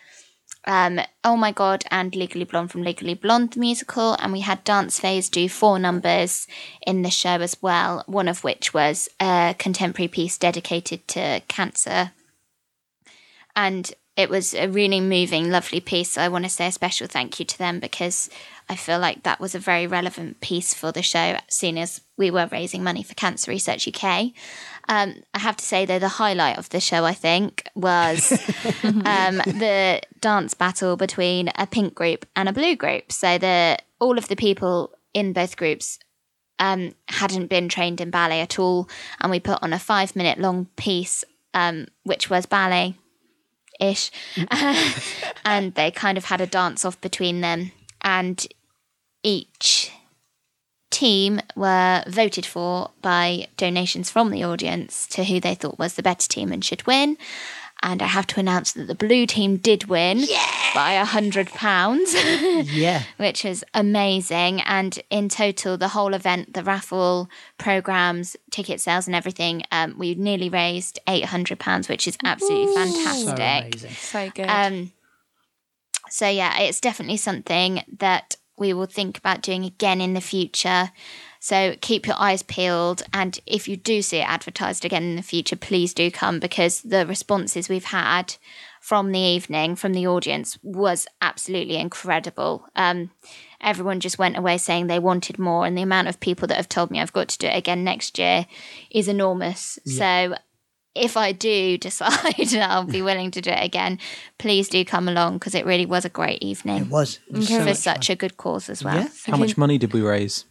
um, 0.66 1.00
Oh 1.24 1.36
My 1.36 1.52
God 1.52 1.84
and 1.90 2.14
Legally 2.14 2.44
Blonde 2.44 2.70
from 2.70 2.82
Legally 2.82 3.14
Blonde 3.14 3.56
musical, 3.56 4.14
and 4.14 4.32
we 4.32 4.40
had 4.40 4.64
Dance 4.64 4.98
Phase 4.98 5.28
do 5.28 5.48
four 5.48 5.78
numbers 5.78 6.46
in 6.86 7.02
the 7.02 7.10
show 7.10 7.40
as 7.40 7.56
well, 7.62 8.04
one 8.06 8.28
of 8.28 8.44
which 8.44 8.74
was 8.74 9.08
a 9.20 9.54
contemporary 9.58 10.08
piece 10.08 10.38
dedicated 10.38 11.06
to 11.08 11.42
cancer. 11.48 12.12
And 13.56 13.92
it 14.20 14.30
was 14.30 14.54
a 14.54 14.68
really 14.68 15.00
moving, 15.00 15.50
lovely 15.50 15.80
piece. 15.80 16.18
I 16.18 16.28
want 16.28 16.44
to 16.44 16.50
say 16.50 16.66
a 16.66 16.72
special 16.72 17.06
thank 17.06 17.38
you 17.38 17.46
to 17.46 17.58
them 17.58 17.80
because 17.80 18.28
I 18.68 18.76
feel 18.76 18.98
like 18.98 19.22
that 19.22 19.40
was 19.40 19.54
a 19.54 19.58
very 19.58 19.86
relevant 19.86 20.40
piece 20.40 20.74
for 20.74 20.92
the 20.92 21.02
show, 21.02 21.38
seeing 21.48 21.78
as 21.78 22.02
we 22.16 22.30
were 22.30 22.48
raising 22.52 22.84
money 22.84 23.02
for 23.02 23.14
Cancer 23.14 23.50
Research 23.50 23.88
UK. 23.88 24.32
Um, 24.88 25.22
I 25.32 25.38
have 25.38 25.56
to 25.56 25.64
say, 25.64 25.86
though, 25.86 25.98
the 25.98 26.08
highlight 26.08 26.58
of 26.58 26.68
the 26.68 26.80
show, 26.80 27.04
I 27.04 27.14
think, 27.14 27.68
was 27.74 28.32
um, 28.84 29.36
the 29.38 30.00
dance 30.20 30.54
battle 30.54 30.96
between 30.96 31.50
a 31.56 31.66
pink 31.66 31.94
group 31.94 32.26
and 32.36 32.48
a 32.48 32.52
blue 32.52 32.76
group. 32.76 33.10
So 33.10 33.38
the 33.38 33.78
all 34.00 34.18
of 34.18 34.28
the 34.28 34.36
people 34.36 34.92
in 35.14 35.32
both 35.32 35.56
groups 35.56 35.98
um, 36.58 36.94
hadn't 37.08 37.46
been 37.46 37.68
trained 37.68 38.00
in 38.00 38.10
ballet 38.10 38.40
at 38.40 38.58
all, 38.58 38.88
and 39.20 39.30
we 39.30 39.40
put 39.40 39.62
on 39.62 39.72
a 39.72 39.78
five 39.78 40.14
minute 40.14 40.38
long 40.38 40.66
piece, 40.76 41.24
um, 41.54 41.86
which 42.04 42.28
was 42.28 42.44
ballet 42.46 42.94
ish. 43.80 44.10
and 45.44 45.74
they 45.74 45.90
kind 45.90 46.18
of 46.18 46.26
had 46.26 46.40
a 46.40 46.46
dance 46.46 46.84
off 46.84 47.00
between 47.00 47.40
them, 47.40 47.72
and 48.02 48.46
each 49.22 49.92
team 50.90 51.40
were 51.54 52.02
voted 52.08 52.44
for 52.44 52.90
by 53.00 53.46
donations 53.56 54.10
from 54.10 54.30
the 54.30 54.44
audience 54.44 55.06
to 55.06 55.24
who 55.24 55.40
they 55.40 55.54
thought 55.54 55.78
was 55.78 55.94
the 55.94 56.02
better 56.02 56.28
team 56.28 56.52
and 56.52 56.64
should 56.64 56.86
win. 56.86 57.16
And 57.82 58.02
I 58.02 58.06
have 58.06 58.26
to 58.28 58.40
announce 58.40 58.72
that 58.72 58.88
the 58.88 58.94
blue 58.94 59.26
team 59.26 59.56
did 59.56 59.84
win 59.84 60.24
by 60.74 60.92
a 60.92 61.04
hundred 61.04 61.48
pounds 61.48 62.14
Yeah. 62.72 63.04
which 63.16 63.44
is 63.44 63.64
amazing. 63.72 64.60
And 64.62 65.00
in 65.08 65.28
total, 65.30 65.78
the 65.78 65.88
whole 65.88 66.12
event, 66.12 66.52
the 66.52 66.62
raffle 66.62 67.28
programs, 67.58 68.36
ticket 68.50 68.80
sales, 68.80 69.06
and 69.06 69.16
everything, 69.16 69.62
um, 69.72 69.94
we 69.98 70.14
nearly 70.14 70.48
raised 70.50 70.98
eight 71.08 71.24
hundred 71.26 71.58
pounds, 71.58 71.88
which 71.88 72.06
is 72.06 72.18
absolutely 72.22 72.66
So 72.66 72.74
fantastic. 72.74 73.64
amazing. 73.74 73.90
So 73.94 74.30
good. 74.34 74.46
Um, 74.48 74.92
so 76.10 76.28
yeah, 76.28 76.58
it's 76.60 76.80
definitely 76.80 77.16
something 77.16 77.82
that 77.98 78.36
we 78.58 78.72
will 78.74 78.86
think 78.86 79.16
about 79.16 79.40
doing 79.42 79.64
again 79.64 80.00
in 80.00 80.12
the 80.14 80.20
future. 80.20 80.90
So 81.42 81.74
keep 81.80 82.06
your 82.06 82.16
eyes 82.18 82.42
peeled, 82.42 83.02
and 83.14 83.40
if 83.46 83.66
you 83.66 83.76
do 83.76 84.02
see 84.02 84.18
it 84.18 84.28
advertised 84.28 84.84
again 84.84 85.02
in 85.02 85.16
the 85.16 85.22
future, 85.22 85.56
please 85.56 85.94
do 85.94 86.10
come 86.10 86.38
because 86.38 86.82
the 86.82 87.06
responses 87.06 87.68
we've 87.68 87.84
had 87.84 88.36
from 88.80 89.10
the 89.10 89.18
evening 89.18 89.74
from 89.74 89.94
the 89.94 90.06
audience 90.06 90.58
was 90.62 91.06
absolutely 91.22 91.76
incredible. 91.76 92.66
Um, 92.76 93.10
everyone 93.58 94.00
just 94.00 94.18
went 94.18 94.36
away 94.36 94.58
saying 94.58 94.86
they 94.86 94.98
wanted 94.98 95.38
more, 95.38 95.64
and 95.64 95.78
the 95.78 95.82
amount 95.82 96.08
of 96.08 96.20
people 96.20 96.46
that 96.48 96.58
have 96.58 96.68
told 96.68 96.90
me 96.90 97.00
I've 97.00 97.12
got 97.12 97.28
to 97.28 97.38
do 97.38 97.46
it 97.46 97.56
again 97.56 97.84
next 97.84 98.18
year 98.18 98.46
is 98.90 99.08
enormous. 99.08 99.78
So 99.86 100.34
if 100.94 101.16
I 101.16 101.32
do 101.32 101.78
decide 101.88 102.36
that 102.36 102.70
I'll 102.70 102.84
be 102.84 103.00
willing 103.10 103.30
to 103.30 103.40
do 103.40 103.50
it 103.50 103.64
again, 103.64 103.98
please 104.38 104.68
do 104.68 104.84
come 104.84 105.08
along 105.08 105.34
because 105.38 105.54
it 105.54 105.64
really 105.64 105.86
was 105.86 106.04
a 106.04 106.10
great 106.10 106.42
evening 106.42 106.82
It 106.82 106.88
was. 106.88 107.18
It 107.28 107.36
was 107.36 107.48
so 107.48 107.60
for 107.60 107.64
much 107.64 107.76
such 107.76 108.10
a 108.10 108.16
good 108.16 108.36
cause 108.36 108.68
as 108.68 108.84
well. 108.84 108.96
Yeah. 108.96 109.08
How 109.26 109.38
much 109.38 109.56
money 109.56 109.78
did 109.78 109.94
we 109.94 110.02
raise? 110.02 110.44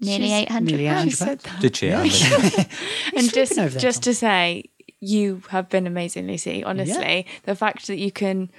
Nearly 0.00 0.32
eight 0.32 0.50
hundred 0.50 0.80
pounds. 0.86 1.18
Did 1.60 1.76
she? 1.76 1.88
and 3.16 3.32
just 3.32 3.54
just 3.54 4.02
Tom. 4.02 4.02
to 4.02 4.14
say, 4.14 4.70
you 5.00 5.42
have 5.48 5.68
been 5.68 5.86
amazing, 5.86 6.26
Lucy. 6.26 6.62
Honestly, 6.62 7.26
the 7.44 7.54
fact 7.54 7.86
that 7.86 7.98
you 7.98 8.10
can 8.12 8.50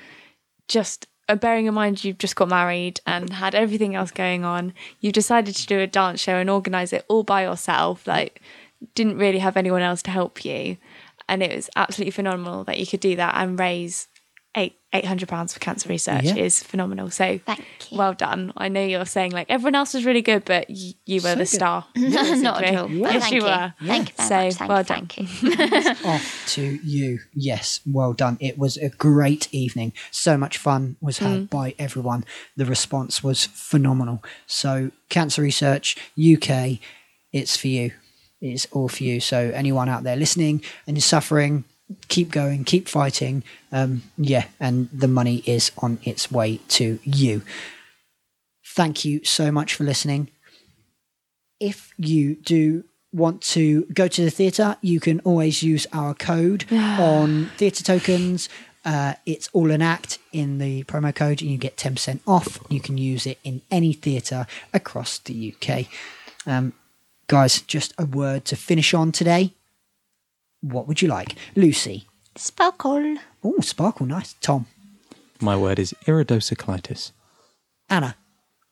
just. 0.67 1.07
Uh, 1.29 1.35
bearing 1.35 1.65
in 1.65 1.73
mind 1.73 2.05
you've 2.05 2.17
just 2.17 2.37
got 2.37 2.47
married 2.47 3.01
and 3.05 3.33
had 3.33 3.53
everything 3.53 3.95
else 3.95 4.11
going 4.11 4.45
on, 4.45 4.73
you 5.01 5.11
decided 5.11 5.53
to 5.53 5.67
do 5.67 5.77
a 5.77 5.85
dance 5.85 6.21
show 6.21 6.37
and 6.37 6.49
organise 6.49 6.93
it 6.93 7.03
all 7.09 7.21
by 7.21 7.43
yourself. 7.43 8.07
Like, 8.07 8.41
didn't 8.95 9.17
really 9.17 9.39
have 9.39 9.57
anyone 9.57 9.81
else 9.81 10.01
to 10.03 10.11
help 10.11 10.45
you, 10.45 10.77
and 11.27 11.43
it 11.43 11.53
was 11.53 11.69
absolutely 11.75 12.11
phenomenal 12.11 12.63
that 12.63 12.79
you 12.79 12.87
could 12.87 13.01
do 13.01 13.17
that 13.17 13.35
and 13.35 13.59
raise 13.59 14.07
eight 14.57 14.73
eight 14.93 15.05
hundred 15.05 15.27
pounds 15.29 15.53
for 15.53 15.59
cancer 15.59 15.87
research 15.89 16.23
Yeah. 16.23 16.35
is 16.35 16.63
phenomenal. 16.63 17.09
So 17.09 17.39
Thank 17.45 17.65
you. 17.91 17.97
well 17.97 18.13
done. 18.13 18.53
I 18.57 18.67
know 18.69 18.83
you're 18.83 19.05
saying 19.05 19.31
like 19.31 19.47
everyone 19.49 19.75
else 19.75 19.93
was 19.93 20.05
really 20.05 20.21
good, 20.21 20.43
but 20.45 20.65
y- 20.69 20.93
you 21.05 21.15
were 21.17 21.29
So 21.29 21.35
the 21.35 21.37
good. 21.39 21.47
star. 21.47 21.85
Not 21.95 22.63
at 22.63 22.75
all. 22.75 22.87
basically. 22.87 22.99
Yes, 23.01 23.21
thank 23.21 23.33
you 23.33 23.39
you. 23.41 23.45
were. 23.45 23.73
Thank 23.85 24.09
you 24.09 24.15
very 24.17 24.27
So, 24.27 24.35
much. 24.35 24.53
Thank 24.55 24.69
well 24.69 24.79
you. 24.79 24.83
done. 24.85 25.07
Thank 25.07 25.99
you. 26.03 26.09
off 26.09 26.43
to 26.55 26.61
you. 26.83 27.19
Yes, 27.33 27.81
well 27.85 28.13
done. 28.13 28.37
It 28.39 28.57
was 28.57 28.77
a 28.77 28.89
great 28.89 29.53
evening. 29.53 29.93
So 30.11 30.37
much 30.37 30.57
fun 30.57 30.95
was 31.01 31.19
had 31.19 31.41
mm. 31.41 31.49
by 31.49 31.75
everyone. 31.77 32.23
The 32.55 32.65
response 32.65 33.21
was 33.23 33.45
phenomenal. 33.45 34.23
So, 34.47 34.91
Cancer 35.09 35.41
Research 35.41 35.95
UK, 36.17 36.79
it's 37.33 37.57
for 37.57 37.67
you. 37.67 37.91
It's 38.41 38.67
all 38.71 38.87
for 38.87 39.03
you. 39.03 39.19
So, 39.19 39.51
anyone 39.53 39.89
out 39.89 40.03
there 40.03 40.15
listening 40.15 40.63
and 40.87 40.97
is 40.97 41.05
suffering, 41.05 41.65
keep 42.07 42.31
going, 42.31 42.63
keep 42.63 42.87
fighting. 42.87 43.43
Um, 43.71 44.03
yeah, 44.17 44.45
and 44.59 44.89
the 44.91 45.07
money 45.07 45.43
is 45.45 45.71
on 45.77 45.99
its 46.03 46.31
way 46.31 46.59
to 46.69 46.99
you. 47.03 47.41
Thank 48.65 49.05
you 49.05 49.23
so 49.23 49.51
much 49.51 49.73
for 49.73 49.83
listening 49.83 50.29
if 51.59 51.93
you 51.97 52.35
do 52.35 52.83
want 53.13 53.41
to 53.41 53.83
go 53.85 54.07
to 54.07 54.23
the 54.23 54.31
theatre, 54.31 54.77
you 54.81 54.99
can 54.99 55.19
always 55.21 55.63
use 55.63 55.87
our 55.93 56.13
code 56.13 56.65
on 56.71 57.49
theatre 57.57 57.83
tokens. 57.83 58.49
Uh, 58.85 59.15
it's 59.25 59.49
all 59.51 59.71
an 59.71 59.81
act 59.81 60.17
in 60.31 60.59
the 60.59 60.83
promo 60.85 61.13
code, 61.13 61.41
and 61.41 61.51
you 61.51 61.57
get 61.57 61.75
10% 61.75 62.19
off. 62.25 62.59
You 62.69 62.79
can 62.79 62.97
use 62.97 63.25
it 63.25 63.37
in 63.43 63.61
any 63.69 63.91
theatre 63.91 64.47
across 64.73 65.19
the 65.19 65.53
UK. 65.53 65.87
Um, 66.45 66.73
guys, 67.27 67.61
just 67.61 67.93
a 67.97 68.05
word 68.05 68.45
to 68.45 68.55
finish 68.55 68.93
on 68.93 69.11
today. 69.11 69.53
What 70.61 70.87
would 70.87 71.01
you 71.01 71.07
like? 71.07 71.35
Lucy. 71.55 72.07
Sparkle. 72.35 73.17
Oh, 73.43 73.59
sparkle, 73.61 74.05
nice. 74.05 74.33
Tom. 74.41 74.67
My 75.39 75.55
word 75.55 75.79
is 75.79 75.93
iridocyclitis. 76.05 77.11
Anna. 77.89 78.15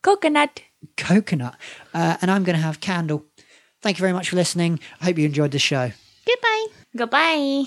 Coconut. 0.02 0.62
Coconut. 0.96 1.56
Uh, 1.94 2.16
and 2.20 2.30
I'm 2.30 2.44
going 2.44 2.56
to 2.56 2.62
have 2.62 2.80
candle. 2.80 3.24
Thank 3.82 3.98
you 3.98 4.02
very 4.02 4.12
much 4.12 4.30
for 4.30 4.36
listening. 4.36 4.80
I 5.00 5.06
hope 5.06 5.18
you 5.18 5.26
enjoyed 5.26 5.52
the 5.52 5.58
show. 5.58 5.90
Goodbye. 6.26 6.66
Goodbye. 6.96 7.64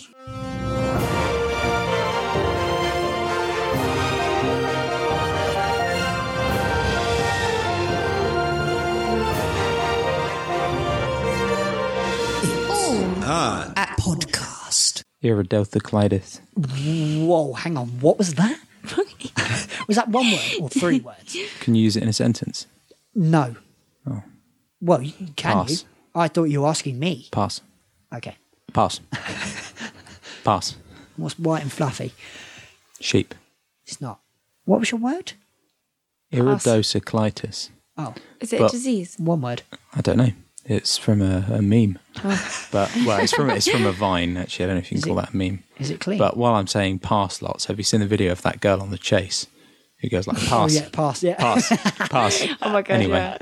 It's 13.32 13.79
at 15.24 16.42
Whoa, 16.56 17.54
hang 17.54 17.78
on. 17.78 17.88
What 18.00 18.18
was 18.18 18.36
that? 18.36 18.60
was 19.88 19.98
that 19.98 20.08
one 20.10 20.32
word 20.32 20.42
or 20.62 20.70
three 20.70 21.00
words? 21.00 21.36
Can 21.60 21.76
you 21.76 21.84
use 21.84 21.98
it 21.98 22.04
in 22.04 22.10
a 22.10 22.14
sentence? 22.14 22.68
No. 23.14 23.56
Oh. 24.10 24.24
Well, 24.82 25.00
can 25.36 25.54
Pass. 25.54 25.70
you? 25.84 25.88
I 26.16 26.28
thought 26.28 26.46
you 26.46 26.62
were 26.62 26.68
asking 26.68 27.00
me. 27.00 27.28
Pass. 27.32 27.62
Okay. 28.14 28.38
Pass. 28.74 29.00
Pass. 30.44 30.76
What's 31.18 31.38
white 31.38 31.62
and 31.62 31.72
fluffy? 31.72 32.14
Sheep. 33.00 33.36
It's 33.86 34.00
not. 34.00 34.20
What 34.66 34.80
was 34.80 34.92
your 34.92 35.00
word? 35.00 35.34
Iridocyclitis. 36.32 37.70
Oh, 37.98 38.14
Is 38.40 38.54
it 38.54 38.60
But- 38.60 38.70
a 38.70 38.72
disease? 38.72 39.16
one 39.18 39.42
word. 39.42 39.64
I 39.94 40.02
don't 40.02 40.18
know. 40.18 40.32
It's 40.70 40.98
from 41.00 41.22
a, 41.22 41.46
a 41.52 41.62
meme. 41.64 41.98
Oh. 42.24 42.68
But 42.72 42.96
well, 43.06 43.20
it's 43.20 43.34
from 43.34 43.50
it's 43.50 43.68
from 43.68 43.86
a 43.88 43.92
vine. 43.92 44.38
Actually, 44.38 44.66
I 44.66 44.68
don't 44.68 44.76
know 44.76 44.80
if 44.82 44.92
you 44.92 44.98
Is 44.98 45.04
can 45.04 45.14
call 45.14 45.20
it- 45.20 45.26
that 45.26 45.34
a 45.34 45.38
meme. 45.38 45.64
Is 45.80 45.90
it 45.90 46.00
clean? 46.00 46.20
But 46.20 46.38
while 46.38 46.54
I'm 46.54 46.68
saying 46.68 47.00
pass 47.00 47.42
lots, 47.42 47.66
have 47.66 47.78
you 47.80 47.84
seen 47.84 48.02
the 48.02 48.06
video 48.08 48.32
of 48.32 48.42
that 48.44 48.62
girl 48.62 48.80
on 48.82 48.92
the 48.92 48.98
chase 49.00 49.48
who 50.02 50.10
goes 50.10 50.28
like 50.28 50.38
oh 50.38 50.46
pass, 50.48 50.76
yeah, 50.76 50.90
pass. 50.92 51.24
Yeah. 51.24 51.36
pass, 51.36 51.68
pass? 52.10 52.48
Oh 52.62 52.70
my 52.70 52.82
god! 52.84 52.94
Anyway. 52.94 53.18
yeah. 53.18 53.38